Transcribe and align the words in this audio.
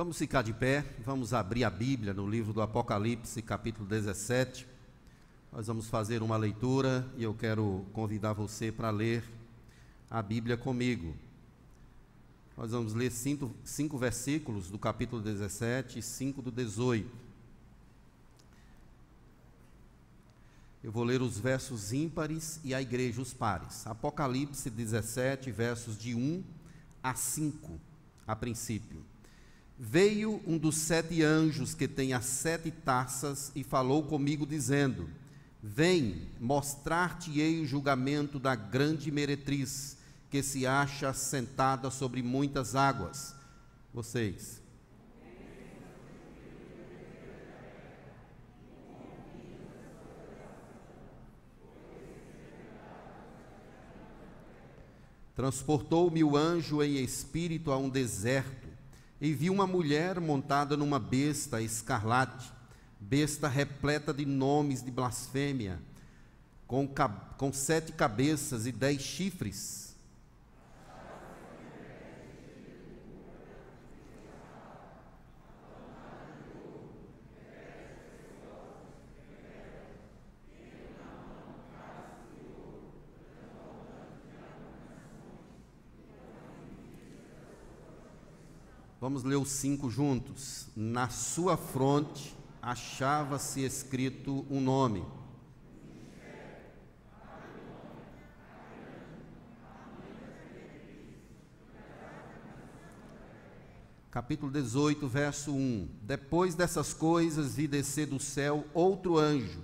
Vamos 0.00 0.16
ficar 0.16 0.40
de 0.40 0.54
pé, 0.54 0.82
vamos 1.04 1.34
abrir 1.34 1.62
a 1.62 1.68
Bíblia 1.68 2.14
no 2.14 2.26
livro 2.26 2.54
do 2.54 2.62
Apocalipse, 2.62 3.42
capítulo 3.42 3.86
17. 3.86 4.66
Nós 5.52 5.66
vamos 5.66 5.88
fazer 5.88 6.22
uma 6.22 6.38
leitura 6.38 7.06
e 7.18 7.22
eu 7.22 7.34
quero 7.34 7.84
convidar 7.92 8.32
você 8.32 8.72
para 8.72 8.88
ler 8.88 9.22
a 10.10 10.22
Bíblia 10.22 10.56
comigo. 10.56 11.14
Nós 12.56 12.70
vamos 12.70 12.94
ler 12.94 13.10
cinco, 13.10 13.54
cinco 13.62 13.98
versículos 13.98 14.70
do 14.70 14.78
capítulo 14.78 15.20
17 15.20 15.98
e 15.98 16.02
cinco 16.02 16.40
do 16.40 16.50
18. 16.50 17.06
Eu 20.82 20.90
vou 20.90 21.04
ler 21.04 21.20
os 21.20 21.38
versos 21.38 21.92
ímpares 21.92 22.58
e 22.64 22.72
a 22.72 22.80
igreja 22.80 23.20
os 23.20 23.34
pares. 23.34 23.86
Apocalipse 23.86 24.70
17, 24.70 25.50
versos 25.50 25.98
de 25.98 26.14
1 26.14 26.42
a 27.02 27.14
5, 27.14 27.78
a 28.26 28.34
princípio. 28.34 29.09
Veio 29.82 30.42
um 30.46 30.58
dos 30.58 30.76
sete 30.76 31.22
anjos 31.22 31.72
que 31.72 31.88
tem 31.88 32.12
as 32.12 32.26
sete 32.26 32.70
taças 32.70 33.50
e 33.54 33.64
falou 33.64 34.02
comigo, 34.02 34.44
dizendo: 34.46 35.08
Vem, 35.62 36.28
mostrar-te-ei 36.38 37.62
o 37.62 37.66
julgamento 37.66 38.38
da 38.38 38.54
grande 38.54 39.10
meretriz, 39.10 39.96
que 40.28 40.42
se 40.42 40.66
acha 40.66 41.14
sentada 41.14 41.90
sobre 41.90 42.22
muitas 42.22 42.74
águas. 42.74 43.34
Vocês. 43.90 44.60
Transportou-me 55.34 56.22
o 56.22 56.36
anjo 56.36 56.82
em 56.82 57.02
espírito 57.02 57.72
a 57.72 57.78
um 57.78 57.88
deserto, 57.88 58.59
e 59.20 59.32
vi 59.32 59.50
uma 59.50 59.66
mulher 59.66 60.20
montada 60.20 60.76
numa 60.76 60.98
besta 60.98 61.60
escarlate 61.60 62.60
besta 63.00 63.48
repleta 63.48 64.12
de 64.12 64.26
nomes 64.26 64.82
de 64.82 64.90
blasfêmia, 64.90 65.80
com, 66.66 66.86
com 67.38 67.52
sete 67.52 67.92
cabeças 67.92 68.66
e 68.66 68.72
dez 68.72 69.00
chifres. 69.00 69.89
Vamos 89.00 89.24
ler 89.24 89.36
os 89.36 89.48
cinco 89.48 89.88
juntos. 89.88 90.68
Na 90.76 91.08
sua 91.08 91.56
fronte 91.56 92.36
achava-se 92.60 93.64
escrito 93.64 94.44
um 94.50 94.60
nome. 94.60 95.02
Capítulo 104.10 104.52
18, 104.52 105.08
verso 105.08 105.50
1. 105.54 105.88
Depois 106.02 106.54
dessas 106.54 106.92
coisas 106.92 107.54
vi 107.54 107.66
descer 107.66 108.06
do 108.06 108.20
céu 108.20 108.66
outro 108.74 109.16
anjo, 109.16 109.62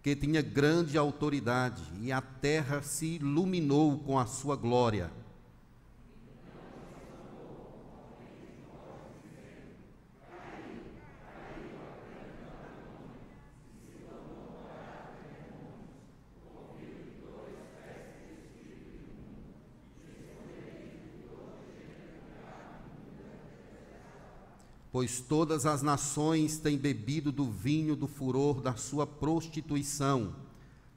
que 0.00 0.14
tinha 0.14 0.40
grande 0.40 0.96
autoridade, 0.96 1.82
e 2.00 2.12
a 2.12 2.20
terra 2.20 2.80
se 2.80 3.16
iluminou 3.16 3.98
com 3.98 4.16
a 4.16 4.26
sua 4.26 4.54
glória. 4.54 5.10
Pois 24.98 25.20
todas 25.20 25.64
as 25.64 25.80
nações 25.80 26.58
têm 26.58 26.76
bebido 26.76 27.30
do 27.30 27.48
vinho 27.48 27.94
do 27.94 28.08
furor 28.08 28.60
da 28.60 28.74
sua 28.74 29.06
prostituição. 29.06 30.34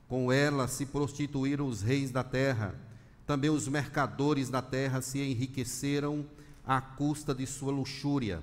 Com 0.08 0.32
ela 0.32 0.68
se 0.68 0.88
prostituíram 0.88 1.68
os 1.68 1.84
reis 1.84 2.10
da 2.10 2.24
terra, 2.24 2.74
também 3.28 3.52
os 3.52 3.68
mercadores 3.68 4.50
da 4.50 4.60
terra 4.60 5.04
se 5.04 5.20
enriqueceram 5.20 6.26
à 6.66 6.82
custa 6.82 7.36
de 7.36 7.46
sua 7.46 7.72
luxúria. 7.72 8.42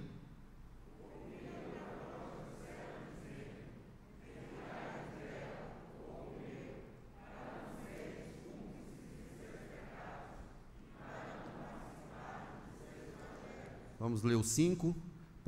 Vamos 13.98 14.22
ler 14.22 14.36
o 14.36 14.44
5 14.44 14.94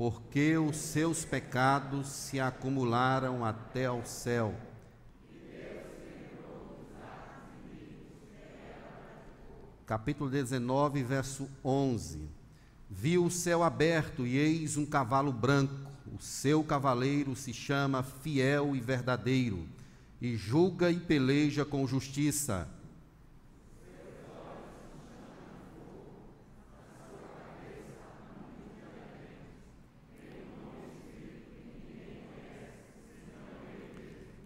porque 0.01 0.57
os 0.57 0.77
seus 0.77 1.23
pecados 1.23 2.07
se 2.07 2.39
acumularam 2.39 3.45
até 3.45 3.85
ao 3.85 4.03
céu. 4.03 4.55
Capítulo 9.85 10.27
19, 10.27 11.03
verso 11.03 11.47
11. 11.63 12.27
Viu 12.89 13.25
o 13.25 13.29
céu 13.29 13.61
aberto 13.61 14.25
e 14.25 14.39
eis 14.39 14.75
um 14.75 14.87
cavalo 14.87 15.31
branco. 15.31 15.91
O 16.11 16.19
seu 16.19 16.63
cavaleiro 16.63 17.35
se 17.35 17.53
chama 17.53 18.01
Fiel 18.01 18.75
e 18.75 18.79
Verdadeiro, 18.79 19.67
e 20.19 20.35
julga 20.35 20.89
e 20.89 20.99
peleja 20.99 21.63
com 21.63 21.85
justiça 21.85 22.67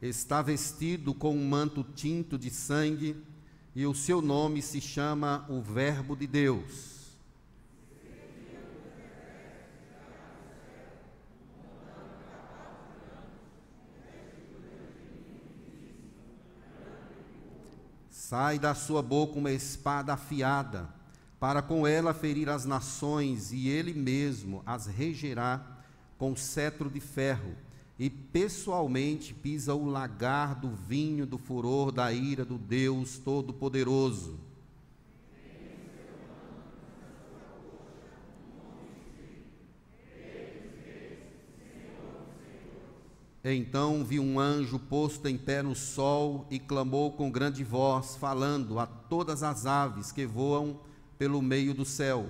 está 0.07 0.41
vestido 0.41 1.13
com 1.13 1.35
um 1.35 1.47
manto 1.47 1.83
tinto 1.83 2.37
de 2.37 2.49
sangue, 2.49 3.15
e 3.75 3.85
o 3.85 3.93
seu 3.93 4.21
nome 4.21 4.61
se 4.61 4.79
chama 4.79 5.45
o 5.49 5.61
Verbo 5.61 6.15
de 6.15 6.27
Deus. 6.27 6.95
Sai 18.09 18.57
da 18.57 18.73
sua 18.73 19.01
boca 19.01 19.37
uma 19.37 19.51
espada 19.51 20.13
afiada, 20.13 20.89
para 21.39 21.61
com 21.61 21.85
ela 21.85 22.13
ferir 22.13 22.49
as 22.49 22.65
nações, 22.65 23.51
e 23.51 23.67
ele 23.67 23.93
mesmo 23.93 24.63
as 24.65 24.87
regerá 24.87 25.65
com 26.17 26.35
cetro 26.35 26.89
de 26.89 26.99
ferro 26.99 27.64
e 27.97 28.09
pessoalmente 28.09 29.33
pisa 29.33 29.73
o 29.73 29.85
lagar 29.85 30.55
do 30.55 30.69
vinho 30.69 31.25
do 31.25 31.37
furor 31.37 31.91
da 31.91 32.11
ira 32.11 32.43
do 32.43 32.57
Deus 32.57 33.17
Todo-Poderoso. 33.17 34.37
Então 43.47 44.03
vi 44.03 44.19
um 44.19 44.39
anjo 44.39 44.79
posto 44.79 45.27
em 45.27 45.37
pé 45.37 45.61
no 45.61 45.75
sol 45.75 46.47
e 46.49 46.57
clamou 46.57 47.11
com 47.11 47.31
grande 47.31 47.63
voz, 47.63 48.15
falando 48.15 48.79
a 48.79 48.87
todas 48.87 49.43
as 49.43 49.67
aves 49.67 50.11
que 50.11 50.25
voam 50.25 50.79
pelo 51.17 51.43
meio 51.43 51.71
do 51.71 51.85
céu: 51.85 52.27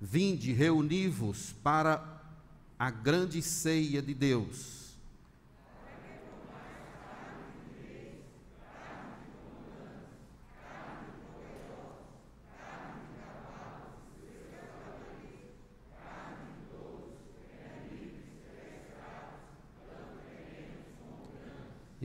Vinde, 0.00 0.52
reuni-vos 0.52 1.54
para 1.62 2.20
a 2.76 2.90
grande 2.90 3.40
ceia 3.40 4.02
de 4.02 4.12
Deus 4.12 4.77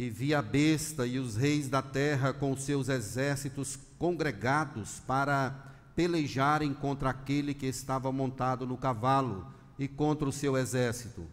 E 0.04 0.10
vi 0.10 0.34
a 0.34 0.42
besta 0.42 1.08
e 1.08 1.18
os 1.18 1.38
reis 1.38 1.70
da 1.70 1.82
terra 1.82 2.34
com 2.34 2.58
seus 2.58 2.90
exércitos 2.90 3.80
congregados 3.98 5.00
para 5.08 5.56
pelejarem 5.96 6.74
contra 6.74 7.10
aquele 7.10 7.54
que 7.54 7.68
estava 7.68 8.12
montado 8.12 8.68
no 8.68 8.76
cavalo 8.76 9.48
e 9.80 9.88
contra 9.88 10.28
o 10.28 10.32
seu 10.34 10.58
exército. 10.58 11.26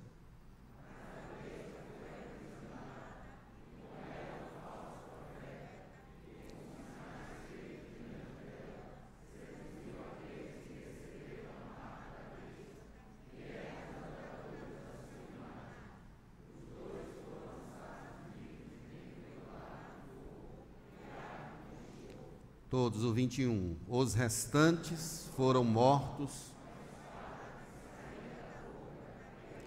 Todos, 22.70 23.02
o 23.02 23.12
21. 23.12 23.76
Os 23.88 24.14
restantes 24.14 25.28
foram 25.34 25.64
mortos. 25.64 26.52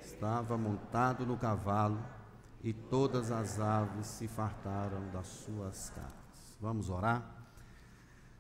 Estava 0.02 0.58
montado 0.58 1.26
no 1.26 1.36
cavalo 1.36 2.02
e 2.64 2.72
todas 2.72 3.30
as 3.30 3.60
aves 3.60 4.08
se 4.08 4.26
fartaram 4.30 5.10
das 5.12 5.28
suas 5.28 5.90
carnes. 5.90 6.58
Vamos 6.62 6.90
orar? 6.90 7.30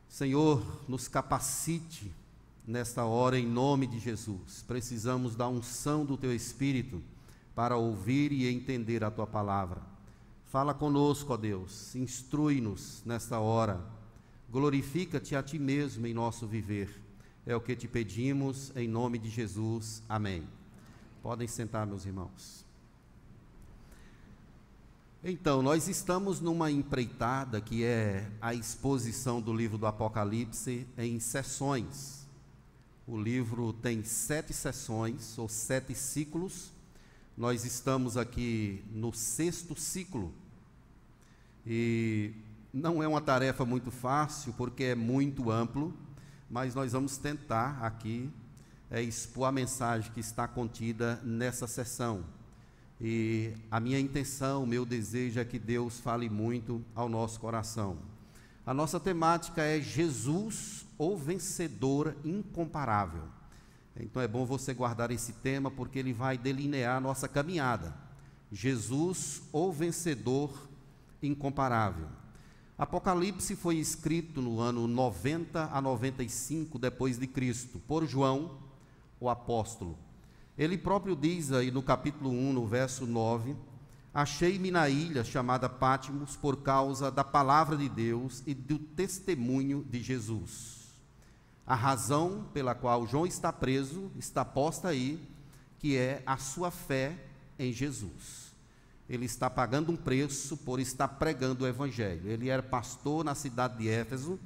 Senhor, 0.07 0.63
nos 0.87 1.09
capacite 1.09 2.09
nesta 2.65 3.03
hora 3.03 3.37
em 3.37 3.45
nome 3.45 3.85
de 3.85 3.99
Jesus. 3.99 4.63
Precisamos 4.65 5.35
da 5.35 5.45
unção 5.45 6.05
do 6.05 6.15
teu 6.15 6.33
espírito 6.33 7.03
para 7.53 7.75
ouvir 7.75 8.31
e 8.31 8.47
entender 8.47 9.03
a 9.03 9.11
tua 9.11 9.27
palavra. 9.27 9.81
Fala 10.45 10.73
conosco, 10.73 11.33
ó 11.33 11.37
Deus, 11.37 11.93
instrui-nos 11.97 13.03
nesta 13.05 13.39
hora. 13.39 14.01
Glorifica-te 14.53 15.35
a 15.35 15.41
ti 15.41 15.57
mesmo 15.57 16.05
em 16.05 16.13
nosso 16.13 16.45
viver. 16.45 16.87
É 17.43 17.55
o 17.55 17.59
que 17.59 17.75
te 17.75 17.87
pedimos 17.87 18.71
em 18.75 18.87
nome 18.87 19.17
de 19.17 19.27
Jesus. 19.27 20.03
Amém. 20.07 20.47
Podem 21.23 21.47
sentar, 21.47 21.87
meus 21.87 22.05
irmãos. 22.05 22.63
Então, 25.23 25.63
nós 25.63 25.87
estamos 25.87 26.39
numa 26.39 26.69
empreitada 26.69 27.59
que 27.59 27.83
é 27.83 28.29
a 28.39 28.53
exposição 28.53 29.41
do 29.41 29.51
livro 29.51 29.75
do 29.75 29.87
Apocalipse 29.87 30.85
em 30.99 31.19
sessões. 31.19 32.27
O 33.07 33.19
livro 33.19 33.73
tem 33.73 34.03
sete 34.03 34.53
sessões, 34.53 35.35
ou 35.35 35.49
sete 35.49 35.95
ciclos. 35.95 36.71
Nós 37.35 37.65
estamos 37.65 38.17
aqui 38.17 38.85
no 38.91 39.11
sexto 39.11 39.75
ciclo. 39.75 40.31
E 41.65 42.33
não 42.73 43.03
é 43.03 43.07
uma 43.07 43.21
tarefa 43.21 43.63
muito 43.63 43.91
fácil, 43.91 44.51
porque 44.53 44.85
é 44.85 44.95
muito 44.95 45.51
amplo, 45.51 45.93
mas 46.49 46.73
nós 46.73 46.93
vamos 46.93 47.17
tentar 47.17 47.77
aqui 47.83 48.31
é, 48.89 48.99
expor 49.01 49.47
a 49.47 49.51
mensagem 49.51 50.11
que 50.11 50.19
está 50.19 50.47
contida 50.47 51.21
nessa 51.23 51.67
sessão. 51.67 52.25
E 52.99 53.53
a 53.69 53.79
minha 53.79 53.99
intenção, 53.99 54.63
o 54.63 54.67
meu 54.67 54.85
desejo 54.85 55.39
é 55.39 55.45
que 55.45 55.59
Deus 55.59 55.99
fale 55.99 56.29
muito 56.29 56.83
ao 56.95 57.07
nosso 57.07 57.39
coração. 57.39 57.97
A 58.65 58.73
nossa 58.73 58.99
temática 58.99 59.61
é 59.61 59.79
Jesus, 59.79 60.85
o 60.97 61.15
vencedor 61.15 62.15
incomparável. 62.23 63.23
Então 63.99 64.21
é 64.21 64.27
bom 64.27 64.45
você 64.45 64.73
guardar 64.73 65.11
esse 65.11 65.33
tema 65.33 65.69
porque 65.69 65.99
ele 65.99 66.13
vai 66.13 66.37
delinear 66.37 66.97
a 66.97 67.01
nossa 67.01 67.27
caminhada. 67.27 67.93
Jesus, 68.51 69.43
o 69.51 69.71
vencedor 69.71 70.69
incomparável. 71.21 72.22
Apocalipse 72.83 73.55
foi 73.55 73.77
escrito 73.77 74.41
no 74.41 74.59
ano 74.59 74.89
90 74.89 75.69
a 75.71 75.81
95 75.81 76.77
depois 76.77 77.17
de 77.17 77.25
Cristo 77.25 77.79
por 77.87 78.05
João, 78.05 78.57
o 79.21 79.29
apóstolo. 79.29 79.97
Ele 80.57 80.77
próprio 80.77 81.15
diz 81.15 81.53
aí 81.53 81.71
no 81.71 81.81
capítulo 81.81 82.29
1, 82.29 82.51
no 82.51 82.67
verso 82.67 83.05
9: 83.05 83.55
Achei-me 84.13 84.69
na 84.69 84.89
ilha 84.89 85.23
chamada 85.23 85.69
Pátimos 85.69 86.35
por 86.35 86.57
causa 86.57 87.09
da 87.09 87.23
palavra 87.23 87.77
de 87.77 87.87
Deus 87.87 88.43
e 88.45 88.53
do 88.53 88.77
testemunho 88.77 89.85
de 89.89 90.03
Jesus. 90.03 90.91
A 91.65 91.75
razão 91.75 92.49
pela 92.53 92.75
qual 92.75 93.07
João 93.07 93.25
está 93.25 93.53
preso 93.53 94.11
está 94.17 94.43
posta 94.43 94.89
aí, 94.89 95.25
que 95.79 95.95
é 95.95 96.21
a 96.25 96.35
sua 96.35 96.69
fé 96.69 97.17
em 97.57 97.71
Jesus. 97.71 98.42
Ele 99.09 99.25
está 99.25 99.49
pagando 99.49 99.91
um 99.91 99.95
preço 99.95 100.57
por 100.57 100.79
estar 100.79 101.07
pregando 101.07 101.65
o 101.65 101.67
evangelho. 101.67 102.29
Ele 102.29 102.49
era 102.49 102.63
pastor 102.63 103.23
na 103.23 103.35
cidade 103.35 103.77
de 103.77 103.89
Éfeso 103.89 104.39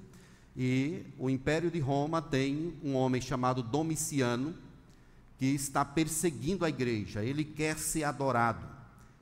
e 0.60 1.04
o 1.20 1.30
Império 1.30 1.70
de 1.70 1.80
Roma 1.80 2.20
tem 2.20 2.74
um 2.84 2.96
homem 2.96 3.22
chamado 3.22 3.62
Domiciano 3.62 4.56
que 5.38 5.46
está 5.46 5.86
perseguindo 5.86 6.66
a 6.66 6.70
igreja, 6.70 7.24
ele 7.24 7.44
quer 7.44 7.78
ser 7.78 8.04
adorado, 8.04 8.66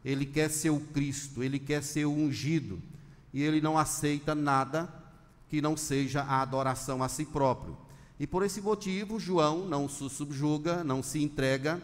ele 0.03 0.25
quer 0.25 0.49
ser 0.49 0.69
o 0.69 0.79
Cristo, 0.79 1.43
ele 1.43 1.59
quer 1.59 1.83
ser 1.83 2.05
o 2.05 2.11
ungido, 2.11 2.81
e 3.33 3.43
ele 3.43 3.59
não 3.59 3.77
aceita 3.77 4.33
nada 4.33 4.87
que 5.49 5.61
não 5.61 5.75
seja 5.75 6.21
a 6.21 6.41
adoração 6.41 7.03
a 7.03 7.09
si 7.09 7.25
próprio. 7.25 7.77
E 8.17 8.25
por 8.25 8.43
esse 8.43 8.61
motivo, 8.61 9.19
João 9.19 9.67
não 9.67 9.89
se 9.89 10.09
subjuga, 10.09 10.85
não 10.85 11.03
se 11.03 11.21
entrega, 11.21 11.81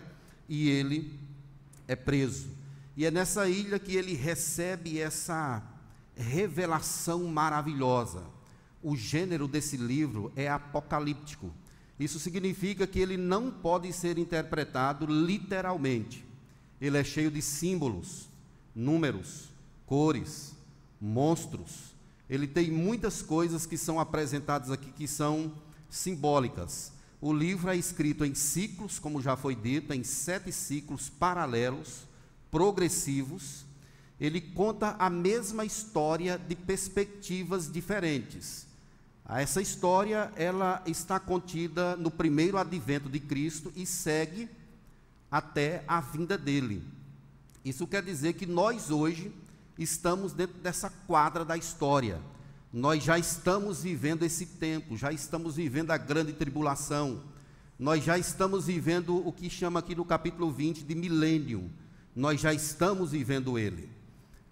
e 0.47 0.69
ele 0.69 1.19
é 1.89 1.95
preso. 1.95 2.47
E 2.95 3.05
é 3.05 3.11
nessa 3.11 3.47
ilha 3.47 3.79
que 3.79 3.95
ele 3.95 4.13
recebe 4.13 4.99
essa 4.99 5.63
revelação 6.15 7.25
maravilhosa. 7.25 8.23
O 8.83 8.95
gênero 8.95 9.47
desse 9.47 9.77
livro 9.77 10.31
é 10.35 10.49
apocalíptico. 10.49 11.53
Isso 11.99 12.19
significa 12.19 12.87
que 12.87 12.99
ele 12.99 13.15
não 13.15 13.51
pode 13.51 13.93
ser 13.93 14.17
interpretado 14.17 15.05
literalmente. 15.05 16.25
Ele 16.79 16.97
é 16.97 17.03
cheio 17.03 17.29
de 17.29 17.41
símbolos, 17.41 18.27
números, 18.73 19.49
cores, 19.85 20.55
monstros. 20.99 21.95
Ele 22.29 22.47
tem 22.47 22.71
muitas 22.71 23.21
coisas 23.21 23.65
que 23.65 23.77
são 23.77 23.99
apresentadas 23.99 24.71
aqui 24.71 24.91
que 24.91 25.07
são 25.07 25.53
simbólicas. 25.89 26.91
O 27.19 27.31
livro 27.31 27.69
é 27.69 27.75
escrito 27.77 28.25
em 28.25 28.33
ciclos, 28.33 28.97
como 28.97 29.21
já 29.21 29.35
foi 29.35 29.53
dito, 29.53 29.93
em 29.93 30.03
sete 30.03 30.51
ciclos 30.51 31.07
paralelos, 31.07 32.07
progressivos. 32.51 33.65
Ele 34.19 34.39
conta 34.39 34.95
a 34.99 35.09
mesma 35.09 35.65
história 35.65 36.37
de 36.37 36.55
perspectivas 36.55 37.71
diferentes. 37.71 38.67
Essa 39.27 39.61
história 39.61 40.31
ela 40.35 40.83
está 40.85 41.19
contida 41.19 41.95
no 41.95 42.11
primeiro 42.11 42.57
advento 42.57 43.09
de 43.09 43.19
Cristo 43.19 43.71
e 43.75 43.85
segue 43.85 44.49
até 45.31 45.83
a 45.87 46.01
vinda 46.01 46.37
dele. 46.37 46.83
Isso 47.63 47.87
quer 47.87 48.03
dizer 48.03 48.33
que 48.33 48.45
nós 48.45 48.91
hoje 48.91 49.31
estamos 49.79 50.33
dentro 50.33 50.59
dessa 50.59 50.89
quadra 50.89 51.45
da 51.45 51.55
história. 51.55 52.19
Nós 52.73 53.03
já 53.03 53.17
estamos 53.17 53.83
vivendo 53.83 54.23
esse 54.23 54.45
tempo, 54.45 54.97
já 54.97 55.11
estamos 55.11 55.55
vivendo 55.55 55.91
a 55.91 55.97
grande 55.97 56.33
tribulação. 56.33 57.23
Nós 57.79 58.03
já 58.03 58.17
estamos 58.17 58.65
vivendo 58.67 59.25
o 59.25 59.31
que 59.31 59.49
chama 59.49 59.79
aqui 59.79 59.95
no 59.95 60.05
capítulo 60.05 60.51
20 60.51 60.83
de 60.83 60.93
milênio. 60.95 61.71
Nós 62.15 62.41
já 62.41 62.53
estamos 62.53 63.11
vivendo 63.11 63.57
ele. 63.57 63.89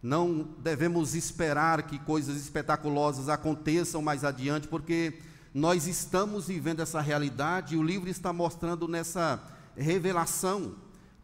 Não 0.01 0.47
devemos 0.59 1.13
esperar 1.13 1.83
que 1.83 1.99
coisas 1.99 2.37
espetaculosas 2.37 3.27
aconteçam 3.27 4.01
mais 4.01 4.23
adiante, 4.23 4.67
porque 4.67 5.19
nós 5.53 5.87
estamos 5.87 6.47
vivendo 6.47 6.81
essa 6.81 7.01
realidade 7.01 7.75
e 7.75 7.77
o 7.77 7.83
livro 7.83 8.09
está 8.09 8.31
mostrando 8.31 8.87
nessa 8.87 9.41
revelação. 9.75 10.75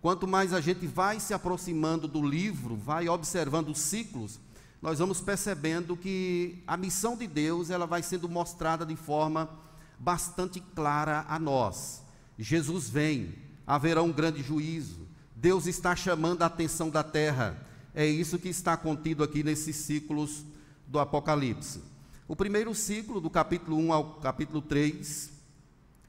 Quanto 0.01 0.27
mais 0.27 0.53
a 0.53 0.59
gente 0.59 0.85
vai 0.85 1.19
se 1.19 1.33
aproximando 1.33 2.07
do 2.07 2.21
livro, 2.21 2.75
vai 2.75 3.07
observando 3.07 3.69
os 3.69 3.79
ciclos, 3.79 4.39
nós 4.81 4.99
vamos 4.99 5.21
percebendo 5.21 5.97
que 5.97 6.61
a 6.67 6.77
missão 6.77 7.17
de 7.17 7.25
Deus 7.25 7.69
ela 7.69 7.87
vai 7.87 8.03
sendo 8.03 8.29
mostrada 8.29 8.85
de 8.85 8.95
forma 8.95 9.49
bastante 9.97 10.59
clara 10.59 11.25
a 11.27 11.39
nós. 11.39 12.03
Jesus 12.37 12.89
vem, 12.89 13.33
haverá 13.65 14.03
um 14.03 14.11
grande 14.11 14.43
juízo. 14.43 15.04
Deus 15.45 15.67
está 15.67 15.95
chamando 15.95 16.41
a 16.41 16.47
atenção 16.47 16.89
da 16.89 17.03
terra 17.03 17.55
é 17.93 18.03
isso 18.03 18.39
que 18.39 18.49
está 18.49 18.75
contido 18.75 19.23
aqui 19.23 19.43
nesses 19.43 19.75
ciclos 19.75 20.43
do 20.87 20.97
Apocalipse. 20.97 21.83
O 22.27 22.35
primeiro 22.35 22.73
ciclo, 22.73 23.21
do 23.21 23.29
capítulo 23.29 23.77
1 23.77 23.93
ao 23.93 24.05
capítulo 24.15 24.59
3, 24.59 25.29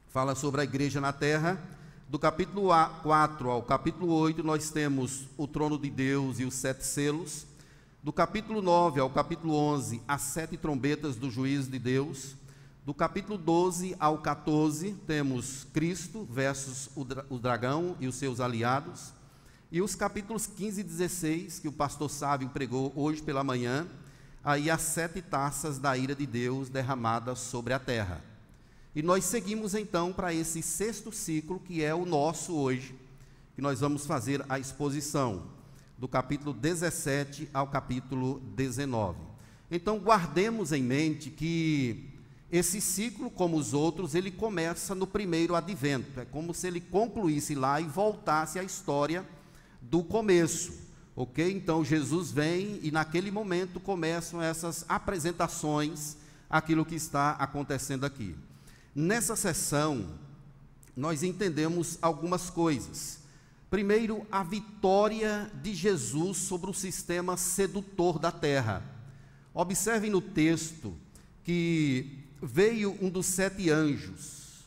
fala 0.07 0.33
sobre 0.33 0.61
a 0.61 0.63
igreja 0.63 0.99
na 0.99 1.13
terra. 1.13 1.61
Do 2.09 2.17
capítulo 2.17 2.69
4 3.03 3.51
ao 3.51 3.61
capítulo 3.61 4.11
8, 4.11 4.43
nós 4.43 4.71
temos 4.71 5.27
o 5.37 5.47
trono 5.47 5.77
de 5.77 5.91
Deus 5.91 6.39
e 6.39 6.43
os 6.43 6.55
sete 6.55 6.83
selos. 6.83 7.45
Do 8.01 8.11
capítulo 8.11 8.59
9 8.59 8.99
ao 8.99 9.09
capítulo 9.11 9.53
11, 9.53 10.01
as 10.07 10.21
sete 10.23 10.57
trombetas 10.57 11.15
do 11.15 11.29
juízo 11.29 11.69
de 11.69 11.77
Deus. 11.77 12.35
Do 12.83 12.91
capítulo 12.91 13.37
12 13.37 13.95
ao 13.99 14.17
14, 14.17 14.93
temos 15.05 15.67
Cristo 15.71 16.27
versus 16.27 16.89
o 16.95 17.37
dragão 17.37 17.95
e 17.99 18.07
os 18.07 18.15
seus 18.15 18.39
aliados. 18.39 19.15
E 19.69 19.81
os 19.81 19.95
capítulos 19.95 20.47
15 20.47 20.79
e 20.79 20.83
16, 20.83 21.59
que 21.59 21.67
o 21.67 21.73
pastor 21.73 22.09
Sávio 22.09 22.47
pregou 22.47 22.93
hoje 22.95 23.21
pela 23.21 23.43
manhã, 23.43 23.85
aí 24.41 24.69
as 24.69 24.81
sete 24.81 25.21
taças 25.21 25.77
da 25.77 25.97
ira 25.97 26.15
de 26.15 26.25
Deus 26.25 26.69
derramadas 26.69 27.39
sobre 27.39 27.73
a 27.73 27.79
terra. 27.79 28.23
E 28.95 29.01
nós 29.03 29.25
seguimos 29.25 29.75
então 29.75 30.13
para 30.13 30.33
esse 30.33 30.61
sexto 30.61 31.11
ciclo, 31.11 31.59
que 31.59 31.83
é 31.83 31.93
o 31.93 32.05
nosso 32.05 32.55
hoje, 32.55 32.95
que 33.55 33.61
nós 33.61 33.81
vamos 33.81 34.05
fazer 34.05 34.45
a 34.47 34.57
exposição, 34.57 35.43
do 35.97 36.07
capítulo 36.07 36.53
17 36.53 37.49
ao 37.53 37.67
capítulo 37.67 38.39
19. 38.55 39.19
Então 39.69 39.99
guardemos 39.99 40.71
em 40.71 40.81
mente 40.81 41.29
que 41.29 42.09
esse 42.49 42.79
ciclo, 42.79 43.29
como 43.29 43.57
os 43.57 43.73
outros, 43.73 44.15
ele 44.15 44.31
começa 44.31 44.95
no 44.95 45.05
primeiro 45.05 45.55
advento. 45.55 46.21
É 46.21 46.25
como 46.25 46.53
se 46.53 46.67
ele 46.67 46.79
concluísse 46.79 47.53
lá 47.53 47.81
e 47.81 47.83
voltasse 47.83 48.57
à 48.57 48.63
história 48.63 49.25
do 49.81 50.03
começo, 50.03 50.73
ok? 51.15 51.51
Então 51.51 51.83
Jesus 51.83 52.31
vem 52.31 52.79
e 52.83 52.91
naquele 52.91 53.31
momento 53.31 53.79
começam 53.79 54.41
essas 54.41 54.85
apresentações 54.87 56.17
aquilo 56.49 56.85
que 56.85 56.95
está 56.95 57.31
acontecendo 57.31 58.05
aqui. 58.05 58.35
Nessa 58.95 59.35
sessão, 59.35 60.07
nós 60.95 61.21
entendemos 61.23 61.97
algumas 62.01 62.49
coisas. 62.49 63.19
Primeiro, 63.69 64.25
a 64.31 64.43
vitória 64.43 65.51
de 65.61 65.75
Jesus 65.75 66.37
sobre 66.37 66.69
o 66.69 66.73
sistema 66.73 67.35
sedutor 67.35 68.17
da 68.17 68.31
terra. 68.31 68.83
Observem 69.53 70.09
no 70.09 70.21
texto 70.21 70.95
que 71.43 72.23
veio 72.41 72.97
um 73.01 73.09
dos 73.09 73.25
sete 73.25 73.69
anjos, 73.69 74.65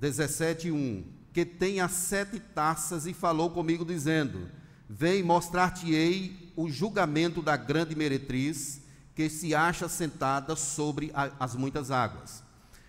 17:1, 0.00 1.04
que 1.38 1.44
tem 1.44 1.80
as 1.80 1.92
sete 1.92 2.40
taças 2.40 3.06
e 3.06 3.14
falou 3.14 3.48
comigo 3.48 3.84
dizendo: 3.84 4.50
Vem 4.90 5.22
mostrar-te-ei 5.22 6.52
o 6.56 6.68
julgamento 6.68 7.40
da 7.40 7.56
grande 7.56 7.94
meretriz 7.94 8.80
que 9.14 9.30
se 9.30 9.54
acha 9.54 9.88
sentada 9.88 10.56
sobre 10.56 11.12
a, 11.14 11.30
as 11.38 11.54
muitas 11.54 11.92
águas. 11.92 12.42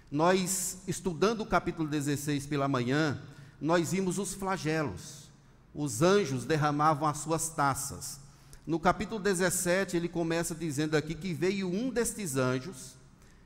Nós, 0.09 0.79
estudando 0.87 1.41
o 1.41 1.45
capítulo 1.45 1.87
16 1.87 2.47
pela 2.47 2.67
manhã, 2.67 3.21
nós 3.61 3.91
vimos 3.91 4.17
os 4.17 4.33
flagelos. 4.33 5.29
Os 5.71 6.01
anjos 6.01 6.43
derramavam 6.43 7.07
as 7.07 7.19
suas 7.19 7.49
taças. 7.49 8.19
No 8.65 8.79
capítulo 8.79 9.21
17, 9.21 9.95
ele 9.95 10.09
começa 10.09 10.55
dizendo 10.55 10.97
aqui 10.97 11.13
que 11.13 11.35
veio 11.35 11.69
um 11.69 11.91
destes 11.91 12.35
anjos 12.35 12.95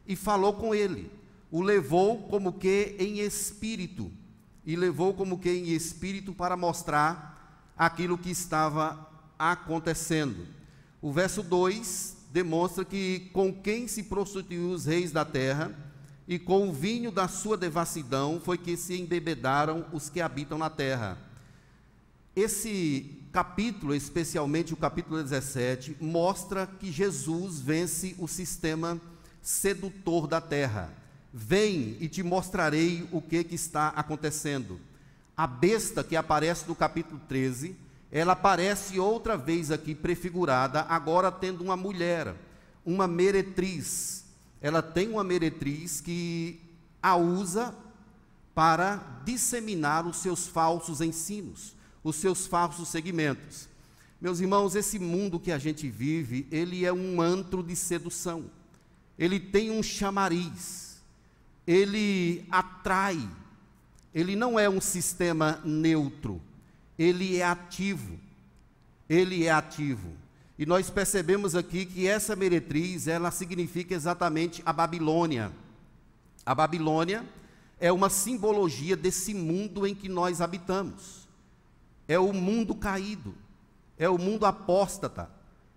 e 0.07 0.15
falou 0.15 0.53
com 0.53 0.73
ele. 0.73 1.11
O 1.51 1.61
levou 1.61 2.23
como 2.29 2.53
que 2.53 2.95
em 2.97 3.19
espírito. 3.19 4.09
E 4.65 4.75
levou 4.75 5.13
como 5.13 5.39
que 5.39 5.49
em 5.49 5.69
espírito 5.69 6.33
para 6.33 6.55
mostrar 6.55 7.73
aquilo 7.77 8.17
que 8.17 8.29
estava 8.29 9.09
acontecendo. 9.37 10.47
O 11.01 11.11
verso 11.11 11.43
2 11.43 12.17
demonstra 12.31 12.85
que 12.85 13.29
com 13.33 13.53
quem 13.53 13.87
se 13.87 14.03
prostituiu 14.03 14.69
os 14.69 14.85
reis 14.85 15.11
da 15.11 15.25
terra, 15.25 15.75
e 16.27 16.39
com 16.39 16.69
o 16.69 16.73
vinho 16.73 17.11
da 17.11 17.27
sua 17.27 17.57
devassidão 17.57 18.41
foi 18.43 18.57
que 18.57 18.77
se 18.77 18.99
embebedaram 18.99 19.85
os 19.91 20.09
que 20.09 20.21
habitam 20.21 20.57
na 20.57 20.69
terra. 20.69 21.17
Esse 22.35 23.19
capítulo, 23.31 23.93
especialmente 23.93 24.73
o 24.73 24.77
capítulo 24.77 25.21
17, 25.21 25.97
mostra 25.99 26.65
que 26.65 26.91
Jesus 26.91 27.59
vence 27.59 28.15
o 28.17 28.27
sistema 28.27 28.99
sedutor 29.41 30.25
da 30.25 30.39
terra. 30.39 31.02
Vem 31.33 31.97
e 31.99 32.07
te 32.07 32.21
mostrarei 32.21 33.07
o 33.11 33.19
que, 33.19 33.43
que 33.43 33.55
está 33.55 33.89
acontecendo. 33.89 34.79
A 35.35 35.47
besta 35.47 36.03
que 36.03 36.15
aparece 36.15 36.67
no 36.67 36.75
capítulo 36.75 37.19
13 37.27 37.75
ela 38.15 38.33
aparece 38.33 38.99
outra 38.99 39.35
vez 39.35 39.71
aqui 39.71 39.95
prefigurada, 39.95 40.81
agora 40.81 41.31
tendo 41.31 41.63
uma 41.63 41.75
mulher, 41.75 42.35
uma 42.85 43.07
meretriz. 43.07 44.25
Ela 44.61 44.83
tem 44.83 45.09
uma 45.09 45.23
meretriz 45.23 45.99
que 45.99 46.61
a 47.01 47.15
usa 47.15 47.73
para 48.53 49.21
disseminar 49.25 50.05
os 50.05 50.17
seus 50.17 50.45
falsos 50.45 51.01
ensinos, 51.01 51.75
os 52.03 52.15
seus 52.17 52.45
falsos 52.45 52.87
segmentos. 52.89 53.67
Meus 54.21 54.39
irmãos, 54.39 54.75
esse 54.75 54.99
mundo 54.99 55.39
que 55.39 55.51
a 55.51 55.57
gente 55.57 55.89
vive, 55.89 56.47
ele 56.51 56.85
é 56.85 56.93
um 56.93 57.19
antro 57.19 57.63
de 57.63 57.75
sedução. 57.75 58.45
Ele 59.17 59.39
tem 59.39 59.71
um 59.71 59.81
chamariz. 59.81 60.82
Ele 61.65 62.45
atrai. 62.51 63.29
Ele 64.13 64.35
não 64.35 64.59
é 64.59 64.69
um 64.69 64.81
sistema 64.81 65.59
neutro 65.63 66.41
ele 66.97 67.37
é 67.37 67.43
ativo. 67.43 68.19
Ele 69.09 69.45
é 69.45 69.51
ativo. 69.51 70.11
E 70.57 70.65
nós 70.65 70.89
percebemos 70.89 71.55
aqui 71.55 71.85
que 71.85 72.07
essa 72.07 72.35
meretriz, 72.35 73.07
ela 73.07 73.31
significa 73.31 73.93
exatamente 73.93 74.61
a 74.65 74.71
Babilônia. 74.71 75.51
A 76.45 76.53
Babilônia 76.53 77.25
é 77.79 77.91
uma 77.91 78.09
simbologia 78.09 78.95
desse 78.95 79.33
mundo 79.33 79.85
em 79.85 79.95
que 79.95 80.07
nós 80.07 80.41
habitamos. 80.41 81.27
É 82.07 82.19
o 82.19 82.31
mundo 82.33 82.75
caído, 82.75 83.33
é 83.97 84.07
o 84.09 84.17
mundo 84.17 84.45
apóstata, 84.45 85.29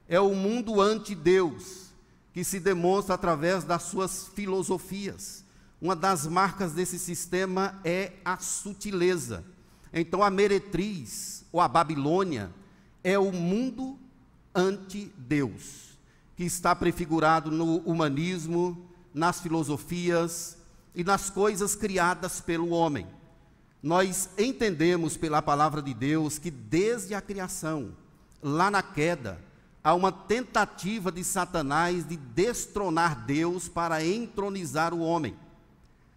é 0.09 0.21
o 0.21 0.35
mundo 0.35 0.81
ante-Deus, 0.81 1.87
que 2.33 2.45
se 2.45 2.61
demonstra 2.61 3.14
através 3.14 3.64
das 3.64 3.85
suas 3.85 4.28
filosofias. 4.28 5.45
Uma 5.80 5.95
das 5.95 6.26
marcas 6.26 6.73
desse 6.73 6.99
sistema 6.99 7.80
é 7.85 8.12
a 8.25 8.38
sutileza 8.38 9.45
então 9.99 10.23
a 10.23 10.28
meretriz, 10.28 11.45
ou 11.50 11.59
a 11.59 11.66
Babilônia, 11.66 12.50
é 13.02 13.18
o 13.18 13.33
mundo 13.33 13.99
ante-Deus, 14.54 15.99
que 16.37 16.45
está 16.45 16.76
prefigurado 16.76 17.50
no 17.50 17.78
humanismo, 17.78 18.90
nas 19.14 19.40
filosofias 19.40 20.59
e 20.95 21.02
nas 21.02 21.30
coisas 21.30 21.75
criadas 21.75 22.42
pelo 22.42 22.68
homem. 22.68 23.06
Nós 23.83 24.28
entendemos 24.37 25.16
pela 25.16 25.40
palavra 25.40 25.80
de 25.80 25.95
Deus 25.95 26.38
que 26.38 26.50
desde 26.50 27.14
a 27.14 27.23
criação, 27.23 27.97
lá 28.42 28.71
na 28.71 28.83
queda, 28.83 29.40
há 29.83 29.95
uma 29.95 30.12
tentativa 30.12 31.11
de 31.11 31.25
Satanás 31.25 32.06
de 32.06 32.16
destronar 32.16 33.25
Deus 33.25 33.66
para 33.66 34.04
entronizar 34.04 34.92
o 34.92 35.00
homem. 35.00 35.35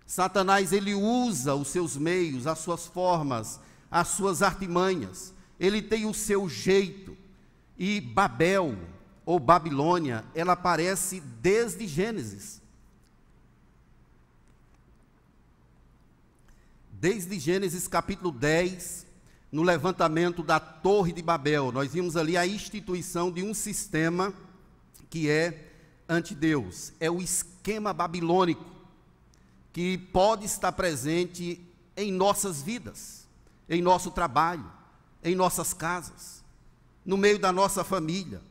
Satanás 0.09 0.73
ele 0.73 0.95
usa 0.95 1.53
os 1.53 1.67
seus 1.67 1.95
meios, 1.95 2.47
as 2.47 2.57
suas 2.57 2.87
formas, 2.87 3.59
as 3.91 4.07
suas 4.07 4.41
artimanhas. 4.41 5.35
Ele 5.59 5.83
tem 5.83 6.07
o 6.07 6.15
seu 6.15 6.49
jeito. 6.49 7.15
E 7.77 8.01
Babel 8.01 8.75
ou 9.23 9.39
Babilônia, 9.39 10.25
ela 10.33 10.53
aparece 10.53 11.19
desde 11.19 11.85
Gênesis. 11.85 12.59
Desde 16.91 17.37
Gênesis 17.37 17.87
capítulo 17.87 18.31
10, 18.31 19.05
no 19.51 19.61
levantamento 19.61 20.41
da 20.41 20.59
Torre 20.59 21.13
de 21.13 21.21
Babel, 21.21 21.71
nós 21.71 21.93
vimos 21.93 22.17
ali 22.17 22.35
a 22.35 22.47
instituição 22.47 23.31
de 23.31 23.43
um 23.43 23.53
sistema 23.53 24.33
que 25.07 25.29
é 25.29 25.71
anti-Deus, 26.09 26.93
é 26.99 27.11
o 27.11 27.21
esquema 27.21 27.93
babilônico 27.93 28.78
que 29.71 29.97
pode 29.97 30.45
estar 30.45 30.71
presente 30.71 31.61
em 31.95 32.11
nossas 32.11 32.61
vidas, 32.61 33.27
em 33.69 33.81
nosso 33.81 34.11
trabalho, 34.11 34.65
em 35.23 35.35
nossas 35.35 35.73
casas, 35.73 36.43
no 37.05 37.17
meio 37.17 37.39
da 37.39 37.51
nossa 37.51 37.83
família. 37.83 38.41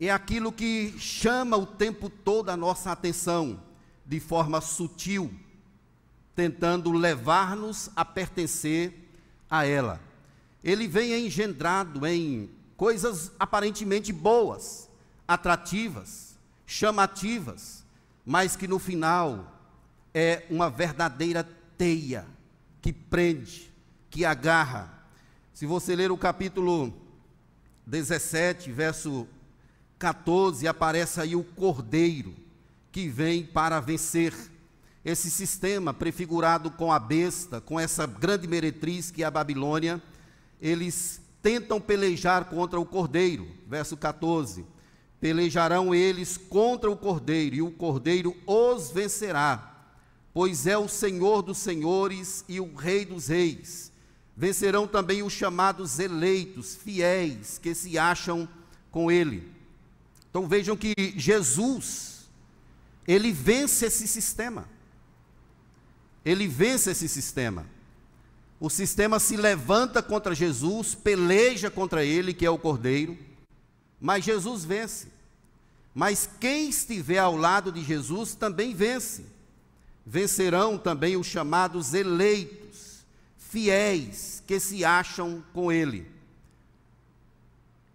É 0.00 0.10
aquilo 0.10 0.50
que 0.50 0.94
chama 0.98 1.56
o 1.56 1.66
tempo 1.66 2.08
todo 2.08 2.48
a 2.48 2.56
nossa 2.56 2.90
atenção 2.90 3.62
de 4.06 4.18
forma 4.18 4.60
sutil, 4.60 5.32
tentando 6.34 6.90
levar-nos 6.90 7.90
a 7.94 8.04
pertencer 8.04 9.08
a 9.48 9.66
ela. 9.66 10.00
Ele 10.64 10.88
vem 10.88 11.26
engendrado 11.26 12.06
em 12.06 12.50
coisas 12.76 13.30
aparentemente 13.38 14.12
boas, 14.12 14.88
atrativas, 15.28 16.34
chamativas, 16.66 17.84
mas 18.24 18.56
que 18.56 18.66
no 18.66 18.78
final 18.78 19.59
é 20.14 20.44
uma 20.50 20.68
verdadeira 20.68 21.46
teia 21.78 22.26
que 22.82 22.92
prende, 22.92 23.72
que 24.08 24.24
agarra. 24.24 24.92
Se 25.52 25.66
você 25.66 25.94
ler 25.94 26.10
o 26.10 26.18
capítulo 26.18 26.92
17, 27.86 28.72
verso 28.72 29.26
14, 29.98 30.66
aparece 30.66 31.20
aí 31.20 31.36
o 31.36 31.44
cordeiro 31.44 32.34
que 32.90 33.08
vem 33.08 33.44
para 33.44 33.80
vencer. 33.80 34.34
Esse 35.04 35.30
sistema 35.30 35.94
prefigurado 35.94 36.70
com 36.70 36.92
a 36.92 36.98
besta, 36.98 37.60
com 37.60 37.78
essa 37.78 38.06
grande 38.06 38.46
meretriz 38.46 39.10
que 39.10 39.22
é 39.22 39.26
a 39.26 39.30
Babilônia, 39.30 40.02
eles 40.60 41.20
tentam 41.42 41.80
pelejar 41.80 42.46
contra 42.46 42.78
o 42.78 42.84
cordeiro. 42.84 43.48
Verso 43.66 43.96
14: 43.96 44.66
Pelejarão 45.20 45.94
eles 45.94 46.36
contra 46.36 46.90
o 46.90 46.96
cordeiro, 46.96 47.56
e 47.56 47.62
o 47.62 47.70
cordeiro 47.70 48.36
os 48.46 48.90
vencerá 48.90 49.69
pois 50.32 50.66
é 50.66 50.78
o 50.78 50.88
Senhor 50.88 51.42
dos 51.42 51.58
senhores 51.58 52.44
e 52.48 52.60
o 52.60 52.74
Rei 52.74 53.04
dos 53.04 53.28
reis. 53.28 53.90
Vencerão 54.36 54.86
também 54.86 55.22
os 55.22 55.32
chamados 55.32 55.98
eleitos, 55.98 56.74
fiéis, 56.76 57.58
que 57.58 57.74
se 57.74 57.98
acham 57.98 58.48
com 58.90 59.10
ele. 59.10 59.52
Então 60.30 60.46
vejam 60.46 60.76
que 60.76 60.94
Jesus, 61.16 62.28
ele 63.06 63.32
vence 63.32 63.86
esse 63.86 64.06
sistema. 64.06 64.68
Ele 66.24 66.46
vence 66.46 66.90
esse 66.90 67.08
sistema. 67.08 67.66
O 68.60 68.70
sistema 68.70 69.18
se 69.18 69.36
levanta 69.36 70.02
contra 70.02 70.34
Jesus, 70.34 70.94
peleja 70.94 71.70
contra 71.70 72.04
ele, 72.04 72.32
que 72.32 72.46
é 72.46 72.50
o 72.50 72.58
Cordeiro, 72.58 73.18
mas 74.00 74.24
Jesus 74.24 74.64
vence. 74.64 75.08
Mas 75.94 76.28
quem 76.38 76.68
estiver 76.68 77.18
ao 77.18 77.36
lado 77.36 77.72
de 77.72 77.82
Jesus 77.82 78.34
também 78.34 78.74
vence 78.74 79.24
vencerão 80.04 80.78
também 80.78 81.16
os 81.16 81.26
chamados 81.26 81.94
eleitos, 81.94 83.04
fiéis, 83.36 84.42
que 84.46 84.58
se 84.58 84.84
acham 84.84 85.42
com 85.52 85.70
ele. 85.70 86.06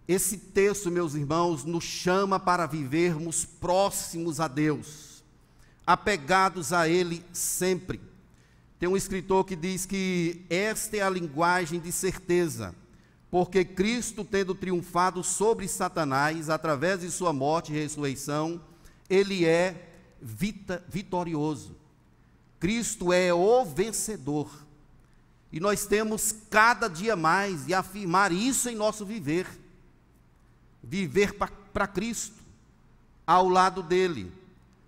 esse 0.08 0.38
texto, 0.38 0.90
meus 0.90 1.14
irmãos, 1.14 1.64
nos 1.64 1.84
chama 1.84 2.38
para 2.38 2.66
vivermos 2.66 3.44
próximos 3.44 4.38
a 4.38 4.46
Deus, 4.46 5.24
apegados 5.84 6.72
a 6.72 6.88
Ele 6.88 7.24
sempre. 7.32 8.00
Tem 8.78 8.88
um 8.88 8.96
escritor 8.96 9.44
que 9.44 9.56
diz 9.56 9.84
que 9.84 10.44
esta 10.48 10.98
é 10.98 11.00
a 11.00 11.10
linguagem 11.10 11.80
de 11.80 11.90
certeza, 11.90 12.74
porque 13.30 13.64
Cristo, 13.64 14.24
tendo 14.24 14.54
triunfado 14.54 15.24
sobre 15.24 15.66
Satanás 15.66 16.48
através 16.48 17.00
de 17.00 17.10
sua 17.10 17.32
morte 17.32 17.72
e 17.72 17.76
ressurreição, 17.76 18.60
ele 19.08 19.44
é 19.44 19.92
vita, 20.20 20.84
vitorioso. 20.88 21.74
Cristo 22.58 23.12
é 23.12 23.32
o 23.32 23.64
vencedor. 23.64 24.50
E 25.52 25.60
nós 25.60 25.86
temos 25.86 26.34
cada 26.50 26.88
dia 26.88 27.16
mais 27.16 27.66
de 27.66 27.74
afirmar 27.74 28.32
isso 28.32 28.68
em 28.68 28.74
nosso 28.74 29.04
viver. 29.06 29.46
Viver 30.82 31.34
para 31.34 31.86
Cristo, 31.86 32.36
ao 33.26 33.48
lado 33.48 33.82
dele, 33.82 34.32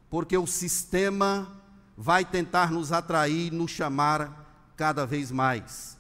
porque 0.09 0.37
o 0.37 0.47
sistema 0.47 1.61
vai 1.97 2.25
tentar 2.25 2.71
nos 2.71 2.93
atrair, 2.93 3.53
nos 3.53 3.71
chamar 3.71 4.73
cada 4.77 5.05
vez 5.05 5.33
mais. 5.33 5.97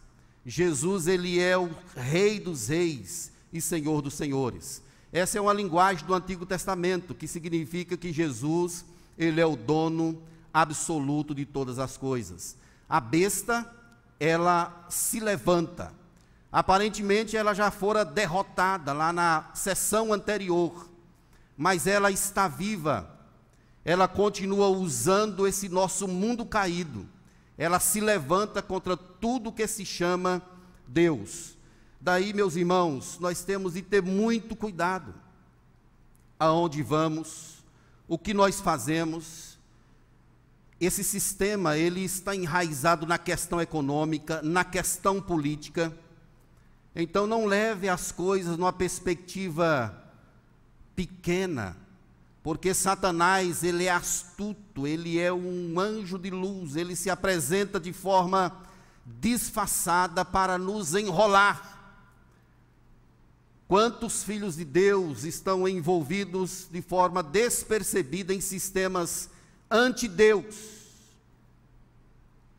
Jesus, 0.46 1.06
ele 1.08 1.40
é 1.40 1.58
o 1.58 1.68
Rei 1.96 2.38
dos 2.38 2.68
Reis 2.68 3.32
e 3.52 3.60
Senhor 3.60 4.00
dos 4.00 4.14
Senhores. 4.14 4.80
Essa 5.12 5.38
é 5.38 5.40
uma 5.40 5.52
linguagem 5.52 6.06
do 6.06 6.14
Antigo 6.14 6.46
Testamento, 6.46 7.14
que 7.14 7.26
significa 7.26 7.96
que 7.96 8.12
Jesus, 8.12 8.84
ele 9.16 9.40
é 9.40 9.46
o 9.46 9.56
dono 9.56 10.22
absoluto 10.52 11.34
de 11.34 11.44
todas 11.44 11.78
as 11.78 11.96
coisas. 11.96 12.56
A 12.88 13.00
besta, 13.00 13.70
ela 14.18 14.86
se 14.88 15.20
levanta. 15.20 15.92
Aparentemente 16.50 17.36
ela 17.36 17.54
já 17.54 17.70
fora 17.70 18.04
derrotada 18.04 18.92
lá 18.92 19.12
na 19.12 19.50
sessão 19.54 20.12
anterior, 20.12 20.88
mas 21.56 21.86
ela 21.86 22.10
está 22.10 22.48
viva 22.48 23.18
ela 23.88 24.06
continua 24.06 24.68
usando 24.68 25.46
esse 25.46 25.66
nosso 25.66 26.06
mundo 26.06 26.44
caído. 26.44 27.08
Ela 27.56 27.80
se 27.80 28.02
levanta 28.02 28.60
contra 28.60 28.98
tudo 28.98 29.50
que 29.50 29.66
se 29.66 29.82
chama 29.82 30.42
Deus. 30.86 31.56
Daí, 31.98 32.34
meus 32.34 32.54
irmãos, 32.54 33.18
nós 33.18 33.42
temos 33.42 33.72
de 33.72 33.80
ter 33.80 34.02
muito 34.02 34.54
cuidado 34.54 35.14
aonde 36.38 36.82
vamos, 36.82 37.64
o 38.06 38.18
que 38.18 38.34
nós 38.34 38.60
fazemos. 38.60 39.57
Esse 40.80 41.02
sistema, 41.02 41.76
ele 41.76 42.04
está 42.04 42.36
enraizado 42.36 43.04
na 43.04 43.18
questão 43.18 43.60
econômica, 43.60 44.40
na 44.42 44.64
questão 44.64 45.20
política. 45.20 45.92
Então 46.94 47.26
não 47.26 47.46
leve 47.46 47.88
as 47.88 48.12
coisas 48.12 48.56
numa 48.56 48.72
perspectiva 48.72 49.92
pequena, 50.94 51.76
porque 52.42 52.72
Satanás, 52.72 53.64
ele 53.64 53.84
é 53.84 53.90
astuto, 53.90 54.86
ele 54.86 55.18
é 55.18 55.32
um 55.32 55.78
anjo 55.78 56.16
de 56.16 56.30
luz, 56.30 56.76
ele 56.76 56.94
se 56.94 57.10
apresenta 57.10 57.80
de 57.80 57.92
forma 57.92 58.56
disfarçada 59.04 60.24
para 60.24 60.58
nos 60.58 60.94
enrolar. 60.94 61.76
Quantos 63.66 64.22
filhos 64.22 64.56
de 64.56 64.64
Deus 64.64 65.24
estão 65.24 65.68
envolvidos 65.68 66.68
de 66.70 66.80
forma 66.80 67.22
despercebida 67.22 68.32
em 68.32 68.40
sistemas 68.40 69.28
anti-Deus? 69.70 70.78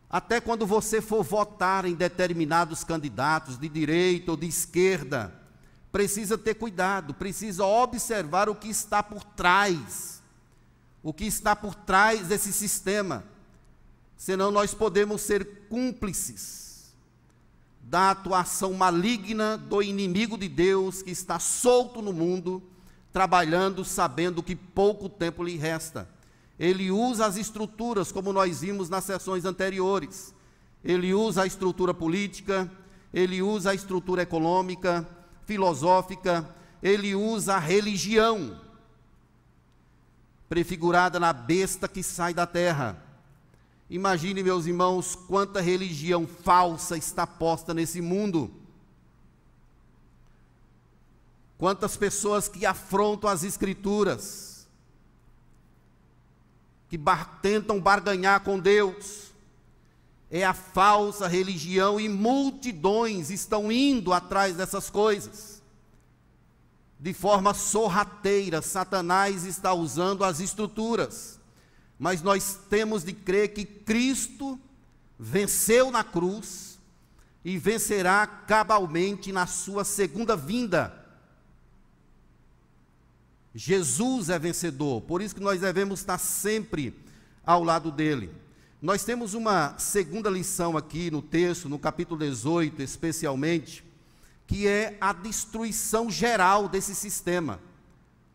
Até 0.10 0.42
quando 0.42 0.66
você 0.66 1.02
for 1.02 1.24
votar 1.24 1.86
em 1.86 1.94
determinados 1.94 2.84
candidatos 2.84 3.58
de 3.58 3.70
direita 3.70 4.32
ou 4.32 4.38
de 4.38 4.48
esquerda, 4.48 5.34
precisa 5.92 6.38
ter 6.38 6.56
cuidado, 6.56 7.14
precisa 7.14 7.64
observar 7.64 8.50
o 8.50 8.56
que 8.56 8.68
está 8.68 9.04
por 9.04 9.24
trás, 9.24 10.22
o 11.04 11.14
que 11.14 11.26
está 11.26 11.56
por 11.56 11.76
trás 11.76 12.28
desse 12.28 12.52
sistema, 12.52 13.24
senão 14.18 14.52
nós 14.52 14.74
podemos 14.74 15.22
ser 15.22 15.68
cúmplices 15.70 16.92
da 17.82 18.12
atuação 18.12 18.74
maligna 18.74 19.58
do 19.58 19.82
inimigo 19.82 20.38
de 20.38 20.48
Deus 20.48 21.02
que 21.02 21.10
está 21.10 21.40
solto 21.40 22.02
no 22.02 22.14
mundo, 22.14 22.62
trabalhando 23.12 23.84
sabendo 23.84 24.44
que 24.44 24.56
pouco 24.56 25.10
tempo 25.10 25.44
lhe 25.44 25.56
resta. 25.56 26.08
Ele 26.60 26.92
usa 26.92 27.26
as 27.26 27.38
estruturas, 27.38 28.12
como 28.12 28.34
nós 28.34 28.60
vimos 28.60 28.90
nas 28.90 29.06
sessões 29.06 29.46
anteriores. 29.46 30.34
Ele 30.84 31.14
usa 31.14 31.44
a 31.44 31.48
estrutura 31.48 31.94
política, 31.94 32.70
ele 33.14 33.42
usa 33.42 33.72
a 33.72 33.74
estrutura 33.74 34.24
econômica, 34.24 35.08
filosófica, 35.46 36.54
ele 36.84 37.16
usa 37.16 37.56
a 37.56 37.60
religião, 37.60 38.60
prefigurada 40.50 41.20
na 41.20 41.32
besta 41.32 41.88
que 41.88 42.04
sai 42.04 42.34
da 42.34 42.46
terra. 42.46 43.02
Imagine, 43.90 44.44
meus 44.44 44.66
irmãos, 44.66 45.16
quanta 45.16 45.62
religião 45.62 46.28
falsa 46.28 46.98
está 46.98 47.26
posta 47.26 47.74
nesse 47.74 48.02
mundo. 48.02 48.52
Quantas 51.58 51.98
pessoas 51.98 52.48
que 52.48 52.66
afrontam 52.66 53.30
as 53.30 53.44
Escrituras, 53.44 54.49
que 56.90 56.98
bar 56.98 57.40
tentam 57.42 57.80
barganhar 57.80 58.42
com 58.42 58.60
Deus, 58.60 59.30
é 60.32 60.44
a 60.44 60.54
falsa 60.54 61.28
religião 61.28 62.00
e 62.00 62.10
multidões 62.10 63.30
estão 63.30 63.72
indo 63.72 64.12
atrás 64.12 64.56
dessas 64.56 64.90
coisas. 64.90 65.62
De 67.00 67.14
forma 67.14 67.54
sorrateira, 67.54 68.62
Satanás 68.62 69.46
está 69.46 69.74
usando 69.74 70.24
as 70.24 70.40
estruturas, 70.40 71.40
mas 71.98 72.22
nós 72.22 72.60
temos 72.70 73.04
de 73.04 73.14
crer 73.14 73.54
que 73.54 73.64
Cristo 73.64 74.60
venceu 75.18 75.92
na 75.92 76.04
cruz 76.04 76.78
e 77.44 77.58
vencerá 77.58 78.28
cabalmente 78.28 79.32
na 79.32 79.48
sua 79.48 79.84
segunda 79.84 80.36
vinda. 80.36 80.99
Jesus 83.54 84.30
é 84.30 84.38
vencedor, 84.38 85.02
por 85.02 85.22
isso 85.22 85.36
que 85.36 85.42
nós 85.42 85.60
devemos 85.62 86.00
estar 86.00 86.18
sempre 86.18 86.94
ao 87.44 87.64
lado 87.64 87.92
dele. 87.92 88.32
Nós 88.82 89.04
temos 89.04 89.34
uma 89.34 89.78
segunda 89.78 90.30
lição 90.30 90.78
aqui 90.78 91.12
no 91.12 91.22
texto, 91.22 91.68
no 91.68 91.78
capítulo 91.78 92.20
18, 92.20 92.82
especialmente, 92.82 93.84
que 94.48 94.68
é 94.68 94.98
a 95.02 95.12
destruição 95.12 96.10
geral 96.10 96.70
desse 96.70 96.96
sistema. 96.96 97.60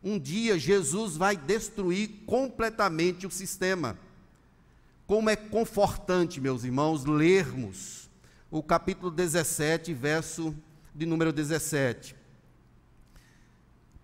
Um 0.03 0.19
dia 0.19 0.59
Jesus 0.59 1.17
vai 1.17 1.35
destruir 1.35 2.09
completamente 2.27 3.25
o 3.25 3.31
sistema. 3.31 3.97
Como 5.07 5.29
é 5.29 5.35
confortante, 5.35 6.39
meus 6.39 6.63
irmãos, 6.63 7.05
lermos 7.05 8.09
o 8.51 8.61
capítulo 8.61 9.09
17, 9.09 9.93
verso 9.93 10.55
de 10.93 11.05
número 11.05 11.33
17. 11.33 12.15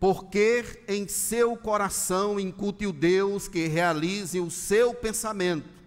Porque 0.02 0.84
em 0.86 1.08
seu 1.08 1.56
coração 1.56 2.38
incute 2.38 2.86
o 2.86 2.92
Deus 2.92 3.48
que 3.48 3.68
realize 3.68 4.38
o 4.38 4.52
seu 4.52 4.94
pensamento 4.94 5.82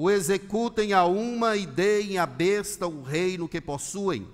o 0.00 0.08
executem 0.08 0.92
a 0.92 1.04
uma 1.06 1.56
e 1.56 1.66
deem 1.66 2.18
à 2.18 2.24
besta 2.24 2.86
o 2.86 3.02
reino 3.02 3.48
que 3.48 3.60
possuem, 3.60 4.28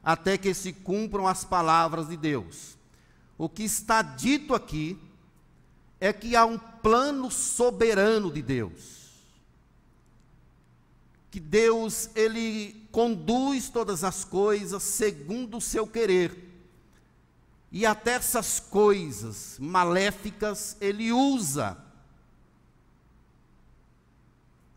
até 0.00 0.38
que 0.38 0.54
se 0.54 0.72
cumpram 0.72 1.26
as 1.26 1.44
palavras 1.44 2.08
de 2.08 2.16
Deus. 2.16 2.78
O 3.36 3.48
que 3.48 3.64
está 3.64 4.00
dito 4.00 4.54
aqui 4.54 4.96
é 5.98 6.12
que 6.12 6.36
há 6.36 6.44
um 6.44 6.56
plano 6.56 7.32
soberano 7.32 8.30
de 8.30 8.40
Deus. 8.40 9.08
Que 11.32 11.40
Deus, 11.40 12.10
ele 12.14 12.86
conduz 12.92 13.68
todas 13.68 14.04
as 14.04 14.22
coisas 14.22 14.84
segundo 14.84 15.56
o 15.56 15.60
seu 15.60 15.84
querer. 15.84 16.47
E 17.70 17.84
até 17.84 18.12
essas 18.12 18.58
coisas 18.58 19.56
maléficas 19.58 20.76
ele 20.80 21.12
usa 21.12 21.76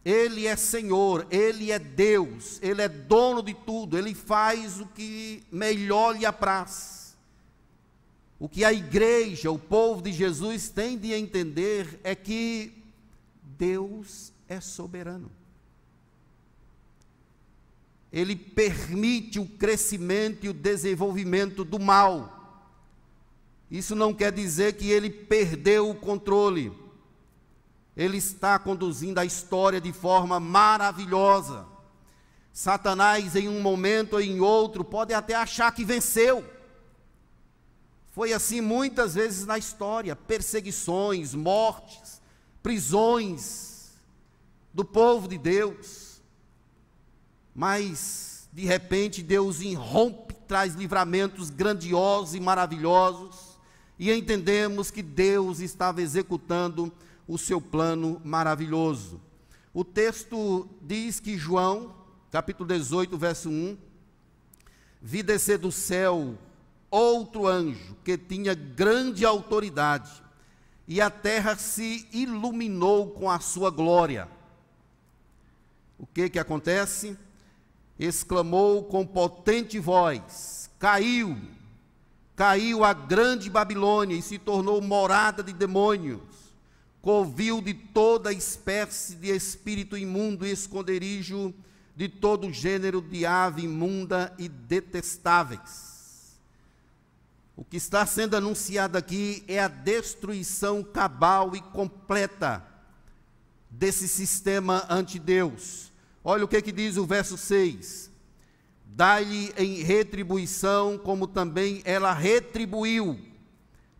ele 0.03 0.47
é 0.47 0.55
Senhor, 0.55 1.27
Ele 1.29 1.71
é 1.71 1.77
Deus, 1.77 2.59
Ele 2.61 2.81
é 2.81 2.89
dono 2.89 3.43
de 3.43 3.53
tudo, 3.53 3.97
Ele 3.97 4.15
faz 4.15 4.79
o 4.79 4.87
que 4.87 5.43
melhor 5.51 6.17
lhe 6.17 6.25
apraz. 6.25 7.15
O 8.39 8.49
que 8.49 8.65
a 8.65 8.73
igreja, 8.73 9.51
o 9.51 9.59
povo 9.59 10.01
de 10.01 10.11
Jesus 10.11 10.69
tem 10.69 10.97
de 10.97 11.13
entender 11.13 11.99
é 12.03 12.15
que 12.15 12.73
Deus 13.43 14.33
é 14.49 14.59
soberano. 14.59 15.31
Ele 18.11 18.35
permite 18.35 19.39
o 19.39 19.45
crescimento 19.45 20.45
e 20.45 20.49
o 20.49 20.53
desenvolvimento 20.53 21.63
do 21.63 21.79
mal. 21.79 22.40
Isso 23.71 23.95
não 23.95 24.13
quer 24.13 24.33
dizer 24.33 24.73
que 24.73 24.91
ele 24.91 25.09
perdeu 25.09 25.89
o 25.89 25.95
controle. 25.95 26.77
Ele 27.95 28.17
está 28.17 28.59
conduzindo 28.59 29.17
a 29.17 29.25
história 29.25 29.79
de 29.79 29.93
forma 29.93 30.41
maravilhosa. 30.41 31.65
Satanás, 32.51 33.33
em 33.33 33.47
um 33.47 33.61
momento 33.61 34.13
ou 34.13 34.21
em 34.21 34.41
outro, 34.41 34.83
pode 34.83 35.13
até 35.13 35.35
achar 35.35 35.71
que 35.73 35.85
venceu. 35.85 36.45
Foi 38.11 38.33
assim 38.33 38.59
muitas 38.59 39.15
vezes 39.15 39.45
na 39.45 39.57
história: 39.57 40.17
perseguições, 40.17 41.33
mortes, 41.33 42.21
prisões 42.61 43.93
do 44.73 44.83
povo 44.83 45.29
de 45.29 45.37
Deus. 45.37 46.21
Mas, 47.55 48.49
de 48.51 48.65
repente, 48.65 49.23
Deus 49.23 49.61
irrompe, 49.61 50.33
traz 50.45 50.75
livramentos 50.75 51.49
grandiosos 51.49 52.35
e 52.35 52.39
maravilhosos, 52.41 53.50
e 54.01 54.11
entendemos 54.11 54.89
que 54.89 55.03
Deus 55.03 55.59
estava 55.59 56.01
executando 56.01 56.91
o 57.27 57.37
seu 57.37 57.61
plano 57.61 58.19
maravilhoso. 58.25 59.21
O 59.71 59.85
texto 59.85 60.67
diz 60.81 61.19
que 61.19 61.37
João, 61.37 61.93
capítulo 62.31 62.67
18, 62.67 63.15
verso 63.15 63.47
1, 63.47 63.77
vi 64.99 65.21
descer 65.21 65.59
do 65.59 65.71
céu 65.71 66.35
outro 66.89 67.45
anjo 67.45 67.95
que 68.03 68.17
tinha 68.17 68.55
grande 68.55 69.23
autoridade, 69.23 70.23
e 70.87 70.99
a 70.99 71.11
terra 71.11 71.55
se 71.55 72.07
iluminou 72.11 73.11
com 73.11 73.29
a 73.29 73.39
sua 73.39 73.69
glória. 73.69 74.27
O 75.99 76.07
que 76.07 76.27
que 76.27 76.39
acontece? 76.39 77.15
Exclamou 77.99 78.83
com 78.83 79.05
potente 79.05 79.77
voz: 79.77 80.71
Caiu, 80.79 81.37
caiu 82.41 82.83
a 82.83 82.91
grande 82.91 83.51
Babilônia 83.51 84.17
e 84.17 84.21
se 84.23 84.39
tornou 84.39 84.81
morada 84.81 85.43
de 85.43 85.53
demônios, 85.53 86.23
covil 86.99 87.61
de 87.61 87.71
toda 87.71 88.33
espécie 88.33 89.15
de 89.15 89.27
espírito 89.27 89.95
imundo 89.95 90.43
e 90.43 90.49
esconderijo 90.49 91.53
de 91.95 92.09
todo 92.09 92.51
gênero 92.51 92.99
de 92.99 93.27
ave 93.27 93.61
imunda 93.61 94.33
e 94.39 94.49
detestáveis. 94.49 96.39
O 97.55 97.63
que 97.63 97.77
está 97.77 98.07
sendo 98.07 98.35
anunciado 98.35 98.97
aqui 98.97 99.43
é 99.47 99.59
a 99.59 99.67
destruição 99.67 100.83
cabal 100.83 101.55
e 101.55 101.61
completa 101.61 102.65
desse 103.69 104.07
sistema 104.07 104.83
anti-Deus. 104.89 105.91
Olha 106.23 106.43
o 106.43 106.47
que, 106.47 106.59
que 106.59 106.71
diz 106.71 106.97
o 106.97 107.05
verso 107.05 107.37
6. 107.37 108.10
Dai-lhe 108.93 109.53
em 109.57 109.81
retribuição, 109.83 110.97
como 110.97 111.27
também 111.27 111.81
ela 111.85 112.13
retribuiu. 112.13 113.19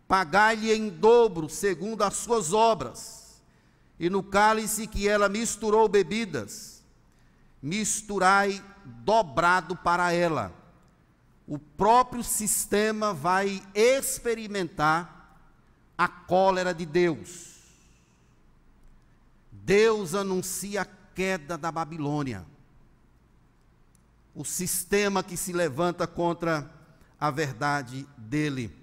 Pagai-lhe 0.06 0.72
em 0.72 0.88
dobro, 0.88 1.48
segundo 1.48 2.02
as 2.02 2.14
suas 2.14 2.52
obras. 2.52 3.42
E 3.98 4.10
no 4.10 4.22
cálice 4.22 4.86
que 4.86 5.08
ela 5.08 5.28
misturou 5.28 5.88
bebidas, 5.88 6.82
misturai 7.62 8.62
dobrado 8.84 9.76
para 9.76 10.12
ela 10.12 10.62
o 11.46 11.58
próprio 11.58 12.22
sistema 12.22 13.12
vai 13.12 13.62
experimentar 13.74 15.38
a 15.98 16.08
cólera 16.08 16.72
de 16.72 16.86
Deus. 16.86 17.58
Deus 19.50 20.14
anuncia 20.14 20.82
a 20.82 20.86
queda 21.14 21.58
da 21.58 21.70
Babilônia. 21.70 22.46
O 24.34 24.44
sistema 24.44 25.22
que 25.22 25.36
se 25.36 25.52
levanta 25.52 26.06
contra 26.06 26.70
a 27.18 27.30
verdade 27.30 28.06
dele. 28.16 28.74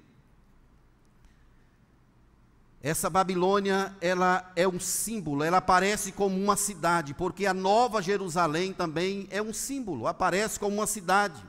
Essa 2.81 3.09
Babilônia, 3.09 3.93
ela 3.99 4.51
é 4.55 4.67
um 4.67 4.79
símbolo, 4.79 5.43
ela 5.43 5.57
aparece 5.57 6.12
como 6.12 6.41
uma 6.41 6.55
cidade, 6.55 7.13
porque 7.13 7.45
a 7.45 7.53
Nova 7.53 8.01
Jerusalém 8.01 8.71
também 8.71 9.27
é 9.29 9.41
um 9.41 9.51
símbolo, 9.51 10.07
aparece 10.07 10.59
como 10.59 10.77
uma 10.77 10.88
cidade 10.88 11.43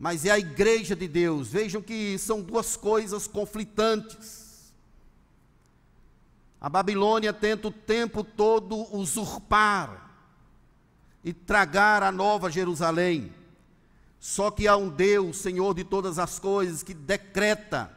mas 0.00 0.24
é 0.24 0.30
a 0.30 0.38
igreja 0.38 0.96
de 0.96 1.06
Deus. 1.06 1.48
Vejam 1.48 1.82
que 1.82 2.16
são 2.16 2.40
duas 2.40 2.74
coisas 2.74 3.26
conflitantes. 3.26 4.72
A 6.58 6.70
Babilônia 6.70 7.34
tenta 7.34 7.68
o 7.68 7.70
tempo 7.70 8.24
todo 8.24 8.96
usurpar 8.96 10.09
e 11.24 11.32
tragar 11.32 12.02
a 12.02 12.10
nova 12.10 12.50
Jerusalém. 12.50 13.32
Só 14.18 14.50
que 14.50 14.68
há 14.68 14.76
um 14.76 14.88
Deus, 14.88 15.38
Senhor 15.38 15.74
de 15.74 15.84
todas 15.84 16.18
as 16.18 16.38
coisas, 16.38 16.82
que 16.82 16.94
decreta, 16.94 17.90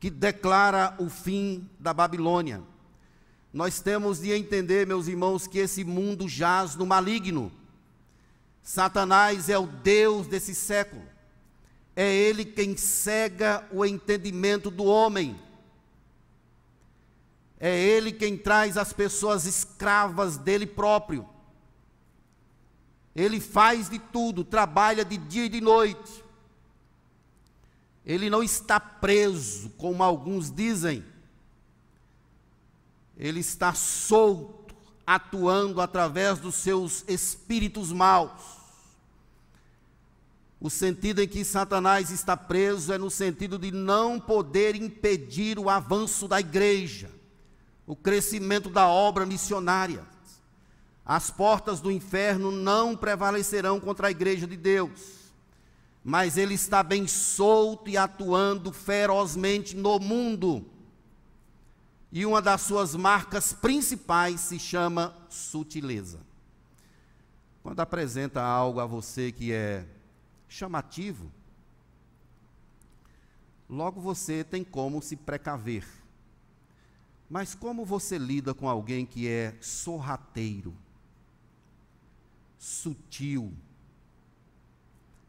que 0.00 0.10
declara 0.10 0.94
o 0.98 1.08
fim 1.08 1.68
da 1.78 1.94
Babilônia. 1.94 2.62
Nós 3.52 3.80
temos 3.80 4.20
de 4.20 4.32
entender, 4.32 4.86
meus 4.86 5.06
irmãos, 5.06 5.46
que 5.46 5.58
esse 5.58 5.84
mundo 5.84 6.28
jaz 6.28 6.74
no 6.74 6.86
maligno. 6.86 7.52
Satanás 8.62 9.48
é 9.48 9.58
o 9.58 9.66
Deus 9.66 10.26
desse 10.26 10.54
século 10.54 11.12
é 11.94 12.12
Ele 12.12 12.44
quem 12.44 12.76
cega 12.76 13.66
o 13.70 13.84
entendimento 13.84 14.70
do 14.70 14.84
homem. 14.84 15.38
É 17.60 17.78
Ele 17.78 18.10
quem 18.12 18.36
traz 18.36 18.76
as 18.76 18.92
pessoas 18.92 19.44
escravas 19.44 20.36
dele 20.36 20.66
próprio. 20.66 21.28
Ele 23.14 23.40
faz 23.40 23.90
de 23.90 23.98
tudo, 23.98 24.44
trabalha 24.44 25.04
de 25.04 25.16
dia 25.16 25.44
e 25.44 25.48
de 25.48 25.60
noite. 25.60 26.24
Ele 28.04 28.30
não 28.30 28.42
está 28.42 28.80
preso, 28.80 29.70
como 29.76 30.02
alguns 30.02 30.50
dizem. 30.50 31.04
Ele 33.16 33.40
está 33.40 33.74
solto, 33.74 34.74
atuando 35.06 35.80
através 35.80 36.38
dos 36.38 36.54
seus 36.54 37.04
espíritos 37.06 37.92
maus. 37.92 38.62
O 40.58 40.70
sentido 40.70 41.20
em 41.20 41.28
que 41.28 41.44
Satanás 41.44 42.10
está 42.10 42.36
preso 42.36 42.92
é 42.92 42.98
no 42.98 43.10
sentido 43.10 43.58
de 43.58 43.72
não 43.72 44.18
poder 44.18 44.76
impedir 44.76 45.58
o 45.58 45.68
avanço 45.68 46.28
da 46.28 46.38
igreja, 46.40 47.10
o 47.84 47.96
crescimento 47.96 48.70
da 48.70 48.86
obra 48.86 49.26
missionária. 49.26 50.11
As 51.04 51.30
portas 51.30 51.80
do 51.80 51.90
inferno 51.90 52.50
não 52.50 52.96
prevalecerão 52.96 53.80
contra 53.80 54.08
a 54.08 54.10
igreja 54.10 54.46
de 54.46 54.56
Deus, 54.56 55.32
mas 56.04 56.36
ele 56.36 56.54
está 56.54 56.82
bem 56.82 57.08
solto 57.08 57.90
e 57.90 57.96
atuando 57.96 58.72
ferozmente 58.72 59.76
no 59.76 59.98
mundo. 59.98 60.64
E 62.10 62.24
uma 62.24 62.40
das 62.40 62.60
suas 62.62 62.94
marcas 62.94 63.52
principais 63.52 64.40
se 64.42 64.58
chama 64.58 65.16
sutileza. 65.28 66.20
Quando 67.62 67.80
apresenta 67.80 68.42
algo 68.42 68.80
a 68.80 68.86
você 68.86 69.32
que 69.32 69.52
é 69.52 69.86
chamativo, 70.48 71.32
logo 73.68 74.00
você 74.00 74.44
tem 74.44 74.62
como 74.62 75.00
se 75.00 75.16
precaver. 75.16 75.86
Mas 77.30 77.54
como 77.54 77.84
você 77.84 78.18
lida 78.18 78.52
com 78.52 78.68
alguém 78.68 79.06
que 79.06 79.26
é 79.26 79.56
sorrateiro, 79.60 80.76
sutil, 82.62 83.52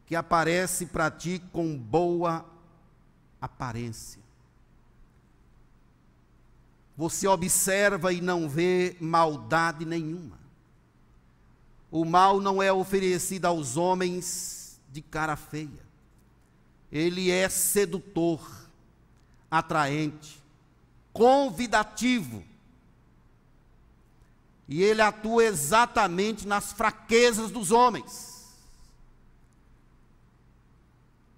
que 0.06 0.14
aparece 0.14 0.86
para 0.86 1.10
ti 1.10 1.42
com 1.52 1.76
boa 1.76 2.48
aparência? 3.40 4.22
Você 6.96 7.26
observa 7.26 8.12
e 8.12 8.20
não 8.20 8.48
vê 8.48 8.96
maldade 9.00 9.84
nenhuma. 9.84 10.38
O 11.90 12.04
mal 12.04 12.40
não 12.40 12.62
é 12.62 12.72
oferecido 12.72 13.46
aos 13.46 13.76
homens 13.76 14.80
de 14.92 15.02
cara 15.02 15.34
feia. 15.34 15.84
Ele 16.92 17.32
é 17.32 17.48
sedutor, 17.48 18.48
atraente, 19.50 20.40
convidativo. 21.12 22.44
E 24.66 24.82
ele 24.82 25.02
atua 25.02 25.44
exatamente 25.44 26.46
nas 26.46 26.72
fraquezas 26.72 27.50
dos 27.50 27.70
homens. 27.70 28.34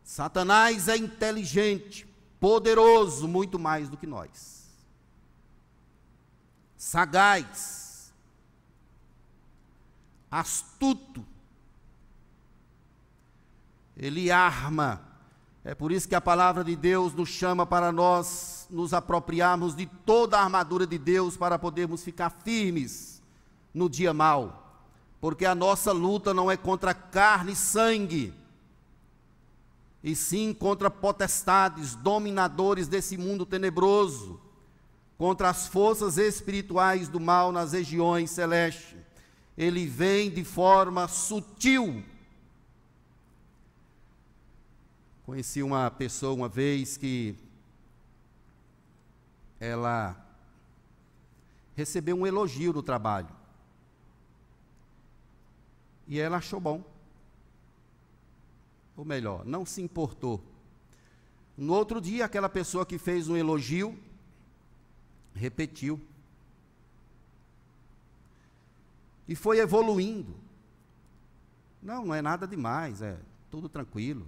Satanás 0.05 0.89
é 0.89 0.97
inteligente, 0.97 2.07
poderoso, 2.39 3.27
muito 3.27 3.59
mais 3.59 3.89
do 3.89 3.97
que 3.97 4.07
nós. 4.07 4.65
Sagaz, 6.77 8.13
astuto, 10.31 11.27
ele 13.97 14.31
arma. 14.31 15.03
É 15.65 15.75
por 15.75 15.91
isso 15.91 16.09
que 16.09 16.15
a 16.15 16.21
palavra 16.21 16.63
de 16.63 16.77
Deus 16.77 17.13
nos 17.13 17.29
chama 17.29 17.67
para 17.67 17.91
nós 17.91 18.69
nos 18.71 18.95
apropriarmos 18.95 19.75
de 19.75 19.87
toda 19.87 20.39
a 20.39 20.45
armadura 20.45 20.87
de 20.87 20.97
Deus 20.97 21.37
para 21.37 21.59
podermos 21.59 22.05
ficar 22.05 22.31
firmes 22.31 23.16
no 23.77 23.89
dia 23.89 24.13
mal. 24.15 24.83
Porque 25.21 25.45
a 25.45 25.55
nossa 25.55 25.93
luta 25.93 26.33
não 26.33 26.51
é 26.51 26.57
contra 26.57 26.95
carne 26.95 27.53
e 27.53 27.57
sangue, 27.57 28.35
e 30.03 30.17
sim 30.17 30.53
contra 30.53 30.91
potestades, 30.91 31.95
dominadores 31.95 32.89
desse 32.89 33.17
mundo 33.17 33.45
tenebroso, 33.45 34.41
contra 35.19 35.51
as 35.51 35.67
forças 35.67 36.19
espirituais 36.19 37.09
do 37.09 37.21
mal 37.21 37.53
nas 37.53 37.73
regiões 37.73 38.31
celestes. 38.31 38.97
Ele 39.57 39.87
vem 39.87 40.31
de 40.31 40.45
forma 40.45 41.09
sutil 41.09 42.05
Conheci 45.27 45.61
uma 45.61 45.91
pessoa 45.91 46.33
uma 46.33 46.49
vez 46.49 46.97
que 46.97 47.35
ela 49.59 50.17
recebeu 51.75 52.17
um 52.17 52.25
elogio 52.25 52.73
no 52.73 52.81
trabalho. 52.81 53.27
E 56.07 56.19
ela 56.19 56.39
achou 56.39 56.61
bom. 56.61 56.85
Ou 58.97 59.05
melhor, 59.05 59.45
não 59.45 59.67
se 59.67 59.83
importou. 59.83 60.43
No 61.57 61.75
outro 61.75 62.01
dia, 62.01 62.25
aquela 62.25 62.49
pessoa 62.49 62.87
que 62.87 62.99
fez 62.99 63.29
um 63.29 63.37
elogio 63.37 63.99
repetiu. 65.35 66.01
E 69.29 69.35
foi 69.35 69.59
evoluindo. 69.59 70.35
Não, 71.83 72.07
não 72.07 72.15
é 72.15 72.23
nada 72.23 72.47
demais, 72.47 73.03
é 73.03 73.19
tudo 73.51 73.69
tranquilo. 73.69 74.27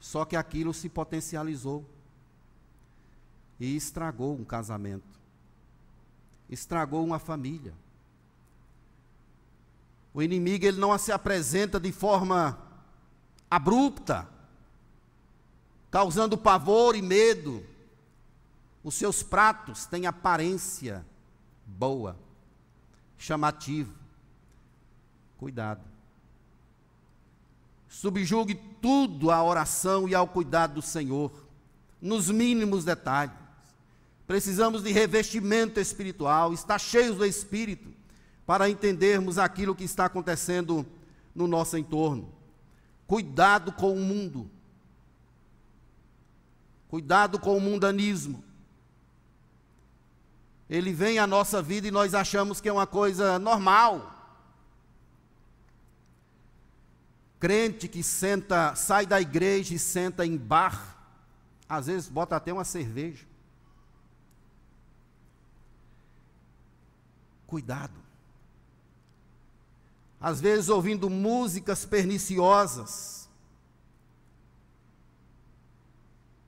Só 0.00 0.24
que 0.24 0.36
aquilo 0.36 0.74
se 0.74 0.88
potencializou 0.88 1.84
e 3.58 3.74
estragou 3.74 4.36
um 4.36 4.44
casamento, 4.44 5.18
estragou 6.50 7.04
uma 7.04 7.18
família. 7.18 7.72
O 10.14 10.22
inimigo 10.22 10.64
ele 10.64 10.78
não 10.78 10.96
se 10.96 11.10
apresenta 11.10 11.80
de 11.80 11.90
forma 11.90 12.56
abrupta, 13.50 14.28
causando 15.90 16.38
pavor 16.38 16.94
e 16.94 17.02
medo. 17.02 17.66
Os 18.84 18.94
seus 18.94 19.24
pratos 19.24 19.86
têm 19.86 20.06
aparência 20.06 21.04
boa, 21.66 22.16
chamativo. 23.18 23.92
Cuidado. 25.36 25.82
Subjugue 27.88 28.54
tudo 28.80 29.32
à 29.32 29.42
oração 29.42 30.08
e 30.08 30.14
ao 30.14 30.28
cuidado 30.28 30.74
do 30.74 30.82
Senhor, 30.82 31.32
nos 32.00 32.30
mínimos 32.30 32.84
detalhes. 32.84 33.34
Precisamos 34.26 34.82
de 34.82 34.92
revestimento 34.92 35.80
espiritual, 35.80 36.52
estar 36.52 36.78
cheios 36.78 37.16
do 37.16 37.26
Espírito, 37.26 37.88
para 38.46 38.68
entendermos 38.68 39.38
aquilo 39.38 39.74
que 39.74 39.84
está 39.84 40.06
acontecendo 40.06 40.86
no 41.34 41.46
nosso 41.46 41.76
entorno. 41.76 42.32
Cuidado 43.06 43.72
com 43.72 43.92
o 43.92 44.00
mundo. 44.00 44.50
Cuidado 46.88 47.38
com 47.38 47.56
o 47.56 47.60
mundanismo. 47.60 48.44
Ele 50.68 50.92
vem 50.92 51.18
à 51.18 51.26
nossa 51.26 51.62
vida 51.62 51.88
e 51.88 51.90
nós 51.90 52.14
achamos 52.14 52.60
que 52.60 52.68
é 52.68 52.72
uma 52.72 52.86
coisa 52.86 53.38
normal. 53.38 54.10
Crente 57.38 57.88
que 57.88 58.02
senta, 58.02 58.74
sai 58.74 59.04
da 59.04 59.20
igreja 59.20 59.74
e 59.74 59.78
senta 59.78 60.24
em 60.24 60.36
bar, 60.36 60.96
às 61.68 61.86
vezes 61.86 62.08
bota 62.08 62.36
até 62.36 62.52
uma 62.52 62.64
cerveja. 62.64 63.26
Cuidado. 67.46 68.03
Às 70.24 70.40
vezes 70.40 70.70
ouvindo 70.70 71.10
músicas 71.10 71.84
perniciosas. 71.84 73.28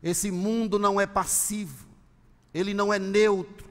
Esse 0.02 0.30
mundo 0.30 0.78
não 0.78 0.98
é 0.98 1.06
passivo, 1.06 1.86
ele 2.54 2.72
não 2.72 2.90
é 2.90 2.98
neutro, 2.98 3.68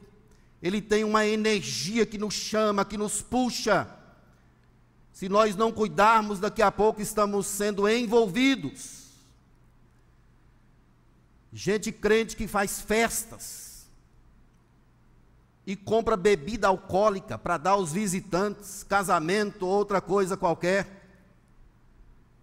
ele 0.61 0.79
tem 0.79 1.03
uma 1.03 1.25
energia 1.25 2.05
que 2.05 2.19
nos 2.19 2.35
chama, 2.35 2.85
que 2.85 2.99
nos 2.99 3.23
puxa. 3.23 3.89
Se 5.11 5.27
nós 5.27 5.55
não 5.55 5.71
cuidarmos, 5.71 6.39
daqui 6.39 6.61
a 6.61 6.71
pouco 6.71 7.01
estamos 7.01 7.47
sendo 7.47 7.89
envolvidos. 7.89 9.05
Gente 11.51 11.91
crente 11.91 12.35
que 12.35 12.47
faz 12.47 12.79
festas 12.79 13.64
e 15.65 15.75
compra 15.75 16.15
bebida 16.15 16.67
alcoólica 16.67 17.37
para 17.37 17.57
dar 17.57 17.71
aos 17.71 17.91
visitantes, 17.91 18.83
casamento, 18.83 19.65
outra 19.65 19.99
coisa 19.99 20.37
qualquer. 20.37 20.87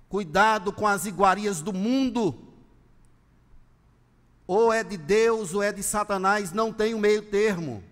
Cuidado 0.09 0.73
com 0.73 0.87
as 0.87 1.07
iguarias 1.07 1.61
do 1.61 1.73
mundo. 1.73 2.37
Ou 4.47 4.73
é 4.73 4.83
de 4.83 4.97
Deus 4.97 5.55
ou 5.55 5.63
é 5.63 5.73
de 5.73 5.83
Satanás, 5.83 6.53
não 6.53 6.73
tem 6.73 6.95
o 6.95 6.99
meio 6.99 7.23
termo. 7.23 7.83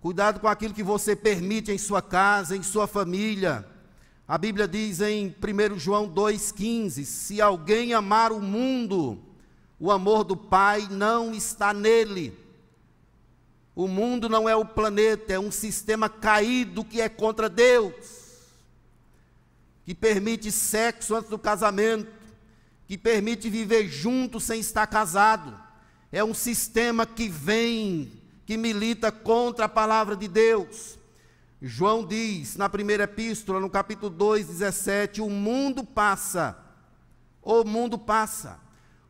Cuidado 0.00 0.38
com 0.38 0.46
aquilo 0.46 0.74
que 0.74 0.82
você 0.82 1.16
permite 1.16 1.72
em 1.72 1.78
sua 1.78 2.00
casa, 2.00 2.56
em 2.56 2.62
sua 2.62 2.86
família. 2.86 3.66
A 4.28 4.36
Bíblia 4.36 4.68
diz 4.68 5.00
em 5.00 5.34
1 5.34 5.78
João 5.78 6.08
2,15: 6.08 7.04
Se 7.04 7.40
alguém 7.40 7.94
amar 7.94 8.30
o 8.30 8.40
mundo, 8.40 9.18
o 9.78 9.90
amor 9.90 10.24
do 10.24 10.36
Pai 10.36 10.88
não 10.90 11.32
está 11.32 11.72
nele. 11.72 12.36
O 13.74 13.86
mundo 13.86 14.28
não 14.28 14.48
é 14.48 14.56
o 14.56 14.64
planeta, 14.64 15.32
é 15.32 15.38
um 15.38 15.52
sistema 15.52 16.08
caído 16.08 16.84
que 16.84 17.00
é 17.00 17.08
contra 17.08 17.48
Deus, 17.48 17.94
que 19.84 19.94
permite 19.94 20.50
sexo 20.50 21.14
antes 21.14 21.30
do 21.30 21.38
casamento, 21.38 22.10
que 22.88 22.98
permite 22.98 23.48
viver 23.48 23.86
junto 23.86 24.40
sem 24.40 24.58
estar 24.58 24.86
casado. 24.88 25.56
É 26.10 26.24
um 26.24 26.34
sistema 26.34 27.06
que 27.06 27.28
vem 27.28 28.10
que 28.44 28.56
milita 28.56 29.12
contra 29.12 29.66
a 29.66 29.68
palavra 29.68 30.16
de 30.16 30.26
Deus. 30.26 30.98
João 31.62 32.04
diz 32.04 32.56
na 32.56 32.68
primeira 32.68 33.04
epístola, 33.04 33.60
no 33.60 33.70
capítulo 33.70 34.10
2, 34.10 34.46
17: 34.48 35.20
O 35.20 35.30
mundo 35.30 35.84
passa, 35.84 36.58
o 37.42 37.62
mundo 37.62 37.96
passa. 37.96 38.58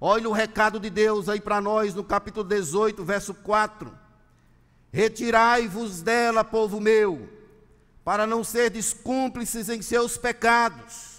Olha 0.00 0.28
o 0.28 0.32
recado 0.32 0.78
de 0.78 0.88
Deus 0.88 1.28
aí 1.28 1.40
para 1.40 1.60
nós 1.60 1.94
no 1.94 2.04
capítulo 2.04 2.48
18, 2.48 3.04
verso 3.04 3.34
4. 3.34 3.92
Retirai-vos 4.92 6.02
dela, 6.02 6.44
povo 6.44 6.80
meu, 6.80 7.28
para 8.04 8.26
não 8.26 8.44
serdes 8.44 8.92
cúmplices 8.92 9.68
em 9.68 9.82
seus 9.82 10.16
pecados 10.16 11.18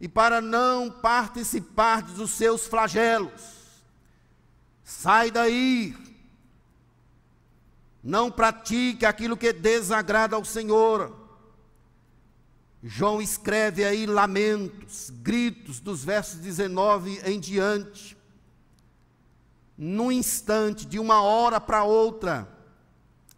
e 0.00 0.08
para 0.08 0.40
não 0.40 0.90
participar 0.90 2.02
dos 2.02 2.30
seus 2.30 2.66
flagelos. 2.66 3.56
Sai 4.82 5.30
daí, 5.30 5.94
não 8.02 8.30
pratique 8.30 9.04
aquilo 9.04 9.36
que 9.36 9.52
desagrada 9.52 10.36
ao 10.36 10.44
Senhor. 10.44 11.25
João 12.88 13.20
escreve 13.20 13.84
aí 13.84 14.06
lamentos, 14.06 15.10
gritos, 15.10 15.80
dos 15.80 16.04
versos 16.04 16.38
19 16.38 17.20
em 17.24 17.40
diante. 17.40 18.16
Num 19.76 20.12
instante, 20.12 20.86
de 20.86 20.96
uma 21.00 21.20
hora 21.20 21.60
para 21.60 21.82
outra, 21.82 22.48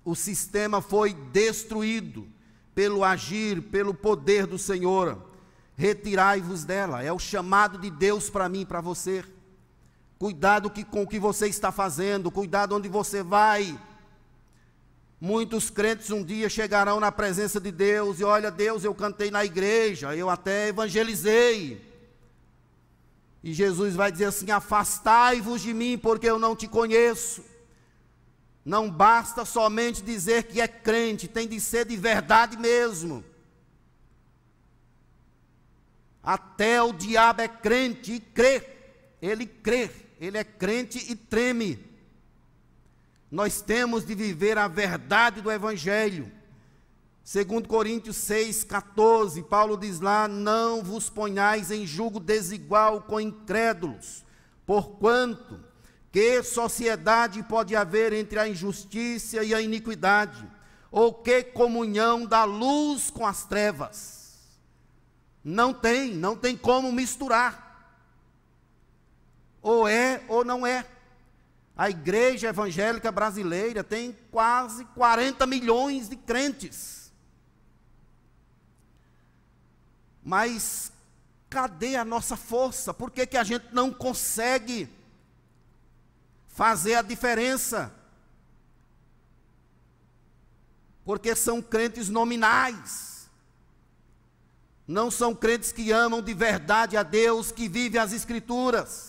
o 0.05 0.15
sistema 0.15 0.83
foi 0.83 1.15
destruído 1.15 2.29
pelo 2.75 3.03
agir, 3.03 3.63
pelo 3.63 3.95
poder 3.95 4.47
do 4.47 4.59
Senhor. 4.59 5.19
Retirai-vos 5.77 6.65
dela, 6.65 7.03
é 7.03 7.11
o 7.11 7.19
chamado 7.19 7.79
de 7.79 7.91
Deus 7.91 8.29
para 8.29 8.51
mim 8.51 8.67
para 8.67 8.83
você. 8.83 9.25
Cuidado 10.19 10.69
que, 10.69 10.85
com 10.85 11.05
o 11.05 11.09
que 11.09 11.19
você 11.19 11.49
está 11.49 11.73
fazendo, 11.73 12.31
cuidado 12.31 12.77
onde 12.77 12.89
você 12.89 13.23
vai, 13.23 13.81
Muitos 15.21 15.69
crentes 15.69 16.11
um 16.11 16.23
dia 16.23 16.49
chegarão 16.49 17.01
na 17.01 17.11
presença 17.11 17.61
de 17.61 17.73
Deus 17.73 18.21
e 18.21 18.25
olha, 18.25 18.53
Deus, 18.53 18.85
eu 18.85 18.95
cantei 18.95 19.31
na 19.31 19.45
igreja, 19.45 20.15
eu 20.15 20.31
até 20.31 20.69
evangelizei. 20.69 21.85
E 23.43 23.53
Jesus 23.53 23.97
vai 23.97 24.13
dizer 24.13 24.27
assim: 24.27 24.51
Afastai-vos 24.51 25.63
de 25.63 25.75
mim, 25.75 25.99
porque 25.99 26.29
eu 26.29 26.39
não 26.39 26.55
te 26.55 26.69
conheço. 26.69 27.45
Não 28.65 28.91
basta 28.91 29.45
somente 29.45 30.03
dizer 30.03 30.45
que 30.45 30.61
é 30.61 30.69
crente, 30.69 31.27
tem 31.27 31.49
de 31.49 31.61
ser 31.61 31.87
de 31.87 31.97
verdade 31.97 32.57
mesmo. 32.57 33.25
Até 36.23 36.83
o 36.83 36.93
diabo 36.93 37.41
é 37.41 37.49
crente 37.49 38.13
e 38.13 38.21
crê, 38.21 38.63
ele 39.23 39.47
crê, 39.47 39.91
ele 40.21 40.37
é 40.37 40.45
crente 40.45 40.99
e 41.11 41.17
treme. 41.17 41.88
Nós 43.31 43.61
temos 43.61 44.05
de 44.05 44.15
viver 44.15 44.57
a 44.57 44.69
verdade 44.69 45.41
do 45.41 45.51
Evangelho. 45.51 46.33
Segundo 47.23 47.69
Coríntios 47.69 48.17
6, 48.17 48.65
14, 48.65 49.43
Paulo 49.43 49.77
diz 49.77 50.01
lá, 50.01 50.27
não 50.27 50.83
vos 50.83 51.11
ponhais 51.11 51.71
em 51.71 51.87
julgo 51.87 52.19
desigual 52.19 53.03
com 53.03 53.21
incrédulos, 53.21 54.25
porquanto 54.65 55.63
que 56.11 56.43
sociedade 56.43 57.43
pode 57.43 57.77
haver 57.77 58.15
entre 58.15 58.39
a 58.39 58.49
injustiça 58.49 59.45
e 59.45 59.55
a 59.55 59.61
iniquidade? 59.61 60.43
Ou 60.91 61.13
que 61.13 61.43
comunhão 61.43 62.25
da 62.25 62.45
luz 62.45 63.11
com 63.11 63.27
as 63.27 63.45
trevas? 63.45 64.39
Não 65.45 65.75
tem, 65.75 66.15
não 66.15 66.35
tem 66.35 66.57
como 66.57 66.91
misturar. 66.91 67.69
Ou 69.61 69.87
é 69.87 70.23
ou 70.29 70.45
não 70.45 70.67
é. 70.67 70.87
A 71.79 71.89
igreja 71.89 72.49
evangélica 72.49 73.11
brasileira 73.11 73.83
tem 73.83 74.19
quase 74.31 74.85
40 74.85 75.47
milhões 75.47 76.11
de 76.11 76.17
crentes. 76.17 77.13
Mas 80.23 80.93
cadê 81.49 81.97
a 81.97 82.05
nossa 82.05 82.37
força? 82.37 82.93
Por 82.93 83.11
que, 83.11 83.25
que 83.25 83.37
a 83.37 83.45
gente 83.45 83.73
não 83.73 83.91
consegue 83.93 84.91
fazer 86.59 86.97
a 86.97 87.03
diferença. 87.03 87.95
Porque 91.05 91.37
são 91.37 91.63
crentes 91.63 92.09
nominais. 92.09 93.31
Não 94.85 95.09
são 95.09 95.37
crentes 95.37 95.71
que 95.71 95.93
amam 95.93 96.21
de 96.21 96.35
verdade 96.35 96.97
a 96.97 97.05
Deus, 97.05 97.53
que 97.53 97.69
vivem 97.69 98.01
as 98.01 98.13
Escrituras. 98.13 99.08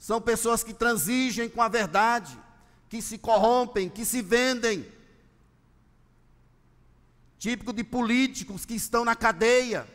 São 0.00 0.20
pessoas 0.20 0.64
que 0.64 0.74
transigem 0.74 1.48
com 1.48 1.62
a 1.62 1.68
verdade, 1.68 2.36
que 2.88 3.00
se 3.00 3.16
corrompem, 3.16 3.88
que 3.88 4.04
se 4.04 4.20
vendem. 4.20 4.84
Típico 7.38 7.72
de 7.72 7.84
políticos 7.84 8.64
que 8.64 8.74
estão 8.74 9.04
na 9.04 9.14
cadeia 9.14 9.86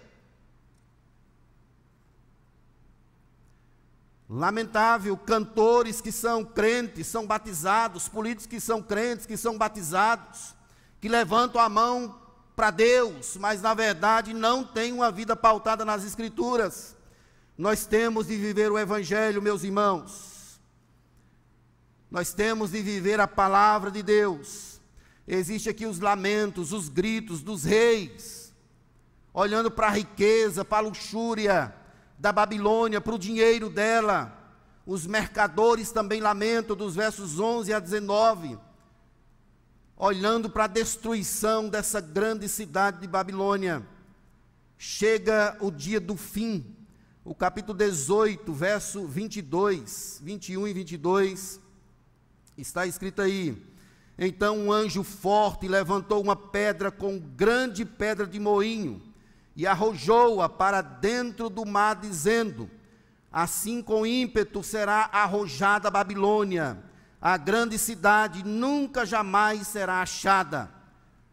Lamentável, 4.27 5.15
cantores 5.15 6.01
que 6.01 6.11
são 6.11 6.43
crentes, 6.43 7.05
são 7.05 7.27
batizados, 7.27 8.09
políticos 8.09 8.47
que 8.47 8.59
são 8.59 8.81
crentes, 8.81 9.25
que 9.27 9.37
são 9.37 9.55
batizados, 9.55 10.55
que 10.99 11.07
levantam 11.07 11.61
a 11.61 11.69
mão 11.69 12.19
para 12.55 12.71
Deus, 12.71 13.37
mas 13.37 13.61
na 13.61 13.75
verdade 13.75 14.33
não 14.33 14.63
têm 14.63 14.91
uma 14.91 15.11
vida 15.11 15.35
pautada 15.35 15.85
nas 15.85 16.03
Escrituras. 16.03 16.94
Nós 17.57 17.85
temos 17.85 18.27
de 18.27 18.35
viver 18.35 18.71
o 18.71 18.77
Evangelho, 18.77 19.41
meus 19.41 19.63
irmãos. 19.63 20.59
Nós 22.11 22.33
temos 22.33 22.71
de 22.71 22.81
viver 22.81 23.19
a 23.19 23.27
palavra 23.27 23.89
de 23.89 24.03
Deus. 24.03 24.81
Existem 25.27 25.71
aqui 25.71 25.85
os 25.85 25.99
lamentos, 25.99 26.71
os 26.71 26.89
gritos 26.89 27.41
dos 27.41 27.63
reis, 27.63 28.53
olhando 29.33 29.71
para 29.71 29.87
a 29.87 29.91
riqueza, 29.91 30.63
para 30.63 30.85
a 30.85 30.87
luxúria, 30.89 31.73
da 32.17 32.31
Babilônia, 32.31 33.01
para 33.01 33.15
o 33.15 33.19
dinheiro 33.19 33.69
dela. 33.69 34.37
Os 34.85 35.07
mercadores 35.07 35.91
também 35.91 36.21
lamentam, 36.21 36.75
dos 36.75 36.95
versos 36.95 37.39
11 37.39 37.73
a 37.73 37.79
19, 37.79 38.59
olhando 39.97 40.49
para 40.49 40.65
a 40.65 40.67
destruição 40.67 41.69
dessa 41.69 41.99
grande 41.99 42.47
cidade 42.47 42.99
de 42.99 43.07
Babilônia. 43.07 43.85
Chega 44.77 45.57
o 45.59 45.71
dia 45.71 45.99
do 45.99 46.15
fim, 46.15 46.75
o 47.25 47.33
capítulo 47.33 47.75
18, 47.75 48.53
verso 48.53 49.07
22, 49.07 50.21
21 50.23 50.67
e 50.67 50.73
22, 50.73 51.59
está 52.55 52.85
escrito 52.85 53.19
aí: 53.19 53.65
Então 54.15 54.55
um 54.55 54.71
anjo 54.71 55.01
forte 55.01 55.67
levantou 55.67 56.21
uma 56.21 56.35
pedra 56.35 56.91
com 56.91 57.17
grande 57.17 57.83
pedra 57.83 58.27
de 58.27 58.39
moinho 58.39 59.01
e 59.55 59.65
arrojou-a 59.65 60.47
para 60.47 60.81
dentro 60.81 61.49
do 61.49 61.65
mar, 61.65 61.95
dizendo: 61.95 62.69
Assim 63.31 63.81
com 63.81 64.05
ímpeto 64.05 64.61
será 64.61 65.09
arrojada 65.11 65.87
a 65.87 65.91
Babilônia, 65.91 66.77
a 67.19 67.37
grande 67.37 67.79
cidade 67.79 68.45
nunca 68.45 69.03
jamais 69.03 69.67
será 69.67 69.99
achada, 69.99 70.69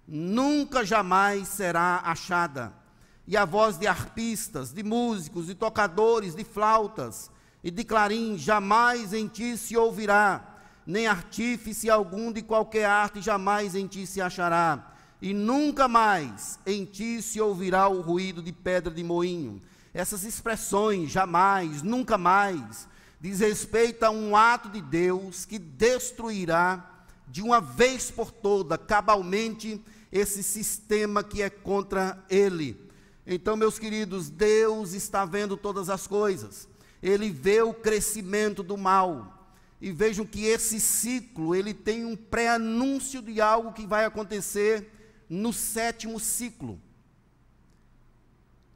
nunca 0.09 0.87
jamais 0.87 1.49
será 1.49 2.01
achada. 2.03 2.82
E 3.27 3.37
a 3.37 3.45
voz 3.45 3.79
de 3.79 3.87
arpistas, 3.87 4.73
de 4.73 4.83
músicos, 4.83 5.47
de 5.47 5.55
tocadores, 5.55 6.35
de 6.35 6.45
flautas 6.45 7.31
e 7.63 7.71
de 7.71 7.85
clarins 7.85 8.41
jamais 8.41 9.13
em 9.13 9.29
ti 9.29 9.57
se 9.57 9.77
ouvirá, 9.77 10.59
nem 10.87 11.07
artífice 11.07 11.89
algum 11.89 12.33
de 12.33 12.43
qualquer 12.43 12.87
arte 12.87 13.21
jamais 13.21 13.75
em 13.75 13.87
ti 13.87 14.07
se 14.07 14.21
achará 14.21 14.93
e 15.23 15.33
nunca 15.33 15.87
mais 15.87 16.59
em 16.67 16.85
ti 16.85 17.23
se 17.23 17.41
ouvirá 17.41 17.89
o 17.89 18.01
ruído 18.01 18.43
de 18.43 18.53
pedra 18.53 18.93
de 18.93 19.05
moinho. 19.05 19.63
Essas 19.95 20.25
expressões, 20.25 21.13
jamais, 21.13 21.81
nunca 21.81 22.19
mais, 22.19 22.89
diz 23.21 23.39
respeito 23.39 24.03
a 24.03 24.11
um 24.11 24.35
ato 24.35 24.69
de 24.69 24.83
Deus 24.83 25.45
que 25.45 25.61
destruirá 25.61 27.05
de 27.29 27.41
uma 27.41 27.61
vez 27.61 28.11
por 28.11 28.33
toda, 28.33 28.77
cabalmente, 28.77 29.81
esse 30.11 30.43
sistema 30.43 31.23
que 31.23 31.41
é 31.41 31.49
contra 31.49 32.23
ele. 32.29 32.91
Então, 33.27 33.57
meus 33.57 33.79
queridos, 33.79 34.29
Deus 34.29 34.93
está 34.93 35.25
vendo 35.25 35.57
todas 35.57 35.89
as 35.89 36.07
coisas. 36.07 36.69
Ele 37.03 37.31
vê 37.31 37.63
o 37.63 37.73
crescimento 37.73 38.63
do 38.63 38.77
mal. 38.77 39.57
E 39.81 39.91
vejam 39.91 40.25
que 40.25 40.45
esse 40.45 40.79
ciclo, 40.79 41.55
ele 41.55 41.75
tem 41.75 42.05
um 42.05 42.17
pré-anúncio 42.17 43.21
de 43.21 43.41
algo 43.41 43.73
que 43.73 43.87
vai 43.87 44.05
acontecer 44.05 44.93
no 45.29 45.53
sétimo 45.53 46.21
ciclo, 46.21 46.81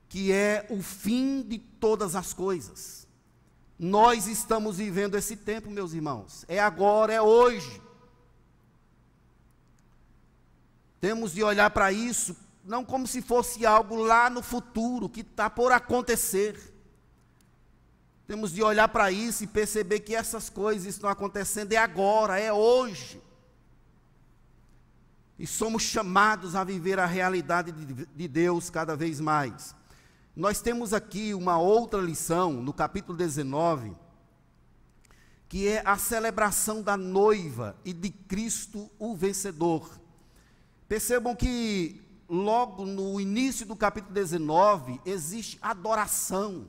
que 0.09 0.32
é 0.32 0.66
o 0.70 0.82
fim 0.82 1.42
de 1.42 1.59
todas 1.59 2.16
as 2.16 2.32
coisas. 2.32 3.06
Nós 3.78 4.26
estamos 4.26 4.78
vivendo 4.78 5.16
esse 5.16 5.37
tempo, 5.37 5.70
meus 5.70 5.92
irmãos. 5.92 6.44
É 6.48 6.59
agora, 6.59 7.12
é 7.12 7.20
hoje. 7.20 7.80
Temos 11.00 11.32
de 11.32 11.44
olhar 11.44 11.70
para 11.70 11.92
isso 11.92 12.35
não 12.66 12.85
como 12.85 13.07
se 13.07 13.22
fosse 13.22 13.64
algo 13.64 13.94
lá 13.96 14.29
no 14.29 14.42
futuro, 14.42 15.09
que 15.09 15.20
está 15.20 15.48
por 15.48 15.70
acontecer. 15.70 16.74
Temos 18.26 18.52
de 18.52 18.62
olhar 18.62 18.88
para 18.88 19.11
isso 19.12 19.44
e 19.44 19.46
perceber 19.46 20.00
que 20.00 20.14
essas 20.14 20.50
coisas 20.50 20.87
estão 20.87 21.09
acontecendo 21.09 21.72
é 21.72 21.76
agora, 21.76 22.40
é 22.40 22.52
hoje. 22.52 23.22
E 25.38 25.46
somos 25.46 25.85
chamados 25.85 26.57
a 26.57 26.64
viver 26.64 26.98
a 26.98 27.07
realidade 27.07 27.70
de, 27.70 28.07
de 28.07 28.29
Deus 28.29 28.68
cada 28.68 28.96
vez 28.96 29.20
mais. 29.20 29.74
Nós 30.35 30.61
temos 30.61 30.92
aqui 30.92 31.35
uma 31.35 31.59
outra 31.59 32.00
lição 32.00 32.55
no 32.55 32.72
capítulo 32.72 33.16
19, 33.16 33.94
que 35.48 35.68
é 35.68 35.83
a 35.85 35.96
celebração 35.96 36.83
da 36.83 36.96
noiva 36.96 37.76
e 37.85 37.92
de 37.92 38.11
Cristo 38.11 38.90
o 38.98 39.14
vencedor. 39.14 39.88
Percebam 40.88 41.35
que 41.37 42.05
logo 42.28 42.84
no 42.84 43.20
início 43.20 43.64
do 43.64 43.76
capítulo 43.76 44.12
19 44.12 45.00
existe 45.04 45.58
adoração, 45.62 46.66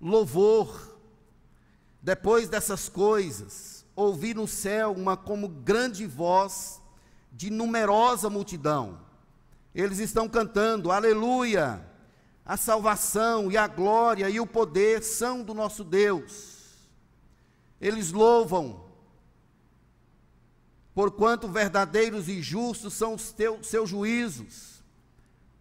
louvor. 0.00 0.94
Depois 2.02 2.48
dessas 2.48 2.88
coisas, 2.88 3.86
ouvi 3.96 4.34
no 4.34 4.46
céu 4.46 4.92
uma 4.92 5.16
como 5.16 5.48
grande 5.48 6.06
voz 6.06 6.82
de 7.32 7.50
numerosa 7.50 8.28
multidão. 8.28 9.00
Eles 9.74 9.98
estão 9.98 10.28
cantando: 10.28 10.90
Aleluia! 10.90 11.92
A 12.46 12.58
salvação 12.58 13.50
e 13.50 13.56
a 13.56 13.66
glória 13.66 14.28
e 14.28 14.38
o 14.38 14.46
poder 14.46 15.02
são 15.02 15.42
do 15.42 15.54
nosso 15.54 15.82
Deus. 15.82 16.54
Eles 17.80 18.12
louvam, 18.12 18.84
porquanto 20.94 21.48
verdadeiros 21.48 22.28
e 22.28 22.42
justos 22.42 22.92
são 22.92 23.14
os 23.14 23.32
teus, 23.32 23.66
seus 23.66 23.88
juízos, 23.88 24.73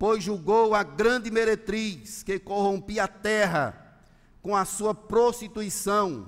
pois 0.04 0.22
julgou 0.22 0.76
a 0.76 0.84
grande 0.84 1.32
meretriz 1.32 2.24
que 2.24 2.38
corrompia 2.38 3.06
a 3.06 3.08
terra 3.08 4.02
com 4.42 4.54
a 4.54 4.66
sua 4.66 4.94
prostituição, 4.94 6.28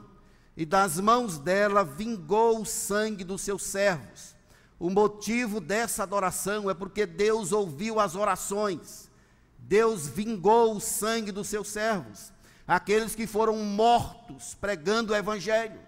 e 0.56 0.66
das 0.66 0.98
mãos 0.98 1.38
dela 1.38 1.84
vingou 1.84 2.62
o 2.62 2.66
sangue 2.66 3.26
dos 3.26 3.42
seus 3.42 3.64
servos. 3.64 4.34
O 4.80 4.90
motivo 4.90 5.60
dessa 5.60 6.04
adoração 6.04 6.70
é 6.70 6.74
porque 6.74 7.06
Deus 7.06 7.52
ouviu 7.52 8.00
as 8.00 8.16
orações, 8.16 9.12
Deus 9.58 10.08
vingou 10.08 10.78
o 10.78 10.80
sangue 10.80 11.34
dos 11.34 11.50
seus 11.50 11.68
servos, 11.68 12.32
aqueles 12.66 13.14
que 13.14 13.28
foram 13.28 13.58
mortos 13.58 14.56
pregando 14.56 15.12
o 15.12 15.16
Evangelho, 15.18 15.82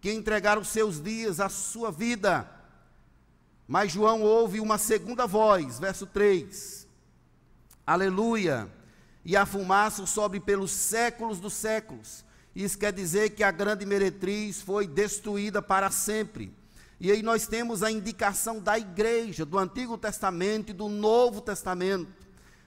que 0.00 0.12
entregaram 0.12 0.64
seus 0.64 1.00
dias, 1.00 1.38
a 1.38 1.48
sua 1.48 1.92
vida. 1.92 2.50
Mas 3.68 3.92
João 3.92 4.22
ouve 4.22 4.58
uma 4.58 4.76
segunda 4.76 5.24
voz, 5.24 5.78
verso 5.78 6.04
3: 6.04 6.79
Aleluia! 7.90 8.70
E 9.24 9.36
a 9.36 9.44
fumaça 9.44 10.06
sobe 10.06 10.38
pelos 10.38 10.70
séculos 10.70 11.40
dos 11.40 11.54
séculos. 11.54 12.24
Isso 12.54 12.78
quer 12.78 12.92
dizer 12.92 13.30
que 13.30 13.42
a 13.42 13.50
grande 13.50 13.84
meretriz 13.84 14.62
foi 14.62 14.86
destruída 14.86 15.60
para 15.60 15.90
sempre. 15.90 16.54
E 17.00 17.10
aí 17.10 17.20
nós 17.20 17.48
temos 17.48 17.82
a 17.82 17.90
indicação 17.90 18.60
da 18.60 18.78
igreja, 18.78 19.44
do 19.44 19.58
Antigo 19.58 19.98
Testamento 19.98 20.70
e 20.70 20.72
do 20.72 20.88
Novo 20.88 21.40
Testamento. 21.40 22.06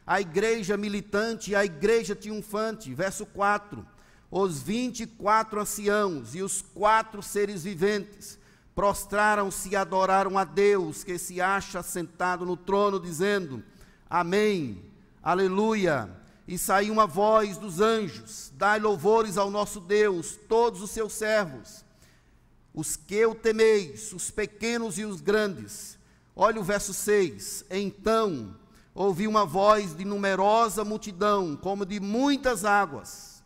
A 0.06 0.20
igreja 0.20 0.76
militante 0.76 1.52
e 1.52 1.56
a 1.56 1.64
igreja 1.64 2.14
triunfante. 2.18 2.94
Verso 2.94 3.26
4. 3.26 3.88
Os 4.30 4.62
vinte 4.62 5.04
e 5.04 5.08
quatro 5.08 5.62
anciãos 5.62 6.36
e 6.36 6.42
os 6.42 6.62
quatro 6.62 7.24
seres 7.24 7.64
viventes 7.64 8.38
prostraram-se 8.76 9.70
e 9.70 9.76
adoraram 9.78 10.38
a 10.38 10.44
Deus, 10.44 11.02
que 11.02 11.18
se 11.18 11.40
acha 11.40 11.82
sentado 11.82 12.46
no 12.46 12.58
trono, 12.58 13.00
dizendo: 13.00 13.64
Amém, 14.10 14.92
Aleluia. 15.24 16.10
E 16.46 16.58
saiu 16.58 16.94
uma 16.94 17.08
voz 17.08 17.58
dos 17.58 17.80
anjos: 17.80 18.52
Dai 18.56 18.80
louvores 18.80 19.38
ao 19.38 19.50
nosso 19.50 19.80
Deus, 19.80 20.38
todos 20.48 20.82
os 20.82 20.92
seus 20.92 21.14
servos 21.14 21.84
os 22.74 22.96
que 22.96 23.24
o 23.26 23.36
temeis, 23.36 24.12
os 24.14 24.32
pequenos 24.32 24.98
e 24.98 25.06
os 25.06 25.22
grandes. 25.22 25.98
Olha 26.36 26.60
o 26.60 26.64
verso 26.64 26.94
6. 26.94 27.66
Então 27.70 28.56
ouvi 28.96 29.28
uma 29.28 29.46
voz 29.46 29.96
de 29.96 30.04
numerosa 30.04 30.84
multidão, 30.84 31.56
como 31.56 31.86
de 31.86 32.00
muitas 32.00 32.66
águas, 32.66 33.44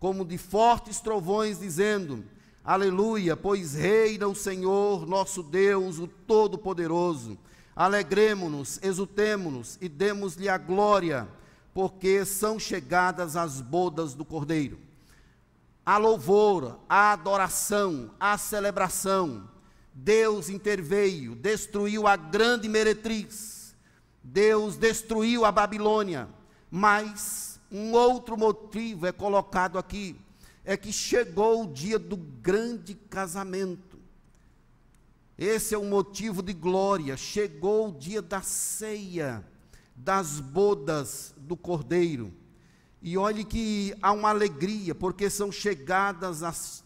como 0.00 0.24
de 0.24 0.38
fortes 0.38 1.00
trovões, 1.00 1.58
dizendo: 1.58 2.24
Aleluia, 2.64 3.36
pois 3.36 3.74
reina 3.74 4.26
o 4.26 4.34
Senhor, 4.34 5.06
nosso 5.06 5.42
Deus, 5.42 5.98
o 5.98 6.06
Todo-Poderoso. 6.06 7.38
Alegremo-nos, 7.74 8.78
exultemo-nos 8.82 9.78
e 9.80 9.88
demos-lhe 9.88 10.48
a 10.48 10.58
glória, 10.58 11.26
porque 11.72 12.24
são 12.24 12.58
chegadas 12.58 13.34
as 13.34 13.60
bodas 13.60 14.14
do 14.14 14.24
Cordeiro. 14.24 14.78
A 15.84 15.96
louvor, 15.96 16.78
a 16.88 17.12
adoração, 17.12 18.10
a 18.20 18.36
celebração. 18.36 19.48
Deus 19.94 20.48
interveio, 20.48 21.34
destruiu 21.34 22.06
a 22.06 22.14
grande 22.14 22.68
meretriz. 22.68 23.74
Deus 24.22 24.76
destruiu 24.76 25.44
a 25.44 25.50
Babilônia. 25.50 26.28
Mas 26.70 27.60
um 27.70 27.92
outro 27.92 28.36
motivo 28.36 29.06
é 29.06 29.12
colocado 29.12 29.78
aqui: 29.78 30.14
é 30.64 30.76
que 30.76 30.92
chegou 30.92 31.64
o 31.64 31.72
dia 31.72 31.98
do 31.98 32.16
grande 32.16 32.94
casamento. 32.94 33.91
Esse 35.44 35.74
é 35.74 35.78
o 35.78 35.84
motivo 35.84 36.40
de 36.40 36.52
glória. 36.52 37.16
Chegou 37.16 37.88
o 37.88 37.98
dia 37.98 38.22
da 38.22 38.42
ceia, 38.42 39.44
das 39.96 40.38
bodas 40.38 41.34
do 41.36 41.56
cordeiro. 41.56 42.32
E 43.02 43.18
olhe 43.18 43.44
que 43.44 43.92
há 44.00 44.12
uma 44.12 44.28
alegria, 44.28 44.94
porque 44.94 45.28
são 45.28 45.50
chegadas 45.50 46.44
as, 46.44 46.84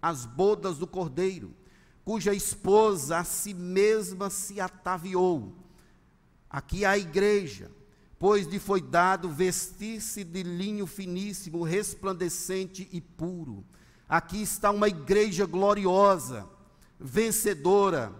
as 0.00 0.24
bodas 0.24 0.78
do 0.78 0.86
cordeiro, 0.86 1.52
cuja 2.04 2.32
esposa 2.32 3.18
a 3.18 3.24
si 3.24 3.52
mesma 3.52 4.30
se 4.30 4.60
ataviou. 4.60 5.52
Aqui 6.48 6.84
a 6.84 6.96
igreja, 6.96 7.72
pois 8.20 8.46
lhe 8.46 8.60
foi 8.60 8.80
dado 8.80 9.28
vestir-se 9.28 10.22
de 10.22 10.44
linho 10.44 10.86
finíssimo, 10.86 11.64
resplandecente 11.64 12.88
e 12.92 13.00
puro. 13.00 13.64
Aqui 14.08 14.40
está 14.40 14.70
uma 14.70 14.86
igreja 14.86 15.44
gloriosa 15.44 16.48
vencedora, 17.00 18.12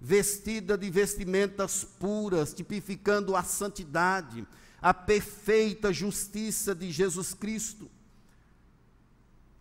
vestida 0.00 0.78
de 0.78 0.88
vestimentas 0.88 1.84
puras, 1.84 2.54
tipificando 2.54 3.34
a 3.34 3.42
santidade, 3.42 4.46
a 4.80 4.94
perfeita 4.94 5.92
justiça 5.92 6.74
de 6.74 6.90
Jesus 6.90 7.34
Cristo. 7.34 7.90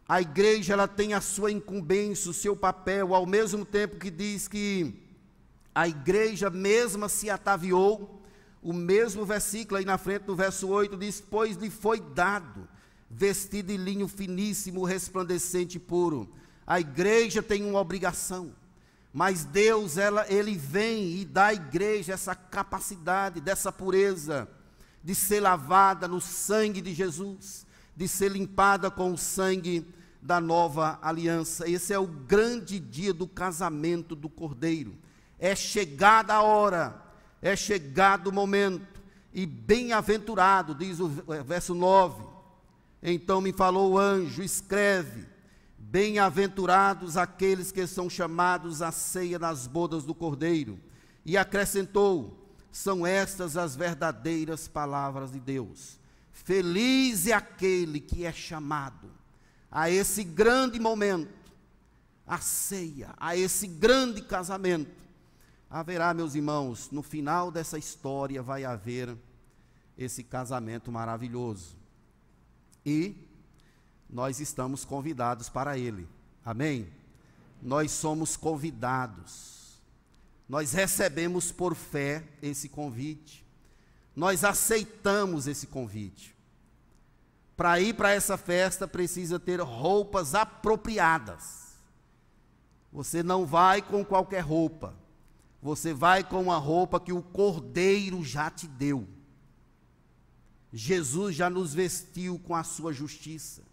A 0.08 0.22
igreja 0.22 0.74
ela 0.74 0.88
tem 0.88 1.14
a 1.14 1.22
sua 1.22 1.52
incumbência, 1.52 2.32
o 2.32 2.34
seu 2.34 2.56
papel, 2.56 3.14
ao 3.14 3.26
mesmo 3.26 3.66
tempo 3.66 3.98
que 3.98 4.10
diz 4.10 4.48
que 4.48 5.04
a 5.74 5.88
igreja 5.88 6.50
mesma 6.50 7.10
se 7.10 7.30
ataviou, 7.30 8.22
o 8.62 8.74
mesmo 8.74 9.26
versículo 9.26 9.78
aí 9.78 9.86
na 9.86 9.98
frente, 9.98 10.28
no 10.28 10.36
verso 10.36 10.68
8, 10.68 10.98
diz: 10.98 11.22
Pois 11.22 11.58
lhe 11.58 11.70
foi 11.70 12.00
dado, 12.00 12.68
vestido 13.10 13.68
de 13.68 13.78
linho 13.78 14.08
finíssimo, 14.08 14.84
resplandecente 14.84 15.78
e 15.78 15.80
puro. 15.80 16.30
A 16.66 16.80
igreja 16.80 17.42
tem 17.42 17.64
uma 17.64 17.80
obrigação. 17.80 18.54
Mas 19.12 19.44
Deus, 19.44 19.98
ela, 19.98 20.26
ele 20.32 20.56
vem 20.56 21.18
e 21.18 21.26
dá 21.26 21.48
à 21.48 21.54
igreja 21.54 22.14
essa 22.14 22.36
capacidade, 22.36 23.42
dessa 23.42 23.72
pureza, 23.72 24.48
de 25.04 25.16
ser 25.16 25.40
lavada 25.40 26.08
no 26.08 26.22
sangue 26.22 26.82
de 26.82 26.94
Jesus, 26.94 27.66
de 27.96 28.08
ser 28.08 28.32
limpada 28.32 28.92
com 28.92 29.12
o 29.12 29.18
sangue 29.18 29.88
da 30.22 30.40
nova 30.40 31.00
aliança. 31.02 31.68
Esse 31.70 31.94
é 31.94 31.98
o 32.00 32.06
grande 32.06 32.80
dia 32.80 33.14
do 33.14 33.28
casamento 33.28 34.16
do 34.16 34.30
Cordeiro. 34.30 34.96
É 35.40 35.56
chegada 35.56 36.36
a 36.36 36.42
hora, 36.42 37.02
é 37.42 37.56
chegado 37.56 38.28
o 38.28 38.34
momento, 38.34 39.02
e 39.34 39.46
bem-aventurado, 39.46 40.76
diz 40.76 41.00
o 41.00 41.08
verso 41.46 41.74
9. 41.74 42.24
Então 43.02 43.42
me 43.42 43.54
falou 43.54 43.94
o 43.94 43.98
anjo: 43.98 44.44
escreve 44.44 45.26
Bem-aventurados 45.92 47.18
aqueles 47.18 47.72
que 47.72 47.88
são 47.88 48.08
chamados 48.08 48.80
à 48.80 48.92
ceia 48.92 49.40
das 49.40 49.66
bodas 49.66 50.04
do 50.04 50.14
Cordeiro. 50.14 50.80
E 51.26 51.36
acrescentou: 51.36 52.54
são 52.72 53.08
estas 53.08 53.58
as 53.58 53.76
verdadeiras 53.76 54.68
palavras 54.68 55.32
de 55.32 55.40
Deus. 55.40 56.00
Feliz 56.32 57.26
é 57.26 57.34
aquele 57.34 58.00
que 58.00 58.24
é 58.24 58.32
chamado 58.32 59.10
a 59.72 59.90
esse 59.90 60.24
grande 60.24 60.80
momento, 60.80 61.52
a 62.26 62.38
ceia, 62.38 63.10
a 63.18 63.36
esse 63.36 63.66
grande 63.66 64.22
casamento. 64.22 64.92
Haverá, 65.72 66.14
meus 66.14 66.36
irmãos, 66.36 66.92
no 66.92 67.02
final 67.02 67.50
dessa 67.50 67.80
história 67.80 68.44
vai 68.44 68.64
haver 68.64 69.18
esse 69.98 70.24
casamento 70.24 70.92
maravilhoso. 70.92 71.76
E 72.86 73.28
nós 74.10 74.40
estamos 74.40 74.84
convidados 74.84 75.50
para 75.50 75.78
ele. 75.78 76.08
Amém? 76.44 76.90
Nós 77.62 77.92
somos 77.92 78.36
convidados. 78.36 79.80
Nós 80.48 80.72
recebemos 80.72 81.52
por 81.52 81.76
fé 81.76 82.24
esse 82.42 82.68
convite. 82.68 83.46
Nós 84.16 84.44
aceitamos 84.44 85.46
esse 85.46 85.68
convite. 85.68 86.36
Para 87.56 87.80
ir 87.80 87.94
para 87.94 88.12
essa 88.12 88.36
festa 88.36 88.88
precisa 88.88 89.40
ter 89.40 89.62
roupas 89.62 90.34
apropriadas. 90.34 91.78
Você 92.92 93.22
não 93.22 93.46
vai 93.46 93.82
com 93.82 94.04
qualquer 94.04 94.40
roupa. 94.40 94.96
Você 95.62 95.94
vai 95.94 96.24
com 96.24 96.42
uma 96.42 96.58
roupa 96.58 97.00
que 97.00 97.14
o 97.14 97.22
Cordeiro 97.22 98.24
já 98.24 98.50
te 98.50 98.66
deu. 98.66 99.08
Jesus 100.74 101.36
já 101.36 101.50
nos 101.50 101.74
vestiu 101.74 102.40
com 102.40 102.56
a 102.56 102.64
sua 102.64 102.94
justiça 102.94 103.69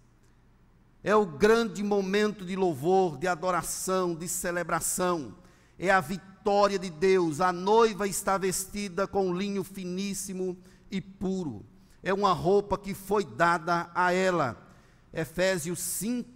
é 1.07 1.15
o 1.15 1.25
grande 1.25 1.85
momento 1.85 2.45
de 2.45 2.57
louvor, 2.57 3.17
de 3.17 3.29
adoração, 3.29 4.13
de 4.13 4.27
celebração. 4.27 5.37
É 5.79 5.89
a 5.89 6.01
vitória 6.01 6.81
de 6.81 6.91
Deus. 6.91 7.41
A 7.41 7.53
noiva 7.53 8.09
está 8.09 8.37
vestida 8.37 9.07
com 9.07 9.33
linho 9.33 9.63
finíssimo 9.63 10.59
e 10.91 11.01
puro. 11.01 11.65
É 12.03 12.13
uma 12.13 12.33
roupa 12.33 12.77
que 12.77 12.93
foi 12.93 13.25
dada 13.25 13.89
a 13.95 14.13
ela. 14.13 14.69
Efésios 15.13 15.79
5, 15.79 16.29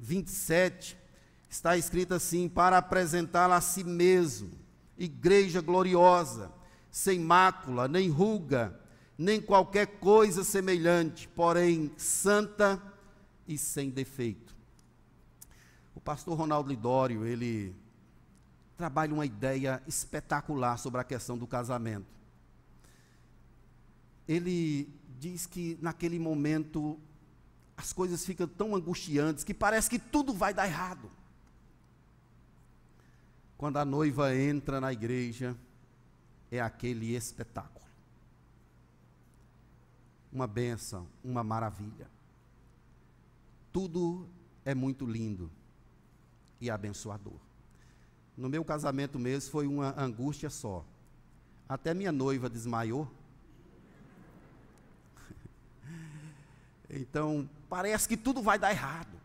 27, 0.00 0.98
está 1.48 1.76
escrito 1.76 2.12
assim: 2.12 2.48
para 2.48 2.78
apresentá-la 2.78 3.54
a 3.54 3.60
si 3.60 3.84
mesmo, 3.84 4.50
igreja 4.98 5.60
gloriosa, 5.60 6.50
sem 6.90 7.20
mácula, 7.20 7.86
nem 7.86 8.08
ruga, 8.08 8.76
nem 9.16 9.40
qualquer 9.40 9.86
coisa 10.00 10.42
semelhante, 10.42 11.28
porém 11.28 11.92
santa 11.96 12.82
e 12.82 12.91
sem 13.58 13.90
defeito. 13.90 14.54
O 15.94 16.00
pastor 16.00 16.36
Ronaldo 16.36 16.70
Lidório, 16.70 17.24
ele 17.26 17.74
trabalha 18.76 19.12
uma 19.12 19.26
ideia 19.26 19.82
espetacular 19.86 20.76
sobre 20.78 21.00
a 21.00 21.04
questão 21.04 21.36
do 21.36 21.46
casamento. 21.46 22.06
Ele 24.26 24.88
diz 25.18 25.46
que 25.46 25.78
naquele 25.80 26.18
momento 26.18 26.98
as 27.76 27.92
coisas 27.92 28.24
ficam 28.24 28.46
tão 28.46 28.74
angustiantes 28.74 29.44
que 29.44 29.52
parece 29.52 29.90
que 29.90 29.98
tudo 29.98 30.32
vai 30.32 30.54
dar 30.54 30.66
errado. 30.66 31.10
Quando 33.58 33.76
a 33.76 33.84
noiva 33.84 34.34
entra 34.34 34.80
na 34.80 34.92
igreja, 34.92 35.56
é 36.50 36.60
aquele 36.60 37.14
espetáculo. 37.14 37.84
Uma 40.32 40.46
bênção, 40.46 41.06
uma 41.22 41.44
maravilha 41.44 42.08
tudo 43.72 44.28
é 44.64 44.74
muito 44.74 45.06
lindo 45.06 45.50
e 46.60 46.70
abençoador. 46.70 47.38
No 48.36 48.48
meu 48.48 48.64
casamento 48.64 49.18
mesmo 49.18 49.50
foi 49.50 49.66
uma 49.66 49.98
angústia 50.00 50.48
só. 50.48 50.84
Até 51.68 51.92
minha 51.94 52.12
noiva 52.12 52.48
desmaiou. 52.48 53.10
então, 56.88 57.48
parece 57.68 58.08
que 58.08 58.16
tudo 58.16 58.42
vai 58.42 58.58
dar 58.58 58.70
errado. 58.70 59.20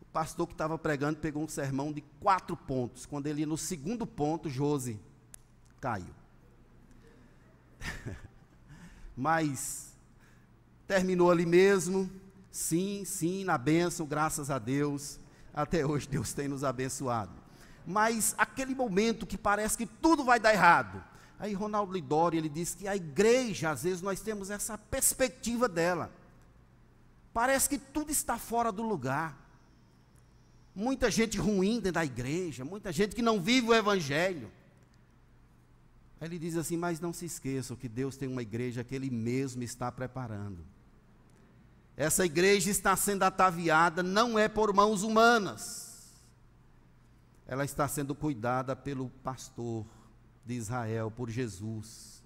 O 0.00 0.04
pastor 0.06 0.46
que 0.46 0.54
estava 0.54 0.78
pregando 0.78 1.18
pegou 1.18 1.42
um 1.42 1.48
sermão 1.48 1.92
de 1.92 2.00
quatro 2.20 2.56
pontos. 2.56 3.06
Quando 3.06 3.26
ele 3.26 3.40
ia 3.40 3.46
no 3.46 3.58
segundo 3.58 4.06
ponto, 4.06 4.48
Josi 4.48 5.00
caiu. 5.80 6.14
Mas 9.16 9.91
Terminou 10.86 11.30
ali 11.30 11.46
mesmo. 11.46 12.10
Sim, 12.50 13.04
sim, 13.04 13.44
na 13.44 13.56
bênção, 13.56 14.06
graças 14.06 14.50
a 14.50 14.58
Deus. 14.58 15.18
Até 15.54 15.86
hoje 15.86 16.08
Deus 16.08 16.32
tem 16.32 16.48
nos 16.48 16.64
abençoado. 16.64 17.32
Mas 17.86 18.34
aquele 18.38 18.74
momento 18.74 19.26
que 19.26 19.38
parece 19.38 19.76
que 19.76 19.86
tudo 19.86 20.24
vai 20.24 20.38
dar 20.38 20.52
errado. 20.52 21.02
Aí 21.38 21.54
Ronaldo 21.54 21.92
Lidori, 21.92 22.36
ele 22.36 22.48
diz 22.48 22.74
que 22.74 22.86
a 22.86 22.94
igreja, 22.94 23.70
às 23.70 23.82
vezes 23.82 24.00
nós 24.00 24.20
temos 24.20 24.50
essa 24.50 24.78
perspectiva 24.78 25.68
dela. 25.68 26.12
Parece 27.32 27.68
que 27.68 27.78
tudo 27.78 28.12
está 28.12 28.38
fora 28.38 28.70
do 28.70 28.82
lugar. 28.82 29.36
Muita 30.74 31.10
gente 31.10 31.38
ruim 31.38 31.74
dentro 31.74 31.92
da 31.92 32.04
igreja, 32.04 32.64
muita 32.64 32.92
gente 32.92 33.14
que 33.14 33.22
não 33.22 33.40
vive 33.40 33.68
o 33.68 33.74
evangelho. 33.74 34.50
Aí 36.22 36.28
ele 36.28 36.38
diz 36.38 36.56
assim: 36.56 36.76
Mas 36.76 37.00
não 37.00 37.12
se 37.12 37.24
esqueçam 37.24 37.76
que 37.76 37.88
Deus 37.88 38.16
tem 38.16 38.28
uma 38.28 38.42
igreja 38.42 38.84
que 38.84 38.94
Ele 38.94 39.10
mesmo 39.10 39.64
está 39.64 39.90
preparando. 39.90 40.64
essa 41.96 42.24
igreja 42.24 42.70
está 42.70 42.94
sendo 42.94 43.24
ataviada 43.24 44.04
não 44.04 44.38
é 44.38 44.48
por 44.48 44.72
mãos 44.72 45.02
humanas, 45.02 46.12
ela 47.44 47.64
está 47.64 47.88
sendo 47.88 48.14
cuidada 48.14 48.76
pelo 48.76 49.10
pastor 49.24 49.84
de 50.46 50.54
Israel, 50.54 51.10
por 51.10 51.28
Jesus. 51.28 52.22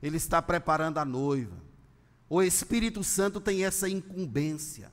Ele 0.00 0.16
está 0.16 0.40
preparando 0.40 0.98
a 0.98 1.04
noiva. 1.04 1.56
O 2.28 2.40
Espírito 2.40 3.02
Santo 3.02 3.40
tem 3.40 3.64
essa 3.64 3.88
incumbência. 3.88 4.92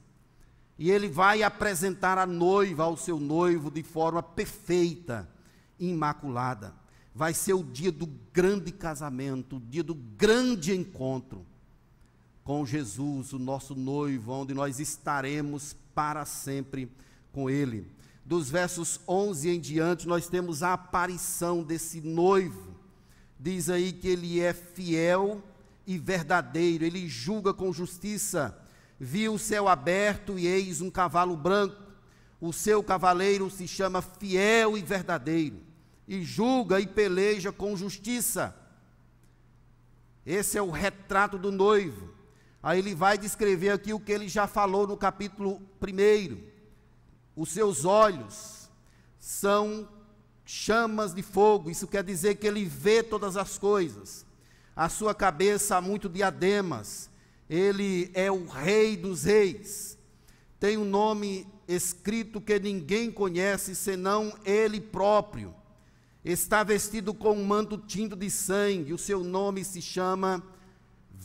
E 0.75 0.89
ele 0.89 1.07
vai 1.07 1.43
apresentar 1.43 2.17
a 2.17 2.25
noiva 2.25 2.83
ao 2.83 2.97
seu 2.97 3.19
noivo 3.19 3.69
de 3.69 3.83
forma 3.83 4.23
perfeita, 4.23 5.29
imaculada. 5.79 6.73
Vai 7.17 7.33
ser 7.33 7.53
o 7.53 7.63
dia 7.63 7.91
do 7.91 8.05
grande 8.31 8.71
casamento, 8.71 9.57
o 9.57 9.59
dia 9.59 9.83
do 9.83 9.95
grande 9.95 10.75
encontro 10.75 11.43
com 12.43 12.63
Jesus, 12.63 13.33
o 13.33 13.39
nosso 13.39 13.73
noivo, 13.73 14.31
onde 14.31 14.53
nós 14.53 14.79
estaremos 14.79 15.75
para 15.95 16.23
sempre 16.25 16.89
com 17.33 17.49
ele. 17.49 17.91
Dos 18.23 18.49
versos 18.49 18.99
11 19.07 19.49
em 19.49 19.59
diante, 19.59 20.07
nós 20.07 20.27
temos 20.27 20.61
a 20.61 20.73
aparição 20.73 21.63
desse 21.63 21.99
noivo. 21.99 22.75
Diz 23.39 23.69
aí 23.69 23.91
que 23.91 24.07
ele 24.07 24.39
é 24.39 24.53
fiel 24.53 25.41
e 25.87 25.97
verdadeiro, 25.97 26.85
ele 26.85 27.09
julga 27.09 27.51
com 27.51 27.73
justiça 27.73 28.55
viu 28.99 29.35
o 29.35 29.39
céu 29.39 29.67
aberto 29.67 30.37
e 30.39 30.47
eis 30.47 30.81
um 30.81 30.89
cavalo 30.89 31.35
branco. 31.35 31.75
O 32.39 32.51
seu 32.53 32.83
cavaleiro 32.83 33.49
se 33.49 33.67
chama 33.67 34.01
fiel 34.01 34.77
e 34.77 34.81
verdadeiro, 34.81 35.57
e 36.07 36.23
julga 36.23 36.79
e 36.79 36.87
peleja 36.87 37.51
com 37.51 37.75
justiça. 37.75 38.55
Esse 40.25 40.57
é 40.57 40.61
o 40.61 40.71
retrato 40.71 41.37
do 41.37 41.51
noivo. 41.51 42.09
Aí 42.61 42.79
ele 42.79 42.95
vai 42.95 43.17
descrever 43.17 43.69
aqui 43.69 43.93
o 43.93 43.99
que 43.99 44.11
ele 44.11 44.27
já 44.27 44.47
falou 44.47 44.87
no 44.87 44.97
capítulo 44.97 45.61
1. 45.81 46.37
Os 47.35 47.49
seus 47.49 47.85
olhos 47.85 48.69
são 49.19 49.87
chamas 50.43 51.13
de 51.13 51.21
fogo, 51.21 51.69
isso 51.69 51.87
quer 51.87 52.03
dizer 52.03 52.35
que 52.35 52.47
ele 52.47 52.65
vê 52.65 53.03
todas 53.03 53.35
as 53.35 53.57
coisas. 53.57 54.25
A 54.75 54.89
sua 54.89 55.13
cabeça 55.13 55.75
há 55.75 55.81
muito 55.81 56.07
diademas, 56.07 57.09
ele 57.49 58.09
é 58.13 58.31
o 58.31 58.45
Rei 58.47 58.95
dos 58.95 59.23
Reis. 59.23 59.97
Tem 60.59 60.77
um 60.77 60.85
nome 60.85 61.45
escrito 61.67 62.39
que 62.39 62.57
ninguém 62.59 63.11
conhece 63.11 63.75
senão 63.75 64.33
ele 64.45 64.79
próprio. 64.79 65.53
Está 66.29 66.63
vestido 66.63 67.13
com 67.13 67.31
um 67.31 67.45
manto 67.45 67.77
tinto 67.77 68.15
de 68.15 68.29
sangue. 68.29 68.93
O 68.93 68.97
seu 68.97 69.23
nome 69.23 69.63
se 69.63 69.81
chama 69.81 70.43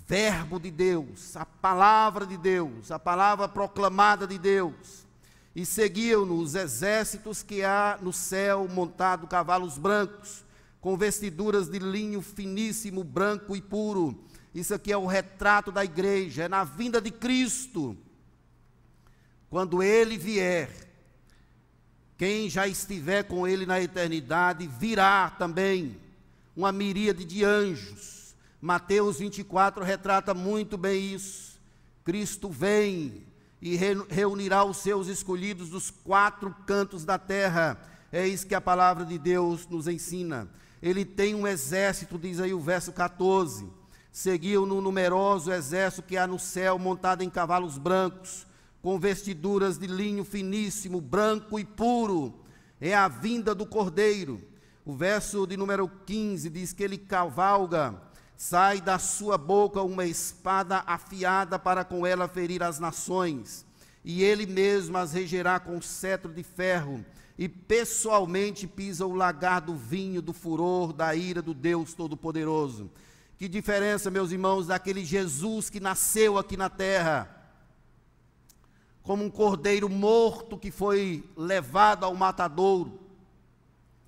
Verbo 0.07 0.61
de 0.61 0.71
Deus, 0.71 1.37
a 1.37 1.45
palavra 1.45 2.25
de 2.25 2.37
Deus, 2.37 2.91
a 2.91 2.99
palavra 2.99 3.49
proclamada 3.49 4.27
de 4.27 4.39
Deus. 4.39 5.07
E 5.55 5.67
seguiam-no 5.67 6.37
os 6.37 6.55
exércitos 6.55 7.43
que 7.43 7.63
há 7.63 7.99
no 8.01 8.13
céu 8.13 8.69
montado 8.69 9.27
cavalos 9.27 9.77
brancos, 9.77 10.45
com 10.81 10.97
vestiduras 10.97 11.69
de 11.69 11.79
linho 11.79 12.23
finíssimo, 12.23 13.03
branco 13.03 13.57
e 13.57 13.61
puro 13.61 14.19
isso 14.55 14.75
aqui 14.75 14.93
é 14.93 14.97
o 14.97 15.07
retrato 15.07 15.73
da 15.73 15.85
igreja, 15.85 16.45
é 16.45 16.49
na 16.49 16.63
vinda 16.63 17.01
de 17.01 17.11
Cristo. 17.11 17.97
Quando 19.49 19.83
ele 19.83 20.19
vier, 20.19 20.71
quem 22.23 22.49
já 22.49 22.69
estiver 22.69 23.25
com 23.25 23.49
ele 23.49 23.67
na 23.67 23.81
eternidade 23.81 24.65
virá 24.69 25.29
também 25.29 25.97
uma 26.57 26.71
miríade 26.71 27.25
de 27.25 27.45
anjos. 27.45 28.37
Mateus 28.61 29.19
24 29.19 29.83
retrata 29.83 30.33
muito 30.33 30.79
bem 30.79 31.15
isso. 31.15 31.61
Cristo 32.05 32.49
vem 32.49 33.25
e 33.61 33.77
reunirá 34.09 34.63
os 34.63 34.77
seus 34.77 35.09
escolhidos 35.09 35.71
dos 35.71 35.91
quatro 35.91 36.55
cantos 36.65 37.05
da 37.05 37.19
terra. 37.19 37.77
É 38.13 38.25
isso 38.25 38.47
que 38.47 38.55
a 38.55 38.61
palavra 38.61 39.05
de 39.05 39.19
Deus 39.19 39.67
nos 39.67 39.89
ensina. 39.89 40.49
Ele 40.81 41.05
tem 41.05 41.35
um 41.35 41.45
exército, 41.45 42.17
diz 42.17 42.39
aí 42.39 42.55
o 42.55 42.61
verso 42.61 42.93
14 42.93 43.69
seguiam 44.13 44.65
no 44.65 44.81
numeroso 44.81 45.53
exército 45.53 46.07
que 46.07 46.17
há 46.17 46.29
no 46.29 46.39
céu, 46.39 46.79
montado 46.79 47.23
em 47.23 47.31
cavalos 47.31 47.79
brancos, 47.79 48.47
com 48.83 48.99
vestiduras 48.99 49.79
de 49.79 49.87
linho 49.87 50.25
finíssimo, 50.25 51.01
branco 51.01 51.59
e 51.59 51.65
puro. 51.65 52.35
É 52.81 52.95
a 52.95 53.07
vinda 53.07 53.55
do 53.55 53.65
Cordeiro. 53.65 54.43
O 54.85 54.93
verso 54.93 55.47
de 55.47 55.57
número 55.57 55.89
15 56.05 56.51
diz 56.51 56.73
que 56.73 56.83
ele 56.83 56.99
cavalga, 56.99 57.95
sai 58.37 58.81
da 58.81 58.99
sua 58.99 59.39
boca 59.39 59.81
uma 59.81 60.05
espada 60.05 60.83
afiada 60.85 61.57
para 61.57 61.85
com 61.85 62.05
ela 62.05 62.27
ferir 62.27 62.61
as 62.65 62.81
nações, 62.81 63.65
e 64.05 64.25
ele 64.25 64.45
mesmo 64.45 64.99
as 64.99 65.13
regerá 65.13 65.61
com 65.61 65.81
cetro 65.81 66.33
de 66.33 66.43
ferro, 66.43 67.05
e 67.39 67.49
pessoalmente 67.49 68.67
pisa 68.67 69.07
o 69.07 69.15
lagar 69.15 69.61
do 69.61 69.77
vinho 69.77 70.21
do 70.21 70.33
furor 70.33 70.93
da 70.93 71.15
ira 71.15 71.41
do 71.41 71.55
Deus 71.55 71.95
Todo-Poderoso. 71.95 72.91
Que 73.39 73.49
diferença, 73.49 74.11
meus 74.11 74.33
irmãos, 74.33 74.67
daquele 74.67 75.05
Jesus 75.05 75.71
que 75.71 75.79
nasceu 75.79 76.37
aqui 76.37 76.57
na 76.57 76.69
terra, 76.69 77.42
como 79.03 79.25
um 79.25 79.31
cordeiro 79.31 79.89
morto 79.89 80.59
que 80.59 80.71
foi 80.71 81.29
levado 81.37 82.05
ao 82.05 82.15
matadouro. 82.15 83.01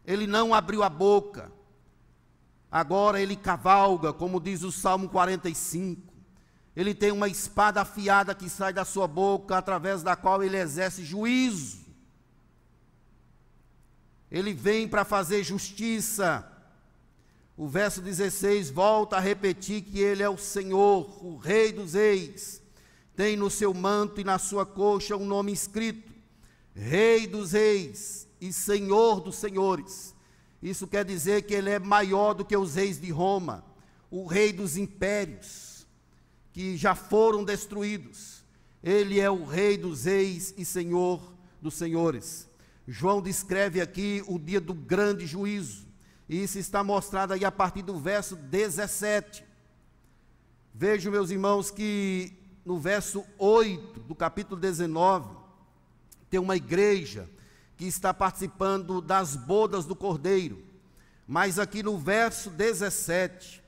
Ele 0.04 0.26
não 0.26 0.54
abriu 0.54 0.82
a 0.82 0.88
boca. 0.88 1.50
Agora 2.70 3.20
ele 3.20 3.36
cavalga, 3.36 4.12
como 4.12 4.40
diz 4.40 4.62
o 4.62 4.72
Salmo 4.72 5.08
45. 5.08 6.12
Ele 6.76 6.94
tem 6.94 7.12
uma 7.12 7.28
espada 7.28 7.80
afiada 7.80 8.34
que 8.34 8.48
sai 8.48 8.72
da 8.72 8.84
sua 8.84 9.06
boca, 9.06 9.56
através 9.56 10.02
da 10.02 10.16
qual 10.16 10.42
ele 10.42 10.56
exerce 10.56 11.04
juízo. 11.04 11.84
Ele 14.30 14.52
vem 14.52 14.88
para 14.88 15.04
fazer 15.04 15.44
justiça 15.44 16.50
o 17.56 17.68
verso 17.68 18.00
16 18.02 18.70
volta 18.70 19.16
a 19.16 19.20
repetir 19.20 19.82
que 19.82 20.00
ele 20.00 20.22
é 20.22 20.28
o 20.28 20.36
Senhor, 20.36 21.24
o 21.24 21.36
Rei 21.36 21.72
dos 21.72 21.94
Reis. 21.94 22.60
Tem 23.16 23.36
no 23.36 23.50
seu 23.50 23.72
manto 23.72 24.20
e 24.20 24.24
na 24.24 24.38
sua 24.38 24.66
coxa 24.66 25.16
um 25.16 25.24
nome 25.24 25.52
escrito: 25.52 26.12
Rei 26.74 27.26
dos 27.26 27.52
Reis 27.52 28.28
e 28.40 28.52
Senhor 28.52 29.20
dos 29.20 29.36
Senhores. 29.36 30.14
Isso 30.62 30.86
quer 30.86 31.04
dizer 31.04 31.42
que 31.42 31.54
ele 31.54 31.70
é 31.70 31.78
maior 31.78 32.32
do 32.32 32.44
que 32.44 32.56
os 32.56 32.74
reis 32.74 32.98
de 32.98 33.10
Roma, 33.10 33.64
o 34.10 34.26
rei 34.26 34.52
dos 34.52 34.76
impérios, 34.76 35.86
que 36.52 36.76
já 36.76 36.94
foram 36.94 37.44
destruídos. 37.44 38.42
Ele 38.82 39.20
é 39.20 39.30
o 39.30 39.44
Rei 39.44 39.78
dos 39.78 40.04
Reis 40.04 40.54
e 40.58 40.64
Senhor 40.64 41.32
dos 41.60 41.74
Senhores. 41.74 42.48
João 42.86 43.22
descreve 43.22 43.80
aqui 43.80 44.22
o 44.26 44.38
dia 44.38 44.60
do 44.60 44.74
grande 44.74 45.26
juízo 45.26 45.84
isso 46.28 46.58
está 46.58 46.82
mostrado 46.82 47.34
aí 47.34 47.44
a 47.44 47.52
partir 47.52 47.82
do 47.82 47.98
verso 47.98 48.34
17. 48.34 49.44
Vejo, 50.72 51.10
meus 51.10 51.30
irmãos, 51.30 51.70
que 51.70 52.32
no 52.64 52.78
verso 52.78 53.24
8 53.38 54.00
do 54.00 54.14
capítulo 54.14 54.60
19, 54.60 55.36
tem 56.30 56.40
uma 56.40 56.56
igreja 56.56 57.28
que 57.76 57.84
está 57.84 58.14
participando 58.14 59.00
das 59.00 59.36
bodas 59.36 59.84
do 59.84 59.94
Cordeiro. 59.94 60.62
Mas 61.26 61.58
aqui 61.58 61.82
no 61.82 61.98
verso 61.98 62.50
17, 62.50 63.62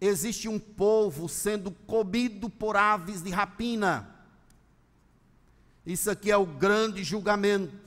existe 0.00 0.48
um 0.48 0.58
povo 0.58 1.28
sendo 1.28 1.70
comido 1.70 2.50
por 2.50 2.76
aves 2.76 3.22
de 3.22 3.30
rapina. 3.30 4.10
Isso 5.86 6.10
aqui 6.10 6.30
é 6.30 6.36
o 6.36 6.46
grande 6.46 7.04
julgamento. 7.04 7.84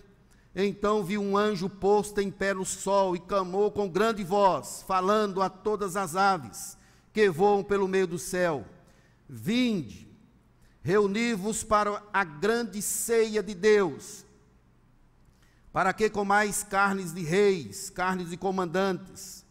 Então 0.55 1.03
viu 1.03 1.21
um 1.21 1.37
anjo 1.37 1.69
posto 1.69 2.19
em 2.19 2.31
pé 2.31 2.53
no 2.53 2.65
sol 2.65 3.15
e 3.15 3.19
clamou 3.19 3.71
com 3.71 3.87
grande 3.87 4.23
voz, 4.23 4.83
falando 4.87 5.41
a 5.41 5.49
todas 5.49 5.95
as 5.95 6.15
aves 6.15 6.77
que 7.13 7.29
voam 7.29 7.63
pelo 7.63 7.87
meio 7.87 8.07
do 8.07 8.17
céu: 8.17 8.65
Vinde, 9.29 10.07
reuni-vos 10.81 11.63
para 11.63 12.03
a 12.13 12.23
grande 12.23 12.81
ceia 12.81 13.43
de 13.43 13.53
Deus, 13.53 14.25
para 15.71 15.93
que 15.93 16.09
comais 16.09 16.63
carnes 16.63 17.13
de 17.13 17.21
reis, 17.21 17.89
carnes 17.89 18.29
de 18.29 18.37
comandantes, 18.37 19.45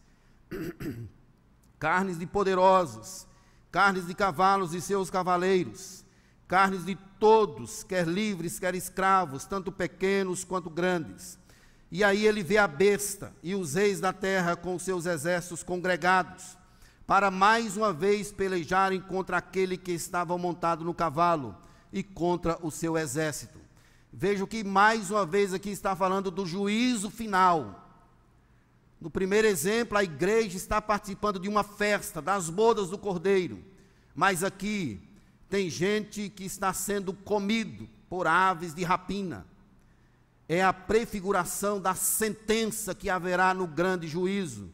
carnes 1.78 2.18
de 2.18 2.26
poderosos, 2.26 3.26
carnes 3.70 4.06
de 4.06 4.14
cavalos 4.14 4.74
e 4.74 4.80
seus 4.80 5.10
cavaleiros 5.10 6.06
carnes 6.46 6.84
de 6.84 6.94
todos, 7.18 7.82
quer 7.82 8.06
livres, 8.06 8.58
quer 8.58 8.74
escravos, 8.74 9.44
tanto 9.44 9.72
pequenos 9.72 10.44
quanto 10.44 10.70
grandes. 10.70 11.38
E 11.90 12.04
aí 12.04 12.26
ele 12.26 12.42
vê 12.42 12.58
a 12.58 12.68
besta 12.68 13.32
e 13.42 13.54
os 13.54 13.74
reis 13.74 14.00
da 14.00 14.12
terra 14.12 14.56
com 14.56 14.78
seus 14.78 15.06
exércitos 15.06 15.62
congregados, 15.62 16.56
para 17.06 17.30
mais 17.30 17.76
uma 17.76 17.92
vez 17.92 18.32
pelejarem 18.32 19.00
contra 19.00 19.36
aquele 19.36 19.76
que 19.76 19.92
estava 19.92 20.36
montado 20.36 20.84
no 20.84 20.92
cavalo 20.92 21.56
e 21.92 22.02
contra 22.02 22.58
o 22.60 22.70
seu 22.70 22.98
exército. 22.98 23.60
Vejo 24.12 24.46
que 24.46 24.64
mais 24.64 25.10
uma 25.10 25.24
vez 25.24 25.54
aqui 25.54 25.70
está 25.70 25.94
falando 25.94 26.30
do 26.30 26.44
juízo 26.44 27.10
final. 27.10 27.86
No 29.00 29.10
primeiro 29.10 29.46
exemplo, 29.46 29.96
a 29.96 30.02
igreja 30.02 30.56
está 30.56 30.80
participando 30.80 31.38
de 31.38 31.48
uma 31.48 31.62
festa, 31.62 32.20
das 32.20 32.50
bodas 32.50 32.88
do 32.88 32.98
cordeiro. 32.98 33.62
Mas 34.14 34.42
aqui 34.42 35.00
tem 35.48 35.70
gente 35.70 36.28
que 36.28 36.44
está 36.44 36.72
sendo 36.72 37.12
comido 37.12 37.88
por 38.08 38.26
aves 38.26 38.74
de 38.74 38.82
rapina. 38.82 39.46
É 40.48 40.62
a 40.62 40.72
prefiguração 40.72 41.80
da 41.80 41.94
sentença 41.94 42.94
que 42.94 43.10
haverá 43.10 43.52
no 43.52 43.66
grande 43.66 44.08
juízo. 44.08 44.72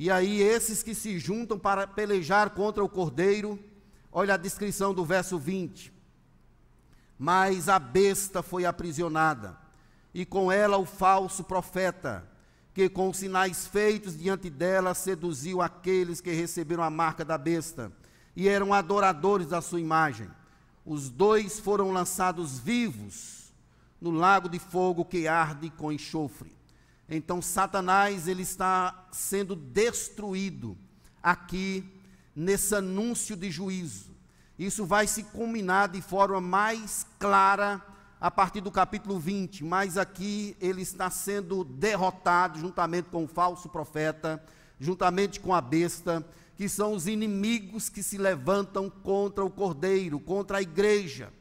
E 0.00 0.10
aí, 0.10 0.40
esses 0.40 0.82
que 0.82 0.94
se 0.94 1.18
juntam 1.18 1.58
para 1.58 1.86
pelejar 1.86 2.48
contra 2.48 2.82
o 2.82 2.88
cordeiro, 2.88 3.62
olha 4.10 4.32
a 4.32 4.38
descrição 4.38 4.94
do 4.94 5.04
verso 5.04 5.38
20. 5.38 5.92
Mas 7.18 7.68
a 7.68 7.78
besta 7.78 8.42
foi 8.42 8.64
aprisionada, 8.64 9.58
e 10.14 10.24
com 10.24 10.50
ela 10.50 10.78
o 10.78 10.86
falso 10.86 11.44
profeta, 11.44 12.26
que 12.72 12.88
com 12.88 13.12
sinais 13.12 13.66
feitos 13.66 14.16
diante 14.16 14.48
dela 14.48 14.94
seduziu 14.94 15.60
aqueles 15.60 16.22
que 16.22 16.32
receberam 16.32 16.82
a 16.82 16.88
marca 16.88 17.22
da 17.22 17.36
besta 17.36 17.92
e 18.34 18.48
eram 18.48 18.72
adoradores 18.72 19.48
da 19.48 19.60
sua 19.60 19.82
imagem. 19.82 20.30
Os 20.82 21.10
dois 21.10 21.60
foram 21.60 21.92
lançados 21.92 22.58
vivos 22.58 23.52
no 24.00 24.10
lago 24.10 24.48
de 24.48 24.58
fogo 24.58 25.04
que 25.04 25.28
arde 25.28 25.68
com 25.68 25.92
enxofre. 25.92 26.58
Então 27.10 27.42
Satanás 27.42 28.28
ele 28.28 28.42
está 28.42 29.08
sendo 29.10 29.56
destruído 29.56 30.78
aqui 31.20 31.84
nesse 32.36 32.72
anúncio 32.74 33.36
de 33.36 33.50
juízo. 33.50 34.10
Isso 34.56 34.86
vai 34.86 35.08
se 35.08 35.24
culminar 35.24 35.88
de 35.88 36.00
forma 36.00 36.40
mais 36.40 37.04
clara 37.18 37.84
a 38.20 38.30
partir 38.30 38.60
do 38.60 38.70
capítulo 38.70 39.18
20, 39.18 39.64
mas 39.64 39.96
aqui 39.96 40.56
ele 40.60 40.82
está 40.82 41.10
sendo 41.10 41.64
derrotado 41.64 42.60
juntamente 42.60 43.08
com 43.08 43.24
o 43.24 43.28
falso 43.28 43.68
profeta, 43.68 44.40
juntamente 44.78 45.40
com 45.40 45.52
a 45.52 45.60
besta, 45.60 46.24
que 46.54 46.68
são 46.68 46.92
os 46.92 47.08
inimigos 47.08 47.88
que 47.88 48.02
se 48.02 48.18
levantam 48.18 48.88
contra 48.88 49.44
o 49.44 49.50
cordeiro, 49.50 50.20
contra 50.20 50.58
a 50.58 50.62
igreja. 50.62 51.32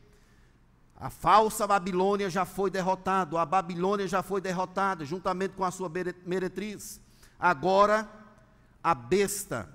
A 1.00 1.10
falsa 1.10 1.66
Babilônia 1.66 2.30
já 2.30 2.44
foi 2.44 2.70
derrotada, 2.70 3.40
a 3.40 3.46
Babilônia 3.46 4.06
já 4.06 4.22
foi 4.22 4.42
derrotada, 4.42 5.06
juntamente 5.06 5.54
com 5.54 5.64
a 5.64 5.72
sua 5.72 5.90
meretriz. 6.26 7.00
Agora, 7.40 8.10
a 8.84 8.94
besta, 8.94 9.70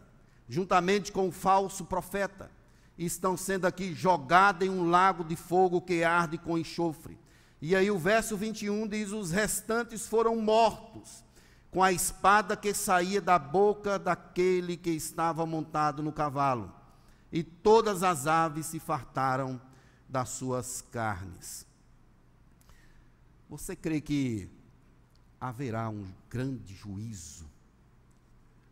juntamente 0.47 1.11
com 1.11 1.27
o 1.27 1.33
falso 1.33 1.87
profeta, 1.87 2.51
estão 2.99 3.39
sendo 3.39 3.67
aqui 3.67 3.95
jogadas 3.95 4.69
em 4.69 4.71
um 4.71 4.91
lago 4.91 5.25
de 5.25 5.35
fogo 5.35 5.81
que 5.81 6.05
arde 6.05 6.37
com 6.37 6.59
enxofre. 6.59 7.19
E 7.61 7.75
aí 7.75 7.91
o 7.91 7.99
verso 7.99 8.37
21 8.37 8.87
diz: 8.87 9.11
Os 9.11 9.31
restantes 9.31 10.07
foram 10.07 10.37
mortos 10.37 11.25
com 11.71 11.83
a 11.83 11.91
espada 11.91 12.55
que 12.55 12.75
saía 12.75 13.21
da 13.23 13.39
boca 13.39 13.99
daquele 13.99 14.77
que 14.77 14.91
estava 14.91 15.47
montado 15.47 16.03
no 16.03 16.13
cavalo, 16.13 16.71
e 17.33 17.43
todas 17.43 18.03
as 18.03 18.27
aves 18.27 18.67
se 18.67 18.79
fartaram 18.79 19.59
das 20.15 20.29
suas 20.29 20.81
carnes. 20.81 21.67
Você 23.51 23.75
crê 23.75 24.01
que 24.01 24.49
haverá 25.41 25.91
um 25.91 26.07
grande 26.31 26.73
juízo, 26.73 27.51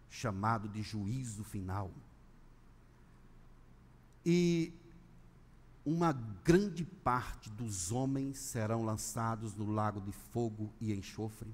chamado 0.09 0.69
de 0.69 0.83
juízo 0.83 1.43
final? 1.43 1.91
E 4.25 4.73
uma 5.85 6.13
grande 6.45 6.85
parte 6.85 7.51
dos 7.51 7.91
homens 7.91 8.39
serão 8.39 8.85
lançados 8.85 9.57
no 9.57 9.69
lago 9.69 10.01
de 10.01 10.13
fogo 10.13 10.73
e 10.81 10.93
enxofre. 10.93 11.53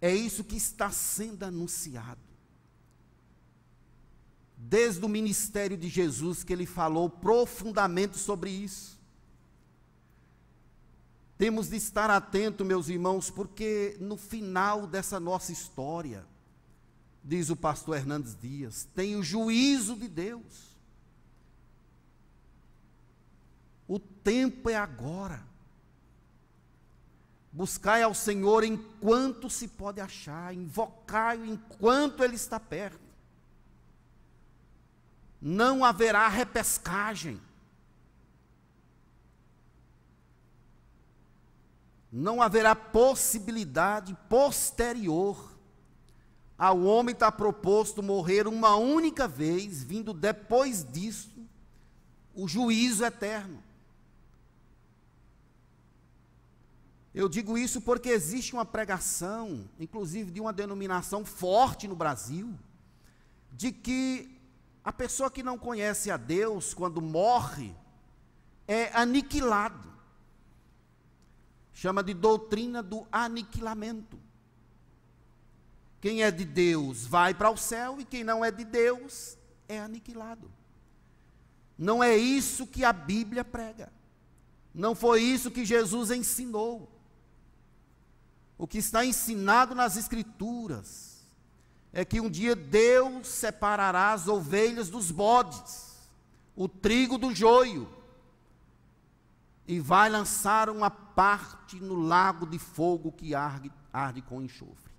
É 0.00 0.14
isso 0.14 0.42
que 0.42 0.56
está 0.56 0.90
sendo 0.90 1.42
anunciado. 1.42 2.33
Desde 4.66 5.04
o 5.04 5.08
ministério 5.10 5.76
de 5.76 5.88
Jesus, 5.88 6.42
que 6.42 6.50
ele 6.50 6.64
falou 6.64 7.10
profundamente 7.10 8.16
sobre 8.16 8.50
isso. 8.50 8.98
Temos 11.36 11.68
de 11.68 11.76
estar 11.76 12.08
atento, 12.08 12.64
meus 12.64 12.88
irmãos, 12.88 13.28
porque 13.28 13.94
no 14.00 14.16
final 14.16 14.86
dessa 14.86 15.20
nossa 15.20 15.52
história, 15.52 16.24
diz 17.22 17.50
o 17.50 17.56
pastor 17.56 17.98
Hernandes 17.98 18.34
Dias, 18.34 18.88
tem 18.94 19.16
o 19.16 19.22
juízo 19.22 19.96
de 19.96 20.08
Deus. 20.08 20.74
O 23.86 23.98
tempo 23.98 24.70
é 24.70 24.76
agora. 24.76 25.46
Buscai 27.52 28.02
ao 28.02 28.14
Senhor 28.14 28.64
enquanto 28.64 29.50
se 29.50 29.68
pode 29.68 30.00
achar, 30.00 30.54
invocai-o 30.54 31.44
enquanto 31.44 32.24
Ele 32.24 32.34
está 32.34 32.58
perto. 32.58 33.03
Não 35.46 35.84
haverá 35.84 36.26
repescagem. 36.26 37.38
Não 42.10 42.40
haverá 42.40 42.74
possibilidade 42.74 44.16
posterior 44.26 45.54
ao 46.56 46.80
homem 46.84 47.12
estar 47.12 47.30
proposto 47.32 48.02
morrer 48.02 48.46
uma 48.46 48.74
única 48.76 49.28
vez, 49.28 49.84
vindo 49.84 50.14
depois 50.14 50.82
disso 50.82 51.46
o 52.34 52.48
juízo 52.48 53.04
eterno. 53.04 53.62
Eu 57.14 57.28
digo 57.28 57.58
isso 57.58 57.82
porque 57.82 58.08
existe 58.08 58.54
uma 58.54 58.64
pregação, 58.64 59.68
inclusive 59.78 60.30
de 60.30 60.40
uma 60.40 60.54
denominação 60.54 61.22
forte 61.22 61.86
no 61.86 61.94
Brasil, 61.94 62.58
de 63.52 63.70
que 63.70 64.33
a 64.84 64.92
pessoa 64.92 65.30
que 65.30 65.42
não 65.42 65.56
conhece 65.56 66.10
a 66.10 66.16
Deus, 66.18 66.74
quando 66.74 67.00
morre, 67.00 67.74
é 68.68 68.90
aniquilado. 68.94 69.92
Chama 71.72 72.02
de 72.02 72.12
doutrina 72.12 72.82
do 72.82 73.06
aniquilamento. 73.10 74.18
Quem 76.00 76.22
é 76.22 76.30
de 76.30 76.44
Deus 76.44 77.06
vai 77.06 77.32
para 77.32 77.50
o 77.50 77.56
céu 77.56 77.98
e 77.98 78.04
quem 78.04 78.22
não 78.22 78.44
é 78.44 78.50
de 78.50 78.62
Deus 78.62 79.38
é 79.66 79.80
aniquilado. 79.80 80.52
Não 81.78 82.04
é 82.04 82.14
isso 82.14 82.66
que 82.66 82.84
a 82.84 82.92
Bíblia 82.92 83.42
prega. 83.42 83.90
Não 84.74 84.94
foi 84.94 85.22
isso 85.22 85.50
que 85.50 85.64
Jesus 85.64 86.10
ensinou. 86.10 86.90
O 88.58 88.66
que 88.66 88.78
está 88.78 89.04
ensinado 89.04 89.74
nas 89.74 89.96
Escrituras 89.96 91.13
é 91.94 92.04
que 92.04 92.20
um 92.20 92.28
dia 92.28 92.56
Deus 92.56 93.28
separará 93.28 94.12
as 94.12 94.26
ovelhas 94.26 94.90
dos 94.90 95.12
bodes, 95.12 95.96
o 96.56 96.68
trigo 96.68 97.16
do 97.16 97.32
joio, 97.32 97.88
e 99.66 99.78
vai 99.78 100.10
lançar 100.10 100.68
uma 100.68 100.90
parte 100.90 101.76
no 101.76 101.94
lago 101.94 102.46
de 102.46 102.58
fogo 102.58 103.12
que 103.12 103.32
arde, 103.32 103.72
arde 103.92 104.20
com 104.20 104.42
enxofre, 104.42 104.92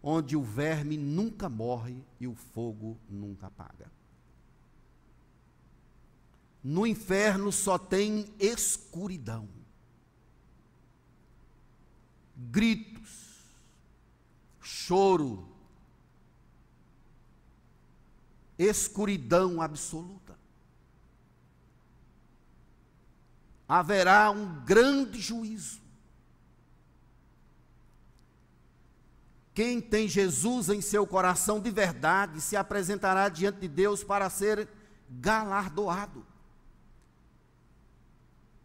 onde 0.00 0.36
o 0.36 0.42
verme 0.42 0.96
nunca 0.96 1.48
morre 1.48 2.02
e 2.20 2.28
o 2.28 2.34
fogo 2.34 2.96
nunca 3.10 3.48
apaga. 3.48 3.90
No 6.62 6.86
inferno 6.86 7.50
só 7.50 7.76
tem 7.76 8.32
escuridão 8.38 9.48
gritos, 12.38 13.42
choro, 14.60 15.47
escuridão 18.58 19.62
absoluta. 19.62 20.36
Haverá 23.68 24.30
um 24.30 24.64
grande 24.64 25.20
juízo. 25.20 25.80
Quem 29.54 29.80
tem 29.80 30.08
Jesus 30.08 30.68
em 30.68 30.80
seu 30.80 31.06
coração 31.06 31.60
de 31.60 31.70
verdade 31.70 32.40
se 32.40 32.56
apresentará 32.56 33.28
diante 33.28 33.60
de 33.60 33.68
Deus 33.68 34.02
para 34.02 34.30
ser 34.30 34.68
galardoado 35.08 36.26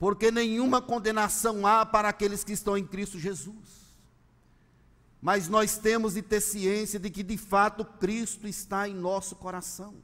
porque 0.04 0.30
nenhuma 0.30 0.82
condenação 0.82 1.66
há 1.66 1.86
para 1.86 2.10
aqueles 2.10 2.44
que 2.44 2.52
estão 2.52 2.78
em 2.78 2.86
Cristo 2.86 3.18
Jesus. 3.18 3.83
Mas 5.24 5.48
nós 5.48 5.78
temos 5.78 6.16
de 6.16 6.22
ter 6.22 6.42
ciência 6.42 7.00
de 7.00 7.10
que 7.10 7.24
de 7.24 7.38
fato 7.38 7.86
Cristo 7.86 8.46
está 8.46 8.90
em 8.90 8.94
nosso 8.94 9.38
coração. 9.38 9.96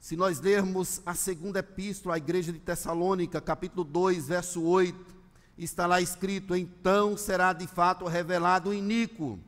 Se 0.00 0.16
nós 0.16 0.40
lermos 0.40 1.00
a 1.06 1.14
segunda 1.14 1.60
epístola 1.60 2.16
à 2.16 2.18
igreja 2.18 2.52
de 2.52 2.58
Tessalônica, 2.58 3.40
capítulo 3.40 3.84
2, 3.84 4.26
verso 4.26 4.64
8, 4.64 5.14
está 5.56 5.86
lá 5.86 6.00
escrito: 6.00 6.56
Então 6.56 7.16
será 7.16 7.52
de 7.52 7.68
fato 7.68 8.04
revelado 8.06 8.70
o 8.70 8.74
iníquo, 8.74 9.38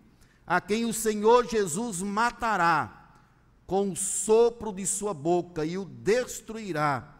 a 0.47 0.61
quem 0.61 0.85
o 0.85 0.95
Senhor 0.95 1.45
Jesus 1.45 2.03
matará 2.03 3.19
com 3.67 3.91
o 3.91 3.97
sopro 3.97 4.73
de 4.73 4.87
sua 4.87 5.13
boca 5.13 5.65
e 5.65 5.77
o 5.77 5.85
destruirá 5.85 7.17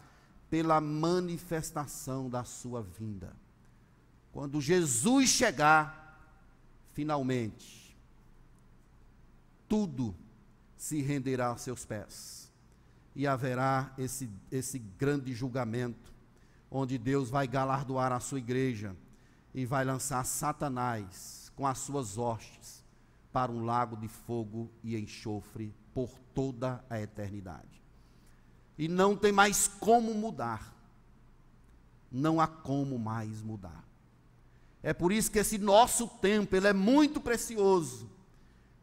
pela 0.49 0.81
manifestação 0.81 2.31
da 2.31 2.45
sua 2.45 2.83
vinda. 2.83 3.48
Quando 4.39 4.61
Jesus 4.61 5.31
chegar, 5.31 6.17
finalmente, 6.93 7.99
tudo 9.69 10.15
se 10.77 11.03
renderá 11.03 11.49
aos 11.49 11.63
seus 11.63 11.85
pés. 11.85 12.49
E 13.17 13.27
haverá 13.27 13.93
esse, 13.99 14.31
esse 14.49 14.79
grande 14.79 15.35
julgamento, 15.35 16.15
onde 16.71 16.97
Deus 16.99 17.29
vai 17.29 17.49
galardoar 17.49 18.13
a 18.13 18.21
sua 18.21 18.39
igreja 18.39 18.95
e 19.53 19.67
vai 19.67 19.85
lançar 19.85 20.23
Satanás 20.23 21.51
com 21.57 21.67
as 21.67 21.79
suas 21.79 22.17
hostes 22.17 22.85
para 23.33 23.51
um 23.51 23.65
lago 23.65 23.97
de 23.97 24.07
fogo 24.07 24.71
e 24.85 24.97
enxofre 24.97 25.75
por 25.93 26.11
toda 26.33 26.85
a 26.89 27.01
eternidade. 27.01 27.83
E 28.79 28.87
não 28.87 29.17
tem 29.17 29.33
mais 29.33 29.67
como 29.67 30.15
mudar. 30.15 30.73
Não 32.09 32.41
há 32.41 32.47
como 32.47 33.01
mais 33.01 33.43
mudar. 33.43 33.89
É 34.83 34.93
por 34.93 35.13
isso 35.13 35.31
que 35.31 35.39
esse 35.39 35.59
nosso 35.59 36.07
tempo, 36.07 36.55
ele 36.55 36.69
é 36.69 36.73
muito 36.73 37.21
precioso. 37.21 38.09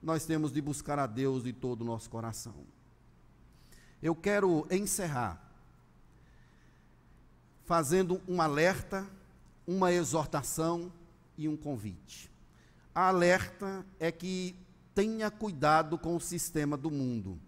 Nós 0.01 0.25
temos 0.25 0.51
de 0.51 0.61
buscar 0.61 0.99
a 0.99 1.07
Deus 1.07 1.43
de 1.43 1.53
todo 1.53 1.81
o 1.81 1.85
nosso 1.85 2.09
coração. 2.09 2.65
Eu 4.01 4.15
quero 4.15 4.67
encerrar 4.69 5.41
fazendo 7.65 8.21
um 8.27 8.41
alerta, 8.41 9.07
uma 9.65 9.91
exortação 9.91 10.91
e 11.37 11.47
um 11.49 11.57
convite. 11.57 12.31
A 12.93 13.07
alerta 13.07 13.85
é 13.99 14.11
que 14.11 14.55
tenha 14.93 15.31
cuidado 15.31 15.97
com 15.97 16.15
o 16.15 16.21
sistema 16.21 16.77
do 16.77 16.91
mundo. 16.91 17.39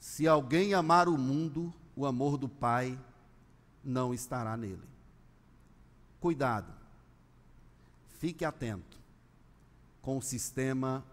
Se 0.00 0.26
alguém 0.26 0.72
amar 0.72 1.08
o 1.08 1.18
mundo, 1.18 1.72
o 1.94 2.06
amor 2.06 2.38
do 2.38 2.48
Pai 2.48 2.98
não 3.84 4.14
estará 4.14 4.56
nele. 4.56 4.88
Cuidado. 6.18 6.85
Fique 8.18 8.44
atento 8.44 8.98
com 10.00 10.18
o 10.18 10.22
sistema 10.22 11.04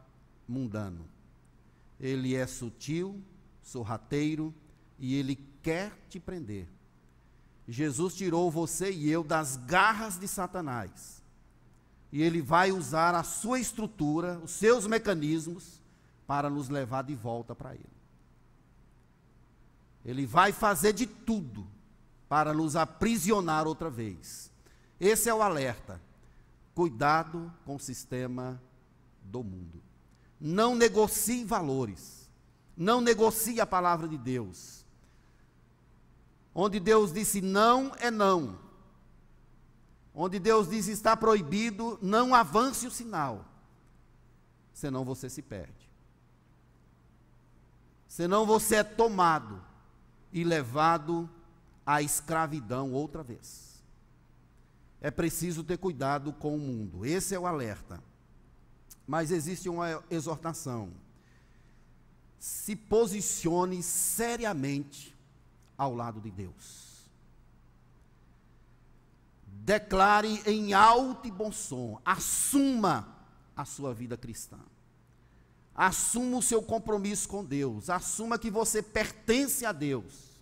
mundano. 0.48 1.06
Ele 2.00 2.36
é 2.36 2.46
sutil, 2.46 3.22
sorrateiro 3.62 4.54
e 5.00 5.16
ele 5.16 5.36
quer 5.62 5.92
te 6.10 6.20
prender. 6.20 6.68
Jesus 7.68 8.16
tirou 8.16 8.52
você 8.52 8.92
e 8.92 9.10
eu 9.10 9.24
das 9.24 9.58
garras 9.58 10.20
de 10.20 10.28
Satanás. 10.28 11.22
E 12.12 12.22
ele 12.22 12.42
vai 12.42 12.72
usar 12.72 13.16
a 13.16 13.24
sua 13.24 13.60
estrutura, 13.60 14.40
os 14.44 14.52
seus 14.52 14.86
mecanismos, 14.86 15.82
para 16.28 16.50
nos 16.50 16.70
levar 16.70 17.04
de 17.04 17.16
volta 17.16 17.56
para 17.56 17.74
ele. 17.74 17.90
Ele 20.06 20.26
vai 20.26 20.52
fazer 20.52 20.94
de 20.94 21.08
tudo 21.08 21.68
para 22.30 22.54
nos 22.54 22.76
aprisionar 22.76 23.66
outra 23.66 23.90
vez. 23.90 24.52
Esse 25.00 25.30
é 25.30 25.34
o 25.34 25.42
alerta. 25.42 26.00
Cuidado 26.74 27.54
com 27.66 27.76
o 27.76 27.80
sistema 27.80 28.62
do 29.24 29.44
mundo. 29.44 29.82
Não 30.40 30.76
negocie 30.76 31.46
valores. 31.46 32.30
Não 32.76 33.00
negocie 33.00 33.62
a 33.62 33.66
palavra 33.66 34.08
de 34.08 34.18
Deus. 34.18 34.84
Onde 36.54 36.80
Deus 36.80 37.14
disse 37.14 37.42
não 37.42 37.94
é 38.00 38.10
não. 38.10 38.58
Onde 40.16 40.40
Deus 40.40 40.70
diz 40.70 40.88
está 40.88 41.16
proibido, 41.18 41.98
não 42.02 42.34
avance 42.34 42.86
o 42.86 42.92
sinal. 42.92 43.46
Senão 44.74 45.04
você 45.04 45.30
se 45.30 45.42
perde. 45.42 45.90
Senão 48.08 48.46
você 48.46 48.78
é 48.78 48.84
tomado 48.84 49.64
e 50.32 50.44
levado 50.44 51.30
à 51.86 52.02
escravidão 52.02 52.92
outra 52.92 53.24
vez 53.24 53.73
é 55.04 55.12
preciso 55.12 55.66
ter 55.66 55.78
cuidado 55.78 56.32
com 56.32 56.56
o 56.56 56.60
mundo. 56.60 57.06
Esse 57.06 57.36
é 57.36 57.40
o 57.40 57.46
alerta. 57.46 58.02
Mas 59.06 59.32
existe 59.32 59.68
uma 59.68 60.02
exortação. 60.10 60.94
Se 62.40 62.74
posicione 62.74 63.84
seriamente 63.84 65.14
ao 65.78 65.94
lado 65.94 66.22
de 66.22 66.32
Deus. 66.32 67.04
Declare 69.46 70.42
em 70.46 70.74
alto 70.74 71.28
e 71.28 71.32
bom 71.32 71.52
som, 71.52 72.02
assuma 72.06 73.14
a 73.56 73.66
sua 73.66 73.94
vida 73.94 74.16
cristã. 74.16 74.60
Assuma 75.76 76.38
o 76.38 76.42
seu 76.42 76.62
compromisso 76.64 77.28
com 77.28 77.44
Deus, 77.44 77.90
assuma 77.90 78.40
que 78.40 78.50
você 78.50 78.82
pertence 78.82 79.66
a 79.66 79.74
Deus 79.74 80.33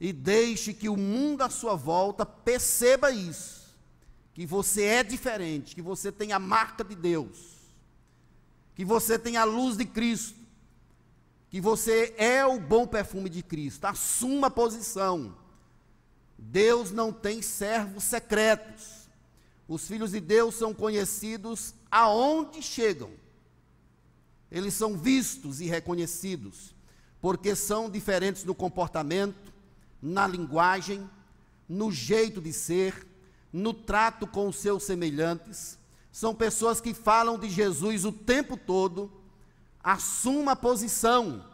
e 0.00 0.12
deixe 0.12 0.72
que 0.72 0.88
o 0.88 0.96
mundo 0.96 1.42
à 1.42 1.50
sua 1.50 1.76
volta 1.76 2.24
perceba 2.24 3.10
isso. 3.10 3.60
Que 4.32 4.46
você 4.46 4.84
é 4.84 5.04
diferente, 5.04 5.74
que 5.74 5.82
você 5.82 6.10
tem 6.10 6.32
a 6.32 6.38
marca 6.38 6.82
de 6.82 6.94
Deus, 6.94 7.58
que 8.74 8.84
você 8.84 9.18
tem 9.18 9.36
a 9.36 9.44
luz 9.44 9.76
de 9.76 9.84
Cristo, 9.84 10.38
que 11.50 11.60
você 11.60 12.14
é 12.16 12.46
o 12.46 12.58
bom 12.58 12.86
perfume 12.86 13.28
de 13.28 13.42
Cristo. 13.42 13.84
Assuma 13.84 14.46
a 14.46 14.50
posição. 14.50 15.36
Deus 16.38 16.90
não 16.90 17.12
tem 17.12 17.42
servos 17.42 18.04
secretos. 18.04 19.00
Os 19.68 19.86
filhos 19.86 20.12
de 20.12 20.20
Deus 20.20 20.54
são 20.54 20.72
conhecidos 20.72 21.74
aonde 21.90 22.62
chegam. 22.62 23.10
Eles 24.50 24.74
são 24.74 24.96
vistos 24.96 25.60
e 25.60 25.66
reconhecidos, 25.66 26.74
porque 27.20 27.54
são 27.54 27.90
diferentes 27.90 28.44
no 28.44 28.54
comportamento, 28.54 29.49
na 30.00 30.26
linguagem, 30.26 31.08
no 31.68 31.92
jeito 31.92 32.40
de 32.40 32.52
ser, 32.52 33.06
no 33.52 33.72
trato 33.72 34.26
com 34.26 34.48
os 34.48 34.56
seus 34.56 34.84
semelhantes. 34.84 35.78
São 36.12 36.34
pessoas 36.34 36.80
que 36.80 36.92
falam 36.92 37.38
de 37.38 37.48
Jesus 37.48 38.04
o 38.04 38.12
tempo 38.12 38.56
todo. 38.56 39.10
Assuma 39.82 40.52
a 40.52 40.56
posição 40.56 41.44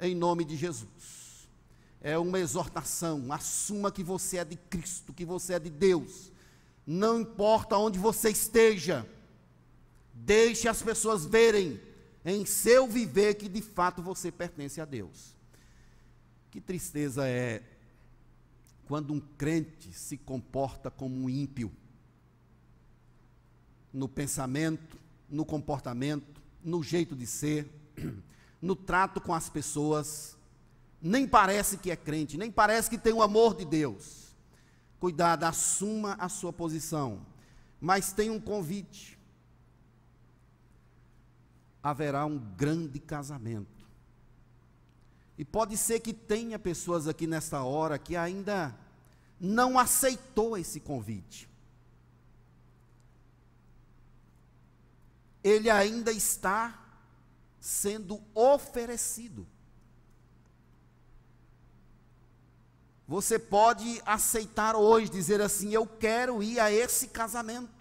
em 0.00 0.14
nome 0.14 0.44
de 0.44 0.56
Jesus. 0.56 1.48
É 2.00 2.16
uma 2.18 2.38
exortação. 2.38 3.32
Assuma 3.32 3.90
que 3.90 4.02
você 4.02 4.38
é 4.38 4.44
de 4.44 4.56
Cristo, 4.56 5.12
que 5.12 5.24
você 5.24 5.54
é 5.54 5.58
de 5.58 5.70
Deus. 5.70 6.30
Não 6.86 7.20
importa 7.20 7.76
onde 7.76 7.98
você 7.98 8.30
esteja, 8.30 9.06
deixe 10.14 10.68
as 10.68 10.80
pessoas 10.80 11.26
verem 11.26 11.80
em 12.24 12.46
seu 12.46 12.86
viver 12.86 13.34
que 13.34 13.48
de 13.48 13.60
fato 13.60 14.02
você 14.02 14.30
pertence 14.30 14.80
a 14.80 14.84
Deus. 14.84 15.34
Que 16.50 16.60
tristeza 16.60 17.26
é 17.26 17.62
quando 18.88 19.12
um 19.12 19.20
crente 19.20 19.92
se 19.92 20.16
comporta 20.16 20.90
como 20.90 21.14
um 21.14 21.28
ímpio, 21.28 21.70
no 23.92 24.08
pensamento, 24.08 24.96
no 25.28 25.44
comportamento, 25.44 26.40
no 26.64 26.82
jeito 26.82 27.14
de 27.14 27.26
ser, 27.26 27.70
no 28.62 28.74
trato 28.74 29.20
com 29.20 29.34
as 29.34 29.50
pessoas, 29.50 30.38
nem 31.02 31.28
parece 31.28 31.76
que 31.76 31.90
é 31.90 31.96
crente, 31.96 32.38
nem 32.38 32.50
parece 32.50 32.88
que 32.88 32.96
tem 32.96 33.12
o 33.12 33.20
amor 33.20 33.54
de 33.54 33.66
Deus. 33.66 34.34
Cuidado, 34.98 35.44
assuma 35.44 36.14
a 36.14 36.30
sua 36.30 36.52
posição, 36.52 37.20
mas 37.78 38.10
tem 38.14 38.30
um 38.30 38.40
convite. 38.40 39.18
Haverá 41.82 42.24
um 42.24 42.38
grande 42.38 42.98
casamento 42.98 43.77
e 45.38 45.44
pode 45.44 45.76
ser 45.76 46.00
que 46.00 46.12
tenha 46.12 46.58
pessoas 46.58 47.06
aqui 47.06 47.24
nesta 47.24 47.62
hora 47.62 47.96
que 47.96 48.16
ainda 48.16 48.76
não 49.40 49.78
aceitou 49.78 50.58
esse 50.58 50.80
convite. 50.80 51.48
Ele 55.44 55.70
ainda 55.70 56.10
está 56.10 56.76
sendo 57.60 58.20
oferecido. 58.34 59.46
Você 63.06 63.38
pode 63.38 64.02
aceitar 64.04 64.74
hoje, 64.74 65.08
dizer 65.08 65.40
assim: 65.40 65.72
Eu 65.72 65.86
quero 65.86 66.42
ir 66.42 66.58
a 66.58 66.72
esse 66.72 67.06
casamento. 67.06 67.78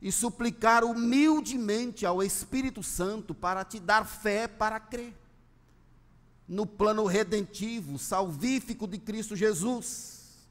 E 0.00 0.10
suplicar 0.10 0.82
humildemente 0.84 2.06
ao 2.06 2.22
Espírito 2.22 2.82
Santo 2.82 3.34
para 3.34 3.62
te 3.62 3.78
dar 3.78 4.06
fé 4.06 4.48
para 4.48 4.80
crer 4.80 5.19
no 6.50 6.66
plano 6.66 7.04
redentivo, 7.06 7.96
salvífico 7.96 8.88
de 8.88 8.98
Cristo 8.98 9.36
Jesus, 9.36 10.48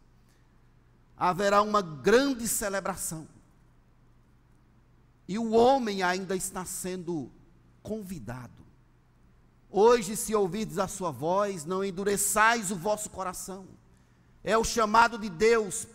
haverá 1.18 1.62
uma 1.62 1.82
grande 1.82 2.47
celebração. 2.47 3.28
E 5.28 5.38
o 5.38 5.52
homem 5.52 6.02
ainda 6.02 6.38
está 6.38 6.64
sendo 6.64 7.30
convidado. 7.84 8.64
Hoje, 9.70 10.16
se 10.16 10.34
ouvides 10.34 10.80
a 10.80 10.88
sua 10.88 11.12
voz, 11.12 11.66
não 11.66 11.84
endureçais 11.84 12.72
o 12.72 12.78
vosso 12.78 13.10
coração. 13.10 13.68
É 14.41 14.58
o 14.58 14.64
chamado 14.64 15.20
de 15.20 15.30
Deus 15.30 15.86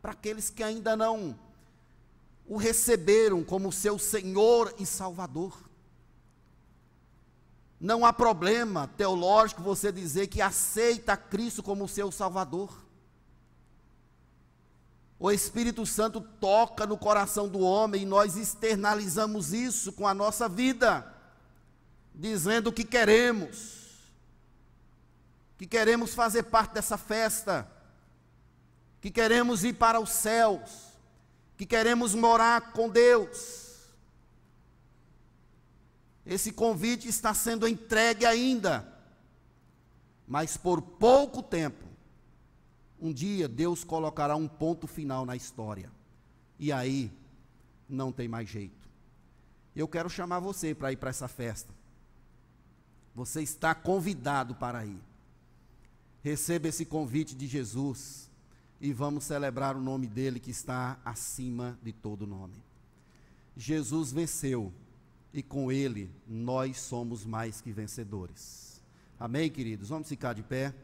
para 0.00 0.12
aqueles 0.12 0.48
que 0.48 0.62
ainda 0.62 0.96
não 0.96 1.36
o 2.46 2.56
receberam 2.56 3.42
como 3.42 3.72
seu 3.72 3.98
Senhor 3.98 4.72
e 4.78 4.86
Salvador. 4.86 5.69
Não 7.80 8.04
há 8.04 8.12
problema 8.12 8.88
teológico 8.88 9.62
você 9.62 9.90
dizer 9.90 10.26
que 10.26 10.42
aceita 10.42 11.16
Cristo 11.16 11.62
como 11.62 11.88
seu 11.88 12.12
Salvador. 12.12 12.70
O 15.18 15.30
Espírito 15.30 15.86
Santo 15.86 16.20
toca 16.20 16.86
no 16.86 16.98
coração 16.98 17.48
do 17.48 17.60
homem 17.60 18.02
e 18.02 18.06
nós 18.06 18.36
externalizamos 18.36 19.54
isso 19.54 19.92
com 19.92 20.06
a 20.06 20.12
nossa 20.12 20.48
vida. 20.48 21.16
dizendo 22.12 22.70
que 22.70 22.84
queremos, 22.84 23.78
que 25.56 25.66
queremos 25.66 26.12
fazer 26.12 26.42
parte 26.42 26.74
dessa 26.74 26.98
festa, 26.98 27.66
que 29.00 29.10
queremos 29.10 29.64
ir 29.64 29.74
para 29.74 29.98
os 29.98 30.10
céus, 30.10 30.90
que 31.56 31.64
queremos 31.64 32.14
morar 32.14 32.72
com 32.72 32.90
Deus. 32.90 33.69
Esse 36.30 36.52
convite 36.52 37.08
está 37.08 37.34
sendo 37.34 37.66
entregue 37.66 38.24
ainda, 38.24 38.86
mas 40.28 40.56
por 40.56 40.80
pouco 40.80 41.42
tempo. 41.42 41.84
Um 43.00 43.12
dia 43.12 43.48
Deus 43.48 43.82
colocará 43.82 44.36
um 44.36 44.46
ponto 44.46 44.86
final 44.86 45.26
na 45.26 45.34
história. 45.34 45.90
E 46.56 46.70
aí 46.70 47.10
não 47.88 48.12
tem 48.12 48.28
mais 48.28 48.48
jeito. 48.48 48.88
Eu 49.74 49.88
quero 49.88 50.08
chamar 50.08 50.38
você 50.38 50.72
para 50.72 50.92
ir 50.92 50.98
para 50.98 51.10
essa 51.10 51.26
festa. 51.26 51.74
Você 53.12 53.42
está 53.42 53.74
convidado 53.74 54.54
para 54.54 54.86
ir. 54.86 55.00
Receba 56.22 56.68
esse 56.68 56.84
convite 56.84 57.34
de 57.34 57.48
Jesus 57.48 58.30
e 58.80 58.92
vamos 58.92 59.24
celebrar 59.24 59.74
o 59.76 59.80
nome 59.80 60.06
dele 60.06 60.38
que 60.38 60.52
está 60.52 60.96
acima 61.04 61.76
de 61.82 61.92
todo 61.92 62.24
nome. 62.24 62.54
Jesus 63.56 64.12
venceu 64.12 64.72
e 65.32 65.42
com 65.42 65.70
ele 65.70 66.10
nós 66.26 66.78
somos 66.78 67.24
mais 67.24 67.60
que 67.60 67.72
vencedores. 67.72 68.82
Amém, 69.18 69.50
queridos? 69.50 69.88
Vamos 69.88 70.08
ficar 70.08 70.32
de 70.32 70.42
pé. 70.42 70.74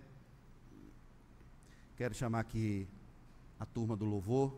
Quero 1.97 2.15
chamar 2.15 2.41
aqui 2.41 2.87
a 3.59 3.65
turma 3.65 3.97
do 3.97 4.05
louvor. 4.05 4.55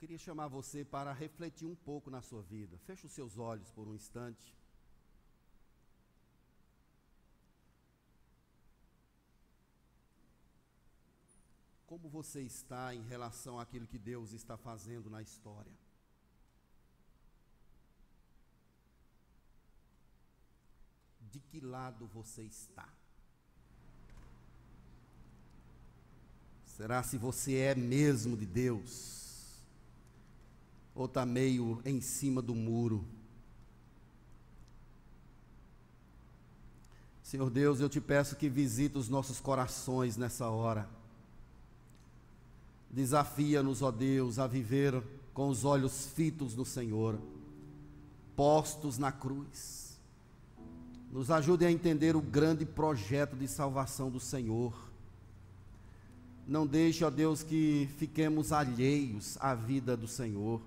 Queria 0.00 0.16
chamar 0.16 0.48
você 0.48 0.82
para 0.82 1.12
refletir 1.12 1.66
um 1.66 1.74
pouco 1.74 2.10
na 2.10 2.22
sua 2.22 2.40
vida. 2.40 2.78
Feche 2.86 3.04
os 3.04 3.12
seus 3.12 3.36
olhos 3.36 3.70
por 3.70 3.86
um 3.86 3.94
instante. 3.94 4.56
Como 11.86 12.08
você 12.08 12.40
está 12.40 12.94
em 12.94 13.02
relação 13.02 13.60
àquilo 13.60 13.86
que 13.86 13.98
Deus 13.98 14.32
está 14.32 14.56
fazendo 14.56 15.10
na 15.10 15.20
história? 15.20 15.76
De 21.20 21.40
que 21.40 21.60
lado 21.60 22.06
você 22.06 22.42
está? 22.44 22.88
Será 26.64 27.02
se 27.02 27.18
você 27.18 27.56
é 27.56 27.74
mesmo 27.74 28.34
de 28.34 28.46
Deus? 28.46 29.19
Ou 30.94 31.06
está 31.06 31.24
meio 31.24 31.80
em 31.84 32.00
cima 32.00 32.42
do 32.42 32.54
muro? 32.54 33.04
Senhor 37.22 37.48
Deus, 37.48 37.80
eu 37.80 37.88
te 37.88 38.00
peço 38.00 38.36
que 38.36 38.48
visite 38.48 38.98
os 38.98 39.08
nossos 39.08 39.40
corações 39.40 40.16
nessa 40.16 40.48
hora 40.48 40.88
Desafia-nos, 42.90 43.82
ó 43.82 43.92
Deus, 43.92 44.40
a 44.40 44.48
viver 44.48 45.00
com 45.32 45.48
os 45.48 45.64
olhos 45.64 46.08
fitos 46.08 46.56
no 46.56 46.64
Senhor, 46.64 47.20
postos 48.34 48.98
na 48.98 49.12
cruz. 49.12 49.96
Nos 51.12 51.30
ajude 51.30 51.64
a 51.64 51.70
entender 51.70 52.16
o 52.16 52.20
grande 52.20 52.66
projeto 52.66 53.36
de 53.36 53.46
salvação 53.46 54.10
do 54.10 54.18
Senhor. 54.18 54.74
Não 56.48 56.66
deixe, 56.66 57.04
ó 57.04 57.10
Deus, 57.10 57.44
que 57.44 57.88
fiquemos 57.96 58.50
alheios 58.50 59.38
à 59.40 59.54
vida 59.54 59.96
do 59.96 60.08
Senhor. 60.08 60.60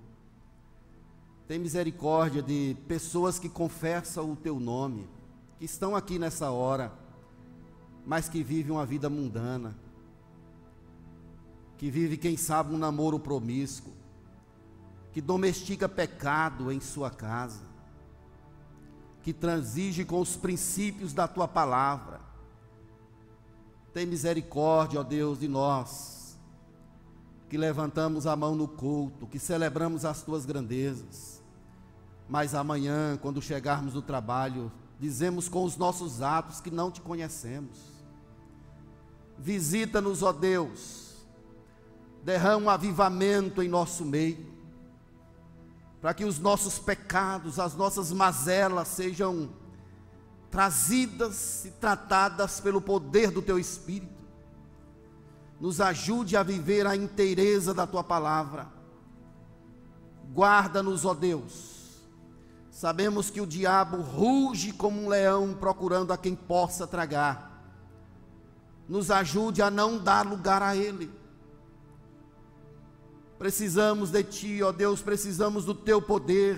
Tem 1.47 1.59
misericórdia 1.59 2.41
de 2.41 2.75
pessoas 2.87 3.37
que 3.37 3.49
confessam 3.49 4.31
o 4.31 4.35
teu 4.35 4.59
nome, 4.59 5.09
que 5.57 5.65
estão 5.65 5.95
aqui 5.95 6.17
nessa 6.17 6.51
hora, 6.51 6.91
mas 8.05 8.29
que 8.29 8.43
vivem 8.43 8.71
uma 8.71 8.85
vida 8.85 9.09
mundana 9.09 9.75
que 11.83 11.91
vive, 11.91 12.15
quem 12.15 12.37
sabe, 12.37 12.73
um 12.73 12.77
namoro 12.77 13.19
promíscuo, 13.19 13.91
que 15.11 15.19
domestica 15.19 15.89
pecado 15.89 16.71
em 16.71 16.79
sua 16.79 17.09
casa, 17.09 17.65
que 19.21 19.33
transige 19.33 20.05
com 20.05 20.21
os 20.21 20.37
princípios 20.37 21.11
da 21.11 21.27
tua 21.27 21.45
palavra. 21.45 22.21
Tem 23.93 24.05
misericórdia, 24.05 25.01
ó 25.01 25.03
Deus, 25.03 25.39
de 25.39 25.49
nós, 25.49 26.22
que 27.54 27.58
levantamos 27.60 28.26
a 28.26 28.36
mão 28.36 28.56
no 28.56 28.68
culto, 28.68 29.28
que 29.28 29.38
celebramos 29.38 30.06
as 30.06 30.24
tuas 30.24 30.43
grandezas, 30.43 31.39
mas 32.28 32.56
amanhã, 32.56 33.16
quando 33.22 33.43
chegarmos 33.43 33.93
no 33.93 34.01
trabalho, 34.01 34.72
dizemos 34.99 35.47
com 35.47 35.64
os 35.64 35.78
nossos 35.78 36.24
atos 36.24 36.60
que 36.60 36.72
não 36.72 36.89
te 36.89 36.99
conhecemos. 36.99 37.78
Visita-nos, 39.38 40.24
ó 40.24 40.34
Deus, 40.34 41.28
derrama 42.24 42.66
um 42.66 42.70
avivamento 42.72 43.62
em 43.62 43.68
nosso 43.68 44.04
meio, 44.04 44.51
para 46.01 46.12
que 46.16 46.26
os 46.26 46.39
nossos 46.39 46.80
pecados, 46.80 47.60
as 47.60 47.76
nossas 47.76 48.12
mazelas 48.12 48.88
sejam 48.88 49.51
trazidas 50.49 51.66
e 51.66 51.70
tratadas 51.70 52.60
pelo 52.60 52.82
poder 52.82 53.30
do 53.30 53.43
Teu 53.43 53.60
Espírito. 53.60 54.22
Nos 55.60 55.80
ajude 55.80 56.36
a 56.36 56.43
viver 56.43 56.86
a 56.86 56.95
inteireza 56.95 57.74
da 57.74 57.88
Tua 57.88 58.04
palavra. 58.04 58.68
Guarda-nos, 60.34 61.06
ó 61.06 61.14
Deus. 61.14 62.01
Sabemos 62.70 63.30
que 63.30 63.39
o 63.39 63.47
diabo 63.47 63.97
ruge 63.97 64.72
como 64.72 65.01
um 65.01 65.08
leão 65.08 65.54
procurando 65.54 66.12
a 66.12 66.18
quem 66.18 66.36
possa 66.36 66.88
tragar. 66.88 67.51
Nos 68.89 69.12
ajude 69.12 69.62
a 69.62 69.70
não 69.72 69.97
dar 69.97 70.26
lugar 70.26 70.62
a 70.62 70.76
ele 70.76 71.24
Precisamos 73.43 74.10
de 74.10 74.24
Ti, 74.24 74.64
ó 74.64 74.72
Deus, 74.72 75.01
precisamos 75.01 75.66
do 75.66 75.76
Teu 75.76 76.01
poder. 76.01 76.58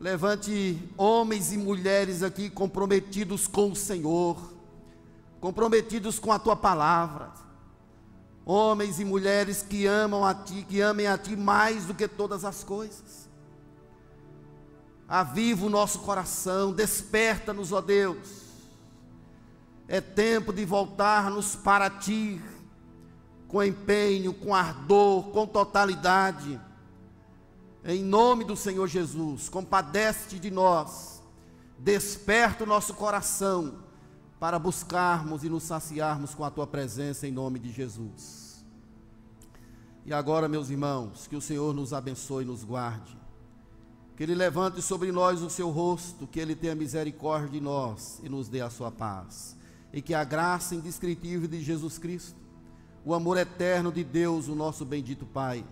Levante 0.00 0.76
homens 0.96 1.52
e 1.52 1.56
mulheres 1.56 2.24
aqui 2.24 2.50
comprometidos 2.50 3.46
com 3.46 3.70
o 3.70 3.76
Senhor, 3.76 4.36
comprometidos 5.40 6.18
com 6.18 6.32
a 6.32 6.38
Tua 6.40 6.56
palavra. 6.56 7.32
Homens 8.48 9.00
e 9.00 9.04
mulheres 9.04 9.60
que 9.60 9.86
amam 9.86 10.24
a 10.24 10.32
Ti, 10.32 10.64
que 10.68 10.80
amem 10.80 11.08
a 11.08 11.18
Ti 11.18 11.34
mais 11.34 11.86
do 11.86 11.92
que 11.92 12.06
todas 12.06 12.44
as 12.44 12.62
coisas. 12.62 13.28
Aviva 15.08 15.66
o 15.66 15.70
nosso 15.70 15.98
coração, 15.98 16.72
desperta-nos, 16.72 17.72
ó 17.72 17.80
Deus. 17.80 18.46
É 19.88 20.00
tempo 20.00 20.52
de 20.52 20.64
voltarmos 20.64 21.56
para 21.56 21.90
Ti 21.90 22.40
com 23.48 23.64
empenho, 23.64 24.32
com 24.32 24.54
ardor, 24.54 25.24
com 25.30 25.44
totalidade. 25.44 26.60
Em 27.84 28.04
nome 28.04 28.44
do 28.44 28.54
Senhor 28.54 28.86
Jesus, 28.86 29.48
compadece 29.48 30.38
de 30.38 30.52
nós, 30.52 31.20
desperta 31.80 32.62
o 32.62 32.66
nosso 32.66 32.94
coração 32.94 33.85
para 34.46 34.60
buscarmos 34.60 35.42
e 35.42 35.48
nos 35.48 35.64
saciarmos 35.64 36.32
com 36.32 36.44
a 36.44 36.50
tua 36.52 36.68
presença 36.68 37.26
em 37.26 37.32
nome 37.32 37.58
de 37.58 37.72
Jesus. 37.72 38.64
E 40.04 40.14
agora, 40.14 40.46
meus 40.48 40.70
irmãos, 40.70 41.26
que 41.26 41.34
o 41.34 41.40
Senhor 41.40 41.74
nos 41.74 41.92
abençoe 41.92 42.44
e 42.44 42.46
nos 42.46 42.62
guarde. 42.62 43.18
Que 44.14 44.22
Ele 44.22 44.36
levante 44.36 44.80
sobre 44.80 45.10
nós 45.10 45.42
o 45.42 45.50
seu 45.50 45.68
rosto, 45.70 46.28
que 46.28 46.38
Ele 46.38 46.54
tenha 46.54 46.76
misericórdia 46.76 47.48
de 47.48 47.60
nós 47.60 48.20
e 48.22 48.28
nos 48.28 48.48
dê 48.48 48.60
a 48.60 48.70
sua 48.70 48.92
paz. 48.92 49.56
E 49.92 50.00
que 50.00 50.14
a 50.14 50.22
graça 50.22 50.76
indescritível 50.76 51.48
de 51.48 51.60
Jesus 51.60 51.98
Cristo, 51.98 52.38
o 53.04 53.14
amor 53.14 53.38
eterno 53.38 53.90
de 53.90 54.04
Deus, 54.04 54.46
o 54.46 54.54
nosso 54.54 54.84
bendito 54.84 55.26
Pai, 55.26 55.64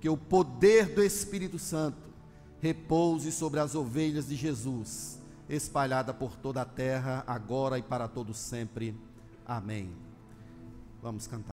que 0.00 0.08
o 0.08 0.16
poder 0.16 0.94
do 0.94 1.02
Espírito 1.02 1.58
Santo 1.58 1.98
repouse 2.60 3.32
sobre 3.32 3.58
as 3.58 3.74
ovelhas 3.74 4.28
de 4.28 4.36
Jesus, 4.36 5.18
espalhada 5.48 6.14
por 6.14 6.36
toda 6.36 6.62
a 6.62 6.64
terra, 6.64 7.24
agora 7.26 7.78
e 7.78 7.82
para 7.82 8.08
todo 8.08 8.32
sempre. 8.34 8.96
Amém. 9.46 9.92
Vamos 11.02 11.26
cantar. 11.26 11.50